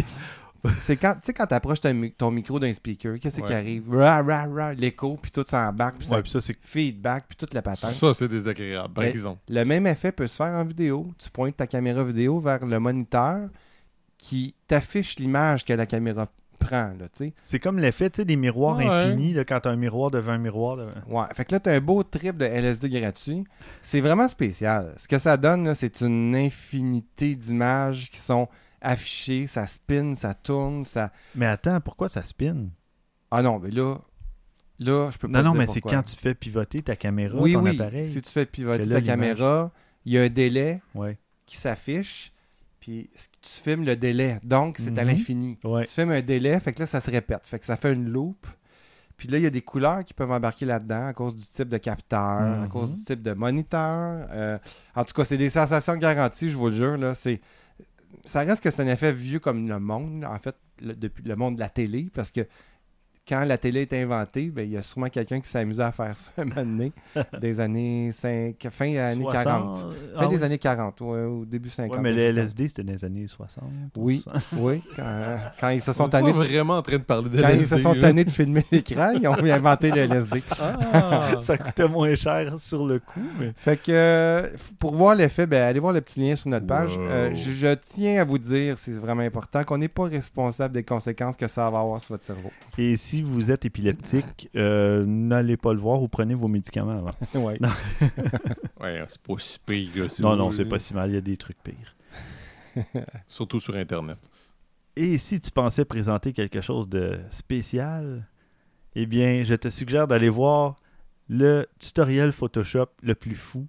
C'est 0.78 0.96
quand, 0.96 1.14
tu 1.14 1.20
sais, 1.24 1.32
quand 1.32 1.46
t'approches 1.46 1.80
ton, 1.80 1.92
mi- 1.94 2.12
ton 2.12 2.30
micro 2.30 2.58
d'un 2.58 2.72
speaker, 2.72 3.18
qu'est-ce 3.20 3.40
qui 3.40 3.52
arrive? 3.52 3.92
Ra, 3.94 4.22
ra, 4.22 4.46
ra, 4.46 4.74
l'écho, 4.74 5.16
puis 5.20 5.30
tout 5.30 5.44
s'embarque, 5.46 5.98
puis 5.98 6.06
ça 6.06 6.16
Ouais, 6.16 6.22
puis 6.22 6.30
ça, 6.30 6.40
c'est 6.40 6.56
feedback, 6.60 7.24
puis 7.28 7.36
toute 7.36 7.54
la 7.54 7.62
patente. 7.62 7.92
Ça, 7.92 8.14
c'est 8.14 8.28
désagréable. 8.28 9.12
Le 9.48 9.64
même 9.64 9.86
effet 9.86 10.12
peut 10.12 10.26
se 10.26 10.36
faire 10.36 10.54
en 10.54 10.64
vidéo. 10.64 11.10
Tu 11.18 11.30
pointes 11.30 11.56
ta 11.56 11.66
caméra 11.66 12.02
vidéo 12.04 12.38
vers 12.38 12.64
le 12.64 12.78
moniteur 12.78 13.48
qui 14.18 14.54
t'affiche 14.66 15.18
l'image 15.18 15.64
que 15.64 15.72
la 15.72 15.86
caméra 15.86 16.26
prend, 16.58 16.94
là, 16.98 17.06
tu 17.12 17.26
sais. 17.26 17.34
c'est 17.44 17.58
comme 17.60 17.78
l'effet 17.78 18.08
tu 18.08 18.16
sais, 18.22 18.24
des 18.24 18.34
miroirs 18.36 18.78
Ouais. 18.78 18.86
infinis 18.86 19.34
là, 19.34 19.44
quand 19.44 19.60
tu 19.60 19.68
as 19.68 19.72
un 19.72 19.76
miroir 19.76 20.10
devant 20.10 20.32
un 20.32 20.38
miroir. 20.38 20.78
devant- 20.78 20.90
Ouais, 21.06 21.26
fait 21.34 21.44
que 21.44 21.52
là, 21.52 21.60
tu 21.60 21.68
as 21.68 21.74
un 21.74 21.80
beau 21.80 22.02
trip 22.02 22.38
de 22.38 22.46
LSD 22.46 22.88
gratuit. 22.88 23.44
C'est 23.82 24.00
vraiment 24.00 24.26
spécial. 24.26 24.94
Ce 24.96 25.06
que 25.06 25.18
ça 25.18 25.36
donne, 25.36 25.66
là, 25.66 25.74
c'est 25.74 26.00
une 26.00 26.34
infinité 26.34 27.34
d'images 27.34 28.10
qui 28.10 28.18
sont 28.18 28.48
affichées. 28.80 29.46
Ça 29.46 29.66
spin, 29.66 30.14
ça 30.14 30.34
tourne, 30.34 30.84
ça. 30.84 31.12
Mais 31.34 31.46
attends, 31.46 31.80
pourquoi 31.80 32.08
ça 32.08 32.22
spin? 32.22 32.66
Ah 33.30 33.42
non, 33.42 33.58
mais 33.58 33.70
là, 33.70 33.96
là, 34.78 35.10
je 35.12 35.18
peux 35.18 35.28
pas 35.28 35.38
Non, 35.42 35.44
non, 35.44 35.50
dire 35.52 35.60
mais 35.60 35.66
c'est 35.66 35.80
quand 35.80 36.02
tu 36.02 36.16
fais 36.16 36.34
pivoter 36.34 36.82
ta 36.82 36.96
caméra, 36.96 37.38
Oui, 37.40 37.52
ton 37.54 37.62
oui. 37.62 37.70
appareil. 37.70 38.08
Si 38.08 38.20
tu 38.22 38.30
fais 38.30 38.46
pivoter 38.46 38.84
là, 38.84 38.96
ta 38.96 39.02
caméra, 39.06 39.72
il 40.04 40.12
y 40.14 40.18
a 40.18 40.22
un 40.22 40.28
délai 40.28 40.80
Ouais. 40.94 41.18
qui 41.46 41.56
s'affiche. 41.56 42.32
Puis 42.80 43.10
tu 43.42 43.50
filmes 43.50 43.84
le 43.84 43.96
délai. 43.96 44.38
Donc, 44.44 44.76
c'est 44.78 44.96
à 44.98 45.02
Mhm. 45.02 45.08
l'infini. 45.10 45.58
Ouais. 45.64 45.84
Tu 45.84 45.90
filmes 45.92 46.12
un 46.12 46.20
délai, 46.22 46.60
fait 46.60 46.72
que 46.72 46.80
là, 46.80 46.86
ça 46.86 47.00
se 47.00 47.10
répète. 47.10 47.44
Fait 47.46 47.58
que 47.58 47.64
ça 47.66 47.76
fait 47.76 47.92
une 47.92 48.08
loupe. 48.08 48.46
Puis 49.16 49.28
là, 49.28 49.38
il 49.38 49.44
y 49.44 49.46
a 49.46 49.50
des 49.50 49.62
couleurs 49.62 50.04
qui 50.04 50.12
peuvent 50.14 50.30
embarquer 50.30 50.66
là-dedans 50.66 51.06
à 51.06 51.12
cause 51.14 51.34
du 51.34 51.44
type 51.46 51.68
de 51.70 51.78
capteur, 51.78 52.20
à 52.20 52.44
Mhm. 52.58 52.68
cause 52.68 52.96
du 52.96 53.04
type 53.04 53.22
de 53.22 53.32
moniteur. 53.32 54.26
Euh, 54.30 54.58
en 54.94 55.04
tout 55.04 55.14
cas, 55.14 55.24
c'est 55.24 55.38
des 55.38 55.50
sensations 55.50 55.96
garanties, 55.96 56.50
je 56.50 56.56
vous 56.56 56.66
le 56.66 56.72
jure. 56.76 56.96
Là. 56.98 57.14
C'est... 57.14 57.40
Ça 58.26 58.40
reste 58.40 58.62
que 58.62 58.70
c'est 58.70 58.82
un 58.82 58.88
effet 58.88 59.12
vieux 59.12 59.38
comme 59.38 59.68
le 59.68 59.80
monde, 59.80 60.24
en 60.24 60.38
fait, 60.38 60.56
le, 60.80 60.94
depuis 60.94 61.22
le 61.24 61.36
monde 61.36 61.54
de 61.54 61.60
la 61.60 61.68
télé, 61.68 62.10
parce 62.12 62.30
que 62.30 62.46
quand 63.26 63.44
la 63.44 63.58
télé 63.58 63.82
est 63.82 63.92
inventée, 63.92 64.50
ben, 64.50 64.62
il 64.62 64.72
y 64.72 64.76
a 64.76 64.82
sûrement 64.82 65.08
quelqu'un 65.08 65.40
qui 65.40 65.48
s'est 65.48 65.58
amusé 65.58 65.82
à 65.82 65.90
faire 65.90 66.18
ça 66.18 66.30
un 66.38 66.44
moment 66.44 66.62
donné, 66.62 66.92
des 67.40 67.60
années 67.60 68.10
5, 68.12 68.54
fin 68.70 68.86
des 68.86 68.98
années 68.98 69.22
60, 69.22 69.44
40. 69.44 69.78
Fin 69.78 69.86
ah 70.16 70.26
des 70.26 70.36
oui. 70.36 70.42
années 70.44 70.58
40, 70.58 71.00
ouais, 71.00 71.22
au 71.24 71.44
début 71.44 71.68
50. 71.68 71.96
Ouais, 71.96 72.02
mais 72.02 72.12
le 72.12 72.22
LSD, 72.22 72.68
c'était 72.68 72.84
dans 72.84 72.92
les 72.92 73.04
années 73.04 73.26
60. 73.26 73.64
Oui, 73.96 74.24
oui. 74.58 74.82
Quand, 74.94 75.38
quand 75.58 75.68
ils 75.70 75.80
se 75.80 75.92
sont 75.92 76.04
On 76.04 76.06
est 76.06 76.10
pas 76.10 76.18
tannés 76.20 76.32
de 76.32 76.38
vraiment 76.38 76.76
en 76.76 76.82
train 76.82 76.98
de 76.98 77.02
parler 77.02 77.28
de 77.28 77.40
quand 77.40 77.48
ils 77.48 77.66
se 77.66 77.78
sont 77.78 77.94
tannés 77.94 78.24
de 78.24 78.30
filmer 78.30 78.64
l'écran, 78.72 79.10
ils 79.10 79.26
ont 79.26 79.34
inventé 79.34 79.90
le 79.90 80.02
LSD. 80.02 80.42
Ah! 80.60 81.36
ça 81.40 81.58
coûtait 81.58 81.88
moins 81.88 82.14
cher 82.14 82.58
sur 82.58 82.86
le 82.86 82.98
coup, 83.00 83.20
mais... 83.38 83.52
Fait 83.56 83.76
que 83.76 84.52
pour 84.78 84.94
voir 84.94 85.14
l'effet, 85.14 85.46
ben, 85.46 85.62
allez 85.62 85.80
voir 85.80 85.92
le 85.92 86.00
petit 86.00 86.20
lien 86.20 86.36
sur 86.36 86.48
notre 86.48 86.66
page. 86.66 86.96
Wow. 86.96 87.04
Euh, 87.06 87.34
je, 87.34 87.50
je 87.50 87.74
tiens 87.74 88.20
à 88.20 88.24
vous 88.24 88.38
dire, 88.38 88.78
c'est 88.78 88.92
vraiment 88.92 89.22
important, 89.22 89.64
qu'on 89.64 89.78
n'est 89.78 89.88
pas 89.88 90.04
responsable 90.04 90.74
des 90.74 90.84
conséquences 90.84 91.36
que 91.36 91.48
ça 91.48 91.68
va 91.70 91.80
avoir 91.80 92.00
sur 92.00 92.14
votre 92.14 92.24
cerveau. 92.24 92.50
Et 92.78 92.96
si 92.96 93.15
vous 93.22 93.50
êtes 93.50 93.64
épileptique, 93.64 94.50
euh, 94.56 95.04
n'allez 95.04 95.56
pas 95.56 95.72
le 95.72 95.78
voir 95.78 96.02
ou 96.02 96.08
prenez 96.08 96.34
vos 96.34 96.48
médicaments 96.48 96.98
avant. 96.98 97.12
ouais. 97.46 97.58
Non. 97.60 97.70
Ouais, 98.80 99.02
c'est 99.08 99.20
pas 99.22 99.34
si 99.38 99.58
pire 99.58 99.92
que 99.92 100.08
ça. 100.08 100.22
Non, 100.22 100.36
non, 100.36 100.50
c'est 100.52 100.66
pas 100.66 100.78
si 100.78 100.92
mal, 100.94 101.10
il 101.10 101.14
y 101.14 101.16
a 101.16 101.22
des 101.22 101.36
trucs 101.36 101.56
pires. 101.62 101.96
Surtout 103.26 103.58
sur 103.58 103.74
Internet. 103.74 104.18
Et 104.96 105.18
si 105.18 105.40
tu 105.40 105.50
pensais 105.50 105.84
présenter 105.84 106.32
quelque 106.32 106.60
chose 106.60 106.88
de 106.88 107.18
spécial, 107.30 108.28
eh 108.94 109.06
bien, 109.06 109.44
je 109.44 109.54
te 109.54 109.68
suggère 109.68 110.06
d'aller 110.06 110.28
voir 110.28 110.76
le 111.28 111.66
tutoriel 111.78 112.32
Photoshop 112.32 112.86
le 113.02 113.14
plus 113.14 113.34
fou 113.34 113.66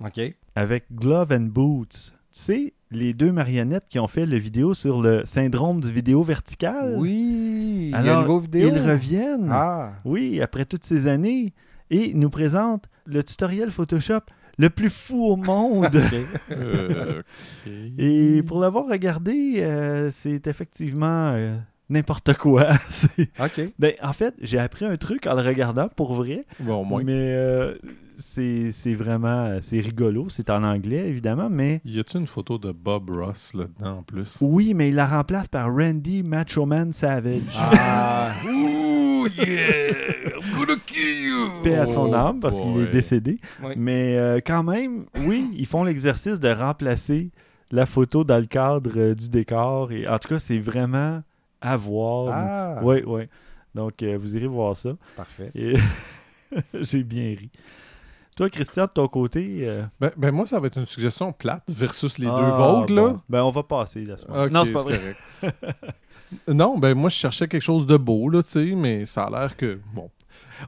OK. 0.00 0.20
avec 0.54 0.84
Glove 0.92 1.32
and 1.32 1.48
Boots. 1.50 1.88
Tu 1.90 2.12
sais, 2.32 2.74
les 2.94 3.12
deux 3.12 3.32
marionnettes 3.32 3.88
qui 3.88 3.98
ont 3.98 4.08
fait 4.08 4.26
le 4.26 4.36
vidéo 4.36 4.72
sur 4.74 5.02
le 5.02 5.22
syndrome 5.24 5.80
du 5.80 5.92
vidéo 5.92 6.22
vertical. 6.22 6.94
Oui. 6.96 7.88
il 7.88 7.90
y 7.90 7.94
a 7.94 7.98
Alors, 7.98 8.20
une 8.20 8.26
nouveau 8.26 8.40
vidéo. 8.40 8.70
Ils 8.72 8.80
reviennent. 8.80 9.48
Ah. 9.50 9.92
Oui, 10.04 10.40
après 10.40 10.64
toutes 10.64 10.84
ces 10.84 11.06
années. 11.06 11.52
Et 11.90 12.10
ils 12.10 12.18
nous 12.18 12.30
présentent 12.30 12.86
le 13.06 13.22
tutoriel 13.22 13.70
Photoshop 13.70 14.20
le 14.58 14.70
plus 14.70 14.90
fou 14.90 15.24
au 15.24 15.36
monde. 15.36 15.90
Euh. 16.50 17.22
Et 17.98 18.42
pour 18.42 18.60
l'avoir 18.60 18.86
regardé, 18.86 19.56
euh, 19.58 20.10
c'est 20.12 20.46
effectivement 20.46 21.32
euh, 21.32 21.56
n'importe 21.90 22.34
quoi. 22.34 22.72
C'est- 22.90 23.30
OK. 23.40 23.72
ben, 23.78 23.92
en 24.02 24.12
fait, 24.12 24.34
j'ai 24.40 24.58
appris 24.58 24.84
un 24.84 24.96
truc 24.96 25.26
en 25.26 25.34
le 25.34 25.42
regardant 25.42 25.88
pour 25.88 26.14
vrai, 26.14 26.44
Bon, 26.60 26.80
au 26.80 26.84
moins. 26.84 27.02
mais 27.04 27.12
euh, 27.14 27.74
c'est 28.16 28.70
c'est 28.72 28.94
vraiment 28.94 29.58
c'est 29.60 29.80
rigolo. 29.80 30.26
C'est 30.28 30.48
en 30.50 30.62
anglais, 30.62 31.08
évidemment, 31.08 31.48
mais 31.50 31.80
Y 31.84 31.98
a-tu 32.00 32.18
une 32.18 32.26
photo 32.26 32.58
de 32.58 32.70
Bob 32.72 33.10
Ross 33.10 33.52
là-dedans 33.54 33.98
en 33.98 34.02
plus? 34.02 34.38
oui, 34.40 34.72
mais 34.74 34.90
il 34.90 34.94
la 34.94 35.06
remplace 35.06 35.48
par 35.48 35.66
Randy 35.74 36.22
Macho 36.22 36.64
Man 36.66 36.92
Savage. 36.92 37.40
Ah. 37.56 38.30
Ouh, 38.46 39.26
yeah! 39.36 40.34
I'm 40.36 40.58
gonna 40.58 40.76
kill 40.86 41.24
you! 41.26 41.50
Paix 41.64 41.76
à 41.76 41.86
son 41.86 42.10
Oh 42.12 42.14
âme 42.14 42.40
parce 42.40 42.60
qu'il 42.60 42.78
est 42.82 42.90
décédé. 42.90 43.38
Oui. 43.62 43.72
Mais 43.76 44.16
euh, 44.18 44.40
quand 44.44 44.62
même, 44.62 45.06
oui, 45.26 45.50
ils 45.56 45.66
font 45.66 45.82
l'exercice 45.84 46.38
de 46.40 46.48
remplacer 46.50 47.30
la 47.72 47.86
photo 47.86 48.22
dans 48.24 48.38
le 48.38 48.44
cadre 48.46 48.90
euh, 48.96 49.14
du 49.14 49.28
décor. 49.30 49.90
Et 49.92 50.06
en 50.06 50.18
tout 50.18 50.28
cas, 50.28 50.38
c'est 50.38 50.58
vraiment 50.58 51.22
à 51.64 51.76
voir. 51.76 52.28
Ah. 52.32 52.80
Oui, 52.82 53.02
oui. 53.06 53.22
Donc, 53.74 54.02
euh, 54.02 54.16
vous 54.18 54.36
irez 54.36 54.46
voir 54.46 54.76
ça. 54.76 54.90
Parfait. 55.16 55.50
Et 55.54 55.74
j'ai 56.74 57.02
bien 57.02 57.24
ri. 57.24 57.50
Toi, 58.36 58.50
Christian, 58.50 58.84
de 58.86 58.90
ton 58.90 59.06
côté. 59.08 59.60
euh, 59.62 59.84
Ben, 60.00 60.10
ben 60.16 60.30
moi, 60.32 60.44
ça 60.46 60.58
va 60.60 60.66
être 60.66 60.78
une 60.78 60.86
suggestion 60.86 61.32
plate 61.32 61.64
versus 61.68 62.18
les 62.18 62.26
ah, 62.28 62.36
deux 62.40 62.56
vôtres, 62.56 62.92
là. 62.92 63.12
bon. 63.14 63.20
Ben, 63.28 63.42
on 63.44 63.50
va 63.50 63.62
passer 63.62 64.04
la 64.04 64.16
semaine. 64.16 64.48
Non, 64.52 64.64
c'est 64.64 64.72
pas 64.72 64.82
vrai. 64.82 64.98
correct. 64.98 65.64
non, 66.48 66.78
ben 66.78 66.94
moi, 66.94 67.10
je 67.10 67.16
cherchais 67.16 67.46
quelque 67.48 67.62
chose 67.62 67.86
de 67.86 67.96
beau, 67.96 68.28
là, 68.28 68.42
tu 68.42 68.50
sais, 68.50 68.64
mais 68.74 69.06
ça 69.06 69.24
a 69.24 69.30
l'air 69.30 69.56
que... 69.56 69.78
Bon. 69.92 70.10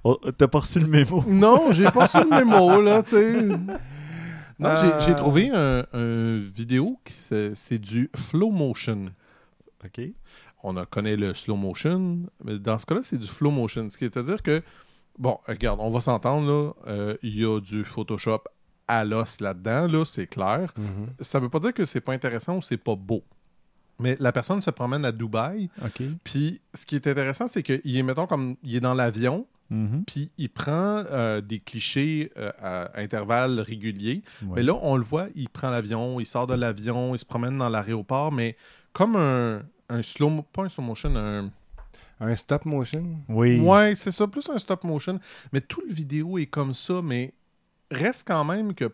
Oh, 0.05 0.17
T'as 0.37 0.49
pas 0.49 0.61
reçu 0.61 0.79
le 0.81 0.87
mémo? 0.87 1.25
Non, 1.29 1.71
j'ai 1.73 1.91
pas 1.91 2.07
su 2.07 2.19
le 2.19 2.29
mémo, 2.31 2.81
là, 2.81 3.03
tu 3.03 3.11
sais. 3.11 3.43
Non, 3.43 4.75
j'ai- 4.81 4.93
Euh. 4.93 5.01
j'ai 5.01 5.15
trouvé 5.15 5.51
un, 5.53 5.85
un 5.93 6.39
vidéo 6.55 6.99
qui 7.05 7.13
c'est 7.13 7.55
c'est 7.55 7.79
du 7.79 8.11
flow 8.17 8.51
motion. 8.51 9.07
OK. 9.85 10.01
On 10.69 10.77
a, 10.77 10.85
connaît 10.85 11.17
le 11.17 11.33
slow 11.33 11.55
motion, 11.57 12.23
mais 12.45 12.59
dans 12.59 12.77
ce 12.79 12.87
cas-là, 12.87 13.01
c'est 13.05 13.19
du 13.19 13.29
flow 13.29 13.51
motion. 13.53 13.89
Ce 13.89 13.97
qui 13.97 14.05
est 14.05 14.17
à 14.17 14.23
dire 14.23 14.43
que, 14.43 14.63
bon, 15.17 15.39
regarde, 15.47 15.79
on 15.81 15.91
va 15.91 16.01
s'entendre, 16.01 16.47
là, 16.51 16.73
euh, 16.89 17.17
il 17.23 17.39
y 17.39 17.45
a 17.45 17.61
du 17.61 17.85
Photoshop 17.85 18.43
à 18.89 19.05
l'os 19.05 19.41
là-dedans, 19.41 19.87
là, 19.87 20.05
c'est 20.05 20.27
clair. 20.27 20.73
Mhm. 20.77 21.07
Ça 21.21 21.39
veut 21.39 21.49
pas 21.49 21.61
dire 21.61 21.73
que 21.73 21.85
c'est 21.85 22.01
pas 22.01 22.13
intéressant 22.15 22.57
ou 22.57 22.63
c'est 22.63 22.77
pas 22.79 22.97
beau. 22.97 23.23
Mais 24.01 24.17
la 24.21 24.33
personne 24.33 24.61
se 24.61 24.71
promène 24.71 25.05
à 25.05 25.13
Dubaï, 25.13 25.71
puis 26.25 26.61
ce 26.75 26.85
qui 26.85 26.97
est 26.97 27.07
intéressant, 27.07 27.47
c'est 27.47 27.63
qu'il 27.63 27.97
est, 27.97 28.03
mettons, 28.03 28.27
comme 28.27 28.57
il 28.65 28.75
est 28.77 28.81
dans 28.81 28.95
l'avion, 28.95 29.47
Mhm. 29.71 30.05
puis 30.07 30.31
il 30.39 30.49
prend 30.49 31.03
euh, 31.11 31.41
des 31.41 31.59
clichés 31.59 32.31
euh, 32.37 32.53
à 32.63 33.01
intervalles 33.01 33.59
réguliers. 33.61 34.23
Ouais. 34.43 34.49
Mais 34.57 34.63
là, 34.63 34.75
on 34.81 34.97
le 34.97 35.03
voit, 35.03 35.27
il 35.35 35.49
prend 35.49 35.71
l'avion, 35.71 36.21
il 36.21 36.27
sort 36.27 36.47
de 36.47 36.55
l'avion, 36.55 37.15
il 37.15 37.19
se 37.19 37.25
promène 37.25 37.59
dans 37.59 37.69
l'aéroport, 37.69 38.31
mais 38.31 38.57
comme 38.93 39.17
un, 39.17 39.63
un 39.89 40.03
slow, 40.03 40.43
pas 40.53 40.63
un 40.63 40.69
slow 40.69 40.85
motion, 40.85 41.17
un... 41.17 41.51
Un 42.19 42.35
stop 42.35 42.65
motion? 42.65 43.05
Oui. 43.29 43.61
Ouais, 43.61 43.95
c'est 43.95 44.11
ça, 44.11 44.27
plus 44.27 44.49
un 44.49 44.57
stop 44.57 44.85
motion. 44.85 45.21
Mais 45.53 45.61
tout 45.61 45.83
le 45.87 45.93
vidéo 45.93 46.39
est 46.39 46.47
comme 46.47 46.73
ça, 46.73 47.03
mais 47.03 47.35
reste 47.91 48.27
quand 48.27 48.43
même 48.43 48.75
que, 48.75 48.91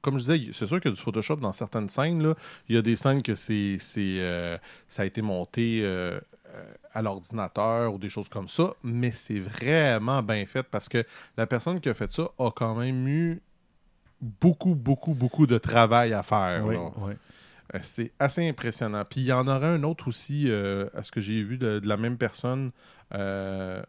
comme 0.00 0.16
je 0.16 0.30
disais, 0.30 0.52
c'est 0.52 0.68
sûr 0.68 0.80
qu'il 0.80 0.90
y 0.90 0.94
a 0.94 0.94
du 0.94 1.02
Photoshop 1.02 1.36
dans 1.36 1.52
certaines 1.52 1.88
scènes. 1.88 2.22
Là. 2.22 2.36
Il 2.68 2.76
y 2.76 2.78
a 2.78 2.82
des 2.82 2.94
scènes 2.94 3.20
que 3.20 3.34
c'est, 3.34 3.78
c'est, 3.80 4.20
euh, 4.20 4.56
ça 4.88 5.02
a 5.02 5.06
été 5.06 5.22
monté 5.22 5.80
euh, 5.82 6.20
euh, 6.54 6.64
à 6.92 7.02
l'ordinateur 7.02 7.94
ou 7.94 7.98
des 7.98 8.08
choses 8.08 8.28
comme 8.28 8.48
ça, 8.48 8.74
mais 8.84 9.10
c'est 9.10 9.40
vraiment 9.40 10.22
bien 10.22 10.46
fait 10.46 10.62
parce 10.62 10.88
que 10.88 11.04
la 11.36 11.48
personne 11.48 11.80
qui 11.80 11.88
a 11.88 11.94
fait 11.94 12.12
ça 12.12 12.30
a 12.38 12.50
quand 12.52 12.76
même 12.76 13.08
eu 13.08 13.42
beaucoup, 14.20 14.76
beaucoup, 14.76 15.14
beaucoup 15.14 15.48
de 15.48 15.58
travail 15.58 16.12
à 16.12 16.22
faire. 16.22 16.64
Oui, 16.64 16.76
oui. 16.98 17.14
Euh, 17.74 17.78
C'est 17.82 18.12
assez 18.18 18.46
impressionnant. 18.48 19.04
Puis 19.08 19.20
il 19.22 19.26
y 19.26 19.32
en 19.32 19.46
aura 19.48 19.66
un 19.68 19.82
autre 19.82 20.08
aussi, 20.08 20.44
euh, 20.48 20.86
à 20.94 21.02
ce 21.02 21.10
que 21.12 21.20
j'ai 21.20 21.42
vu 21.42 21.58
de, 21.58 21.78
de 21.78 21.88
la 21.88 21.96
même 21.96 22.16
personne. 22.16 22.70
Euh, 23.14 23.82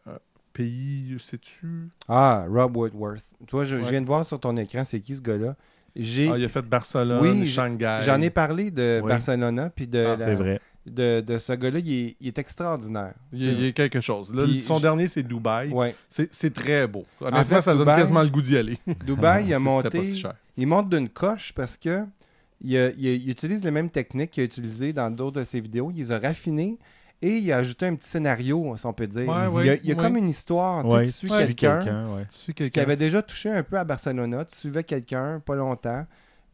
pays, 0.54 1.16
sais-tu? 1.20 1.90
Ah, 2.08 2.46
Rob 2.50 2.78
Whitworth. 2.78 3.24
Tu 3.48 3.52
vois, 3.56 3.64
je, 3.66 3.78
je 3.82 3.90
viens 3.90 4.02
de 4.02 4.06
voir 4.08 4.26
sur 4.26 4.40
ton 4.40 4.56
écran, 4.58 4.84
c'est 4.86 5.00
qui 5.00 5.16
ce 5.16 5.22
gars-là? 5.22 5.56
J'ai, 5.96 6.30
Ah, 6.32 6.38
il 6.38 6.46
a 6.46 6.50
fait 6.50 6.64
Barcelone, 6.64 7.22
Oui, 7.22 7.48
Shanghai. 7.48 8.02
J'en 8.04 8.20
ai 8.22 8.30
parlé 8.30 8.72
de 8.72 9.00
Oui. 9.04 9.10
Barcelona, 9.10 9.70
puis 9.70 9.88
de, 9.88 10.00
Ah, 10.00 10.12
la- 10.16 10.18
C'est 10.18 10.34
vrai. 10.36 10.60
de, 10.88 11.22
de 11.22 11.38
ce 11.38 11.54
gars-là, 11.54 11.80
il 11.80 11.94
est, 11.94 12.16
il 12.20 12.28
est 12.28 12.38
extraordinaire. 12.40 13.14
Il 13.32 13.44
y 13.44 13.50
a, 13.50 13.52
il 13.52 13.66
a 13.68 13.72
quelque 13.74 14.02
chose. 14.02 14.34
Là, 14.34 14.44
Puis 14.44 14.64
son 14.64 14.78
je- 14.78 14.82
dernier, 14.82 15.08
c'est 15.08 15.22
Dubaï. 15.24 15.70
Ouais. 15.70 15.96
C'est 16.10 16.34
c'est 16.34 16.52
très 16.54 16.88
beau. 16.88 17.06
Honnêtement, 17.22 17.44
fait, 17.58 17.62
ça 17.62 17.76
donne 17.76 17.86
quasiment 17.86 18.24
le 18.24 18.30
goût 18.30 18.42
d'y 18.42 18.58
aller. 18.58 18.78
Dubaï, 19.06 19.46
il 19.48 19.54
a 19.54 19.58
Si 19.60 19.64
monté, 19.64 20.08
si 20.08 20.20
cher. 20.20 20.34
il 20.58 20.66
monte 20.68 20.90
d'une 20.90 21.10
coche 21.10 21.54
parce 21.56 21.78
que 21.78 22.06
il, 22.64 22.78
a- 22.78 22.90
il 22.92 23.08
a- 23.08 23.14
il 23.14 23.30
utilise 23.30 23.64
les 23.64 23.72
mêmes 23.72 23.90
techniques 23.90 24.32
qu'il 24.32 24.42
a 24.42 24.46
utilisées 24.46 24.94
dans 24.94 25.12
d'autres 25.12 25.40
de 25.40 25.44
ses 25.44 25.60
vidéos. 25.60 25.92
Il 25.92 25.98
les 25.98 26.12
a 26.12 26.20
raffinées 26.20 26.78
et 27.22 27.38
il 27.38 27.52
a 27.52 27.58
ajouté 27.58 27.86
un 27.88 27.96
petit 27.96 28.10
scénario, 28.10 28.76
si 28.78 28.86
on 28.86 28.94
peut 28.94 29.08
dire. 29.08 29.28
Ouais, 29.28 29.64
il 29.64 29.68
y 29.68 29.70
a, 29.70 29.76
il 29.76 29.86
y 29.86 29.92
a 29.92 29.96
ouais. 29.96 30.02
comme 30.02 30.18
une 30.18 30.28
histoire. 30.30 30.84
Tu 30.84 30.90
sais, 30.90 30.96
Ouais, 30.96 31.06
tu 31.06 31.12
suis 31.12 31.28
quelqu'un 31.30 32.06
qui 32.70 32.80
avait 32.80 32.96
déjà 32.98 33.22
touché 33.22 33.50
un 33.50 33.64
peu 33.64 33.78
à 33.78 33.84
Barcelona. 33.84 34.46
Tu 34.46 34.56
suivais 34.58 34.84
quelqu'un, 34.84 35.40
pas 35.46 35.56
longtemps. 35.56 36.06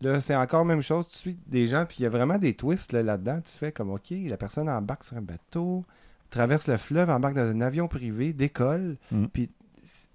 Là, 0.02 0.22
c'est 0.22 0.36
encore 0.36 0.60
la 0.62 0.66
même 0.76 0.82
chose. 0.84 1.08
Tu 1.10 1.18
suis 1.18 1.38
des 1.48 1.68
gens, 1.68 1.86
puis 1.86 1.98
il 2.00 2.04
y 2.04 2.06
a 2.06 2.10
vraiment 2.10 2.38
des 2.38 2.54
twists 2.54 2.94
là, 2.94 3.04
là-dedans. 3.04 3.42
tu 3.42 3.52
fais 3.58 3.72
comme, 3.72 3.90
OK, 3.92 4.12
la 4.28 4.38
personne 4.38 4.70
embarque 4.70 5.04
sur 5.04 5.18
un 5.18 5.22
bateau, 5.22 5.84
traverse 6.30 6.68
le 6.68 6.78
fleuve, 6.78 7.10
embarque 7.10 7.36
dans 7.36 7.50
un 7.50 7.60
avion 7.62 7.88
privé, 7.88 8.32
décolle, 8.34 8.96
Mm. 9.12 9.26
puis 9.26 9.50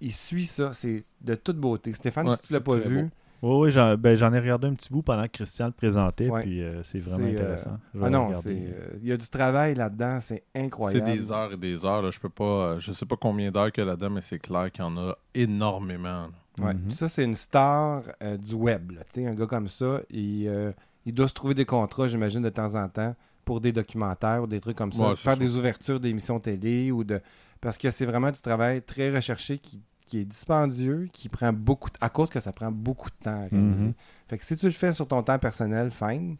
il 0.01 0.11
suit 0.13 0.45
ça. 0.45 0.71
C'est 0.73 1.03
de 1.21 1.35
toute 1.35 1.57
beauté. 1.57 1.91
Stéphane, 1.91 2.27
Ouais, 2.29 2.35
si 2.37 2.43
tu 2.43 2.53
l'as 2.53 2.61
pas 2.61 2.77
vu, 2.77 3.03
beau. 3.03 3.09
Oui, 3.47 3.65
oui, 3.65 3.71
j'en 3.71 3.95
ben, 3.95 4.15
j'en 4.15 4.33
ai 4.33 4.39
regardé 4.39 4.67
un 4.67 4.73
petit 4.73 4.91
bout 4.91 5.01
pendant 5.03 5.23
que 5.23 5.31
Christian 5.33 5.67
le 5.67 5.71
présentait, 5.71 6.29
Ouais. 6.29 6.41
puis 6.41 6.61
euh, 6.63 6.81
c'est 6.83 6.99
vraiment 6.99 7.17
C'est, 7.17 7.23
euh, 7.23 7.33
intéressant. 7.35 7.77
Ah 8.01 8.09
non, 8.09 8.33
c'est 8.33 8.49
euh, 8.51 8.97
il 9.01 9.07
y 9.07 9.11
a 9.11 9.17
du 9.17 9.27
travail 9.29 9.75
là-dedans, 9.75 10.19
c'est 10.21 10.43
C'est 10.55 10.61
incroyable. 10.61 11.05
des 11.11 11.31
heures 11.31 11.53
et 11.53 11.57
des 11.57 11.85
heures. 11.85 12.01
Là. 12.01 12.09
Je 12.11 12.19
peux 12.19 12.29
pas. 12.29 12.79
Je 12.79 12.91
sais 12.91 13.05
pas 13.05 13.15
combien 13.17 13.51
d'heures 13.51 13.71
qu'il 13.71 13.83
y 13.83 13.87
a 13.87 13.89
là-dedans, 13.91 14.09
mais 14.09 14.21
c'est 14.21 14.39
clair 14.39 14.71
qu'il 14.71 14.83
y 14.83 14.87
en 14.87 14.97
a 14.97 15.15
énormément. 15.33 16.27
Ouais. 16.59 16.73
Mhm. 16.73 16.91
Ça, 16.91 17.09
c'est 17.09 17.23
une 17.23 17.35
star 17.35 18.03
euh, 18.23 18.37
du 18.37 18.53
web. 18.55 18.91
là. 18.91 19.01
Tu 19.03 19.21
sais, 19.21 19.27
un 19.27 19.33
gars 19.33 19.45
comme 19.45 19.67
ça, 19.67 19.99
il, 20.09 20.47
euh, 20.47 20.71
il 21.05 21.13
doit 21.13 21.27
se 21.27 21.33
trouver 21.33 21.53
des 21.53 21.65
contrats, 21.65 22.07
j'imagine, 22.07 22.41
de 22.41 22.49
temps 22.49 22.75
en 22.75 22.87
temps 22.87 23.15
pour 23.43 23.61
des 23.61 23.71
documentaires 23.71 24.41
ou 24.43 24.47
des 24.47 24.59
trucs 24.59 24.77
comme 24.77 24.91
ça. 24.93 25.03
Ouais, 25.09 25.15
c'est 25.15 25.23
faire 25.23 25.33
ça. 25.33 25.39
des 25.39 25.55
ouvertures 25.55 25.99
d'émissions 25.99 26.39
télé 26.39 26.91
ou 26.91 27.03
de. 27.03 27.21
Parce 27.61 27.77
que 27.77 27.89
c'est 27.91 28.05
vraiment 28.05 28.31
du 28.31 28.41
travail 28.41 28.81
très 28.81 29.13
recherché 29.15 29.57
qui, 29.59 29.81
qui 30.05 30.19
est 30.19 30.25
dispendieux, 30.25 31.07
qui 31.11 31.29
prend 31.29 31.51
beaucoup 31.53 31.89
de... 31.89 31.95
à 32.01 32.09
cause 32.09 32.29
que 32.29 32.39
ça 32.39 32.53
prend 32.53 32.71
beaucoup 32.71 33.09
de 33.09 33.15
temps 33.23 33.43
à 33.43 33.47
réaliser. 33.47 33.85
Mhm. 33.87 33.93
Fait 34.27 34.37
que 34.37 34.45
si 34.45 34.55
tu 34.55 34.65
le 34.67 34.71
fais 34.71 34.93
sur 34.93 35.07
ton 35.07 35.23
temps 35.23 35.39
personnel, 35.39 35.89
fine. 35.91 36.37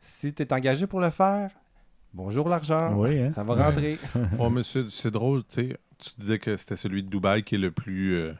Si 0.00 0.32
tu 0.32 0.42
es 0.42 0.52
engagé 0.52 0.86
pour 0.86 1.00
le 1.00 1.10
faire, 1.10 1.50
bonjour 2.14 2.48
l'argent. 2.48 2.94
Oui, 2.96 3.20
hein? 3.20 3.30
Ça 3.30 3.44
va 3.44 3.54
Ouais. 3.56 3.62
rentrer. 3.64 3.98
Oh, 4.38 4.50
mais 4.50 4.62
c'est 4.64 4.90
c'est 4.90 5.10
drôle, 5.10 5.44
tu 5.44 5.54
sais. 5.70 5.76
Tu 5.98 6.10
disais 6.18 6.38
que 6.38 6.56
c'était 6.56 6.76
celui 6.76 7.02
de 7.04 7.08
Dubaï 7.08 7.42
qui 7.44 7.54
est 7.54 7.58
le 7.58 7.70
plus. 7.70 8.16
euh, 8.16 8.32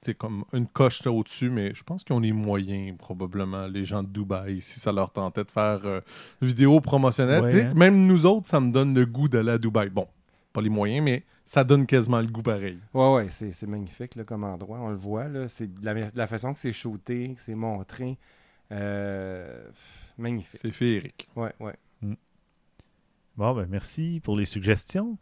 tu 0.00 0.12
sais, 0.12 0.14
comme 0.14 0.44
une 0.52 0.68
coche 0.68 1.04
là, 1.04 1.10
au-dessus, 1.10 1.50
mais 1.50 1.74
je 1.74 1.82
pense 1.82 2.04
qu'ils 2.04 2.14
ont 2.14 2.20
les 2.20 2.32
moyens, 2.32 2.96
probablement, 2.96 3.66
les 3.66 3.84
gens 3.84 4.00
de 4.00 4.06
Dubaï, 4.06 4.60
si 4.60 4.78
ça 4.78 4.92
leur 4.92 5.10
tentait 5.10 5.42
de 5.42 5.50
faire 5.50 5.80
euh, 5.84 6.00
vidéo 6.40 6.80
promotionnelle. 6.80 7.42
Ouais, 7.42 7.62
hein. 7.64 7.72
Même 7.74 8.06
nous 8.06 8.24
autres, 8.24 8.46
ça 8.46 8.60
me 8.60 8.70
donne 8.70 8.94
le 8.94 9.04
goût 9.06 9.28
d'aller 9.28 9.50
à 9.50 9.58
Dubaï. 9.58 9.90
Bon, 9.90 10.06
pas 10.52 10.60
les 10.62 10.68
moyens, 10.68 11.04
mais 11.04 11.24
ça 11.44 11.64
donne 11.64 11.86
quasiment 11.86 12.20
le 12.20 12.26
goût 12.26 12.42
pareil. 12.42 12.78
Ouais, 12.94 13.14
ouais, 13.14 13.28
c'est 13.28 13.66
magnifique 13.66 14.14
là, 14.14 14.24
comme 14.24 14.44
endroit. 14.44 14.78
On 14.80 14.90
le 14.90 14.96
voit, 14.96 15.28
là. 15.28 15.48
C'est 15.48 15.72
de 15.72 15.84
la, 15.84 15.94
la 16.14 16.26
façon 16.26 16.52
que 16.52 16.58
c'est 16.58 16.72
shooté, 16.72 17.34
que 17.34 17.40
c'est 17.40 17.54
montré. 17.54 18.18
Euh, 18.72 19.68
magnifique. 20.18 20.60
C'est 20.62 20.72
féerique. 20.72 21.28
Ouais, 21.36 21.52
ouais. 21.60 21.74
Bon, 23.36 23.54
ben 23.54 23.66
merci 23.70 24.20
pour 24.24 24.36
les 24.36 24.46
suggestions. 24.46 25.16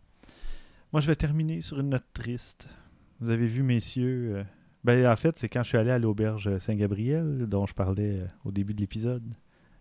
Moi, 0.92 1.00
je 1.00 1.06
vais 1.06 1.16
terminer 1.16 1.60
sur 1.60 1.78
une 1.80 1.90
note 1.90 2.06
triste. 2.14 2.68
Vous 3.20 3.30
avez 3.30 3.46
vu, 3.46 3.62
messieurs. 3.62 4.36
euh, 4.36 4.44
Ben, 4.84 5.06
en 5.06 5.16
fait, 5.16 5.36
c'est 5.36 5.48
quand 5.48 5.62
je 5.62 5.68
suis 5.68 5.78
allé 5.78 5.90
à 5.90 5.98
l'auberge 5.98 6.58
Saint-Gabriel, 6.58 7.46
dont 7.46 7.66
je 7.66 7.74
parlais 7.74 8.20
euh, 8.20 8.26
au 8.44 8.52
début 8.52 8.72
de 8.72 8.80
l'épisode. 8.80 9.22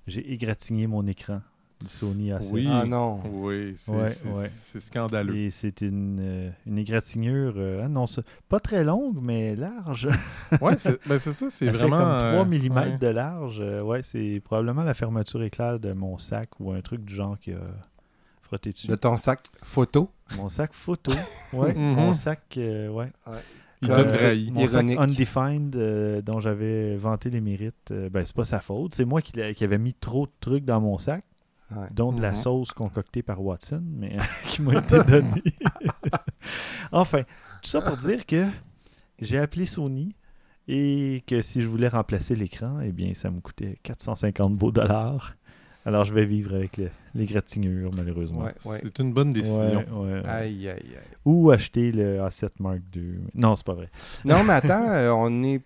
J'ai 0.07 0.33
égratigné 0.33 0.85
mon 0.87 1.07
écran 1.07 1.41
Sony 1.87 2.31
A7. 2.31 2.49
Oui. 2.51 2.67
Ah 2.69 2.85
non. 2.85 3.19
Oui, 3.31 3.73
c'est 3.77 3.91
Ouais, 3.91 4.51
scandaleux. 4.79 5.35
Et 5.35 5.49
c'est 5.49 5.81
une, 5.81 6.17
euh, 6.19 6.49
une 6.65 6.77
égratignure, 6.77 7.53
euh, 7.57 7.81
ah 7.85 7.87
non, 7.87 8.05
pas 8.49 8.59
très 8.59 8.83
longue, 8.83 9.17
mais 9.21 9.55
large. 9.55 10.07
Ouais, 10.61 10.77
c'est 10.77 10.99
ben, 11.07 11.19
c'est 11.19 11.33
ça, 11.33 11.49
c'est 11.49 11.65
fait 11.65 11.71
vraiment. 11.71 11.97
comme 11.97 12.07
3 12.07 12.21
euh, 12.21 12.45
mm 12.45 12.75
ouais. 12.77 12.97
de 12.97 13.07
large. 13.07 13.59
Euh, 13.61 13.81
ouais, 13.81 14.01
c'est 14.03 14.41
probablement 14.43 14.83
la 14.83 14.93
fermeture 14.93 15.41
éclair 15.43 15.79
de 15.79 15.93
mon 15.93 16.17
sac 16.17 16.49
ou 16.59 16.71
un 16.71 16.81
truc 16.81 17.03
du 17.03 17.13
genre 17.13 17.37
qui 17.39 17.51
a 17.51 17.59
frotté 18.41 18.71
dessus. 18.71 18.87
De 18.87 18.95
ton 18.95 19.17
sac 19.17 19.39
photo? 19.63 20.09
Mon 20.37 20.49
sac 20.49 20.73
photo. 20.73 21.11
Ouais, 21.53 21.73
Mhm. 21.75 21.95
mon 21.95 22.13
sac, 22.13 22.41
euh, 22.57 22.89
ouais. 22.89 23.11
Il 23.81 23.91
Euh, 23.91 24.03
trahi. 24.05 24.49
Mon 24.51 24.65
sac. 24.67 24.85
Undefined 24.97 25.75
euh, 25.75 26.21
dont 26.21 26.39
j'avais 26.39 26.95
vanté 26.95 27.29
les 27.29 27.41
mérites, 27.41 27.91
euh, 27.91 28.09
ben 28.09 28.23
c'est 28.25 28.35
pas 28.35 28.45
sa 28.45 28.59
faute. 28.61 28.95
C'est 28.95 29.05
moi 29.05 29.21
qui, 29.21 29.33
qui 29.53 29.63
avait 29.63 29.77
mis 29.77 29.93
trop 29.93 30.25
de 30.27 30.31
trucs 30.39 30.63
dans 30.65 30.79
mon 30.81 30.97
sac, 30.97 31.23
Ouais. 31.71 31.87
dont 31.91 32.13
de 32.13 32.21
la 32.21 32.35
sauce 32.35 32.71
concoctée 32.71 33.23
par 33.23 33.41
Watson, 33.43 33.81
mais 33.85 34.17
qui 34.45 34.61
m'a 34.61 34.75
été 34.79 35.03
donnée. 35.03 35.41
enfin, 36.91 37.23
tout 37.61 37.69
ça 37.69 37.81
pour 37.81 37.97
dire 37.97 38.25
que 38.25 38.45
j'ai 39.19 39.37
appelé 39.39 39.65
Sony 39.65 40.15
et 40.67 41.23
que 41.27 41.41
si 41.41 41.61
je 41.61 41.67
voulais 41.67 41.87
remplacer 41.87 42.35
l'écran, 42.35 42.79
eh 42.83 42.91
bien, 42.91 43.13
ça 43.13 43.29
me 43.31 43.39
coûtait 43.39 43.77
450 43.83 44.55
beaux 44.55 44.71
dollars. 44.71 45.35
Alors, 45.87 46.03
je 46.03 46.13
vais 46.13 46.25
vivre 46.25 46.55
avec 46.55 46.77
le- 46.77 46.89
l'égratignure, 47.13 47.91
malheureusement. 47.95 48.41
Ouais, 48.43 48.55
ouais. 48.65 48.79
C'est 48.81 48.97
une 48.99 49.13
bonne 49.13 49.31
décision. 49.31 49.85
Ouais, 49.91 50.13
ouais, 50.13 50.13
ouais. 50.21 50.25
Aïe, 50.27 50.67
aïe, 50.69 50.79
aïe. 50.79 51.15
Ou 51.25 51.51
acheter 51.51 51.91
le 51.91 52.17
A7 52.21 52.49
Mark 52.59 52.79
II. 52.95 53.19
Non, 53.35 53.55
c'est 53.55 53.65
pas 53.65 53.75
vrai. 53.75 53.89
Non, 54.23 54.43
mais 54.43 54.53
attends, 54.53 54.89
euh, 54.89 55.11
on 55.11 55.43
est. 55.43 55.61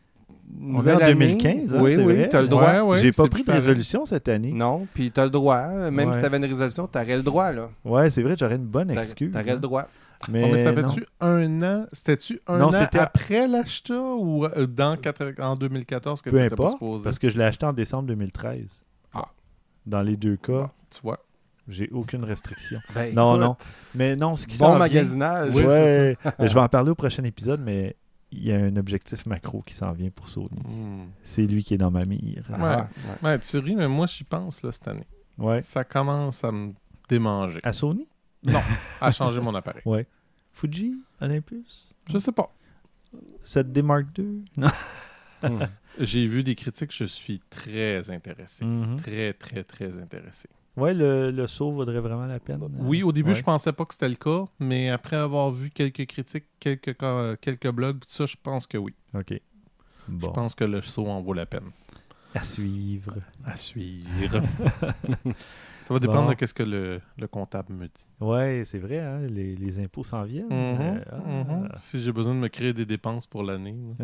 On 0.61 0.63
est 0.63 0.71
nouvelle 0.77 0.95
en 0.95 0.99
année. 1.01 1.13
2015, 1.13 1.75
hein, 1.75 1.79
Oui, 1.81 1.91
c'est 1.95 2.03
oui, 2.03 2.13
vrai. 2.15 2.29
t'as 2.29 2.41
le 2.41 2.47
droit. 2.47 2.71
Ouais, 2.73 2.79
ouais, 2.81 3.01
J'ai 3.01 3.11
pas 3.11 3.27
pris 3.27 3.41
de 3.41 3.45
pareil. 3.45 3.61
résolution 3.61 4.05
cette 4.05 4.27
année. 4.27 4.51
Non, 4.51 4.87
puis 4.93 5.11
t'as 5.11 5.23
le 5.25 5.29
droit. 5.29 5.67
Même 5.91 6.09
Ouais. 6.09 6.13
si 6.15 6.21
t'avais 6.21 6.37
une 6.37 6.45
résolution, 6.45 6.87
t'aurais 6.87 7.15
le 7.17 7.23
droit, 7.23 7.51
là. 7.51 7.69
Ouais, 7.85 8.09
c'est 8.09 8.23
vrai, 8.23 8.35
j'aurais 8.37 8.55
une 8.55 8.65
bonne 8.65 8.91
excuse. 8.91 9.31
T'aurais 9.31 9.51
hein. 9.51 9.53
le 9.53 9.59
droit. 9.59 9.87
Mais, 10.27 10.43
Oh, 10.43 10.49
mais 10.51 10.57
ça 10.57 10.73
fait-tu 10.73 11.05
un 11.21 11.61
an? 11.63 11.85
C'était-tu 11.93 12.41
un 12.47 12.57
Non, 12.57 12.65
an 12.67 12.71
c'était- 12.73 12.99
après 12.99 13.47
l'achat 13.47 13.93
ou 14.01 14.43
euh, 14.45 14.67
dans 14.67 14.97
en 15.39 15.55
2014 15.55 16.21
que 16.21 16.29
Peu 16.29 16.37
tu 16.39 16.43
étais 16.45 16.55
pas 16.57 16.63
importe, 16.63 16.73
supposé? 16.73 17.03
Parce 17.05 17.19
que 17.19 17.29
je 17.29 17.37
l'ai 17.37 17.45
acheté 17.45 17.65
en 17.65 17.71
décembre 17.71 18.07
2013. 18.09 18.81
Ah. 19.13 19.27
Dans 19.85 20.01
les 20.01 20.17
deux 20.17 20.35
cas, 20.35 20.71
Tu 20.89 20.99
vois. 21.03 21.19
j'ai 21.69 21.89
aucune 21.93 22.25
restriction. 22.25 22.79
Ben, 22.93 23.15
Non, 23.15 23.35
écoute, 23.35 23.45
non. 23.45 23.55
Mais 23.95 24.17
non, 24.17 24.35
ce 24.35 24.45
qui 24.45 24.57
Bon 24.57 24.77
magasinage. 24.77 25.53
Oui, 25.55 25.63
Ouais, 25.63 26.17
je 26.39 26.53
vais 26.53 26.59
en 26.59 26.67
parler 26.67 26.89
au 26.91 26.95
prochain 26.95 27.23
épisode, 27.23 27.61
mais 27.63 27.95
il 28.31 28.43
y 28.43 28.51
a 28.51 28.57
un 28.57 28.75
objectif 28.75 29.25
macro 29.25 29.61
qui 29.61 29.73
s'en 29.73 29.91
vient 29.91 30.09
pour 30.09 30.27
Sony. 30.29 30.49
Hmm. 30.65 31.07
C'est 31.23 31.47
lui 31.47 31.63
qui 31.63 31.73
est 31.73 31.77
dans 31.77 31.91
ma 31.91 32.05
mire. 32.05 32.43
Ah, 32.53 32.87
ouais. 33.23 33.29
Ouais, 33.29 33.39
tu 33.39 33.57
ris, 33.57 33.75
mais 33.75 33.87
moi, 33.87 34.05
j'y 34.07 34.23
pense 34.23 34.63
là, 34.63 34.71
cette 34.71 34.87
année. 34.87 35.07
Ouais. 35.37 35.61
Ça 35.61 35.83
commence 35.83 36.43
à 36.43 36.51
me 36.51 36.73
démanger. 37.07 37.59
À 37.63 37.73
Sony? 37.73 38.07
À 39.01 39.11
changer 39.11 39.41
mon 39.41 39.53
appareil. 39.55 39.81
Ouais. 39.85 40.07
Fuji 40.53 40.95
Olympus? 41.19 41.87
Je 42.09 42.17
sais 42.17 42.31
pas. 42.31 42.53
7D 43.43 43.81
Mark 43.81 44.05
II 44.17 44.45
Non. 44.55 44.69
Hmm. 45.41 45.59
J'ai 45.99 46.25
vu 46.25 46.43
des 46.43 46.55
critiques, 46.55 46.95
je 46.95 47.05
suis 47.05 47.39
très 47.49 48.09
intéressé. 48.09 48.63
Mhm. 48.63 48.97
Très, 48.97 49.33
très, 49.33 49.63
très 49.63 49.97
intéressé. 49.97 50.49
Ouais, 50.79 50.93
le, 50.93 51.31
le 51.31 51.47
saut 51.47 51.71
vaudrait 51.71 51.99
vraiment 51.99 52.25
la 52.25 52.39
peine. 52.39 52.59
Oui, 52.79 53.03
au 53.03 53.11
début, 53.11 53.29
Ouais. 53.31 53.35
je 53.35 53.43
pensais 53.43 53.73
pas 53.73 53.85
que 53.85 53.93
c'était 53.93 54.09
le 54.09 54.15
cas, 54.15 54.45
mais 54.59 54.89
après 54.89 55.15
avoir 55.17 55.51
vu 55.51 55.69
quelques 55.69 56.05
critiques, 56.07 56.45
quelques, 56.59 56.95
quelques 57.41 57.69
blogs, 57.71 57.99
tout 57.99 58.07
ça, 58.09 58.25
je 58.25 58.35
pense 58.41 58.65
que 58.67 58.77
oui. 58.77 58.93
OK. 59.13 59.31
Je 59.31 59.39
Bon. 60.15 60.31
pense 60.31 60.55
que 60.55 60.63
le 60.63 60.81
saut 60.81 61.07
en 61.07 61.21
vaut 61.21 61.33
la 61.33 61.45
peine. 61.45 61.69
À 62.33 62.43
suivre. 62.43 63.15
À 63.45 63.55
suivre. 63.55 64.41
Ça 65.83 65.93
va 65.95 65.99
dépendre 65.99 66.27
Bon. 66.29 66.35
de 66.39 66.45
ce 66.45 66.53
que 66.53 66.61
le, 66.61 67.01
le 67.17 67.27
comptable 67.27 67.73
me 67.73 67.85
dit. 67.87 67.91
Ouais, 68.19 68.61
c'est 68.63 68.77
vrai, 68.77 68.99
hein, 68.99 69.21
les, 69.27 69.55
les 69.55 69.79
impôts 69.79 70.03
s'en 70.03 70.21
viennent. 70.23 70.45
Mhm, 70.45 70.79
Euh, 70.79 71.03
ah. 71.11 71.15
mhm. 71.53 71.69
Si 71.75 72.03
j'ai 72.03 72.11
besoin 72.11 72.35
de 72.35 72.39
me 72.39 72.47
créer 72.47 72.73
des 72.73 72.85
dépenses 72.85 73.25
pour 73.25 73.41
l'année. 73.41 73.75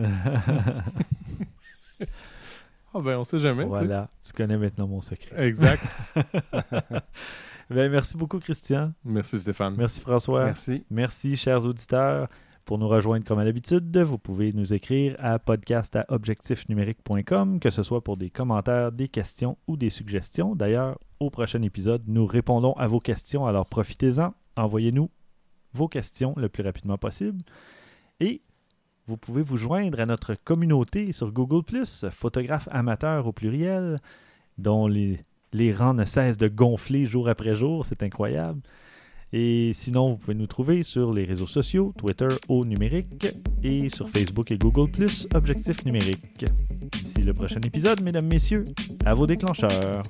Ah 2.97 3.01
ben, 3.01 3.17
on 3.17 3.25
sait 3.25 3.39
jamais. 3.39 3.63
tu 3.63 3.69
sais. 3.69 3.75
voilà, 3.75 4.09
tu 4.23 4.31
connais 4.31 4.57
maintenant 4.57 4.87
mon 4.87 5.01
secret. 5.01 5.47
Exact. 5.47 5.83
Ben, 7.67 7.91
merci 7.91 8.15
beaucoup, 8.15 8.39
Christian. 8.39 8.93
Merci 9.03 9.39
Stéphane. 9.39 9.73
Merci, 9.75 9.99
François. 9.99 10.45
Merci. 10.45 10.85
Merci, 10.91 11.35
chers 11.35 11.65
auditeurs. 11.65 12.27
Pour 12.63 12.77
nous 12.77 12.87
rejoindre 12.87 13.25
comme 13.25 13.39
à 13.39 13.43
l'habitude, 13.43 13.97
vous 13.97 14.19
pouvez 14.19 14.53
nous 14.53 14.71
écrire 14.71 15.15
à 15.17 15.39
podcast 15.39 15.95
à 15.95 16.05
objectifnumérique.com, 16.09 17.59
que 17.59 17.71
ce 17.71 17.81
soit 17.81 18.03
pour 18.03 18.17
des 18.17 18.29
commentaires, 18.29 18.91
des 18.91 19.07
questions 19.07 19.57
ou 19.67 19.77
des 19.77 19.89
suggestions. 19.89 20.55
D'ailleurs, 20.55 20.99
au 21.19 21.31
prochain 21.31 21.63
épisode, 21.63 22.03
nous 22.07 22.27
répondons 22.27 22.73
à 22.73 22.87
vos 22.87 22.99
questions, 22.99 23.47
alors 23.47 23.67
profitez-en. 23.67 24.35
Envoyez-nous 24.57 25.09
vos 25.73 25.87
questions 25.87 26.35
le 26.37 26.49
plus 26.49 26.63
rapidement 26.63 26.99
possible. 26.99 27.39
Et 28.19 28.41
vous 29.07 29.17
pouvez 29.17 29.43
vous 29.43 29.57
joindre 29.57 29.99
à 29.99 30.05
notre 30.05 30.33
communauté 30.33 31.11
sur 31.11 31.31
Google, 31.31 31.85
photographes 32.11 32.67
amateurs 32.71 33.27
au 33.27 33.31
pluriel, 33.31 33.97
dont 34.57 34.87
les, 34.87 35.19
les 35.53 35.73
rangs 35.73 35.93
ne 35.93 36.05
cessent 36.05 36.37
de 36.37 36.47
gonfler 36.47 37.05
jour 37.05 37.29
après 37.29 37.55
jour. 37.55 37.85
C'est 37.85 38.01
incroyable. 38.01 38.61
Et 39.31 39.73
sinon, 39.73 40.11
vous 40.11 40.17
pouvez 40.17 40.35
nous 40.35 40.47
trouver 40.47 40.83
sur 40.83 41.13
les 41.13 41.25
réseaux 41.25 41.47
sociaux, 41.47 41.93
Twitter 41.97 42.27
au 42.47 42.65
numérique 42.65 43.27
et 43.63 43.89
sur 43.89 44.09
Facebook 44.09 44.51
et 44.51 44.57
Google 44.57 44.89
Objectif 45.33 45.85
numérique. 45.85 46.45
D'ici 46.91 47.21
le 47.21 47.33
prochain 47.33 47.59
épisode, 47.59 48.01
mesdames, 48.01 48.27
messieurs, 48.27 48.63
à 49.05 49.13
vos 49.13 49.27
déclencheurs. 49.27 50.03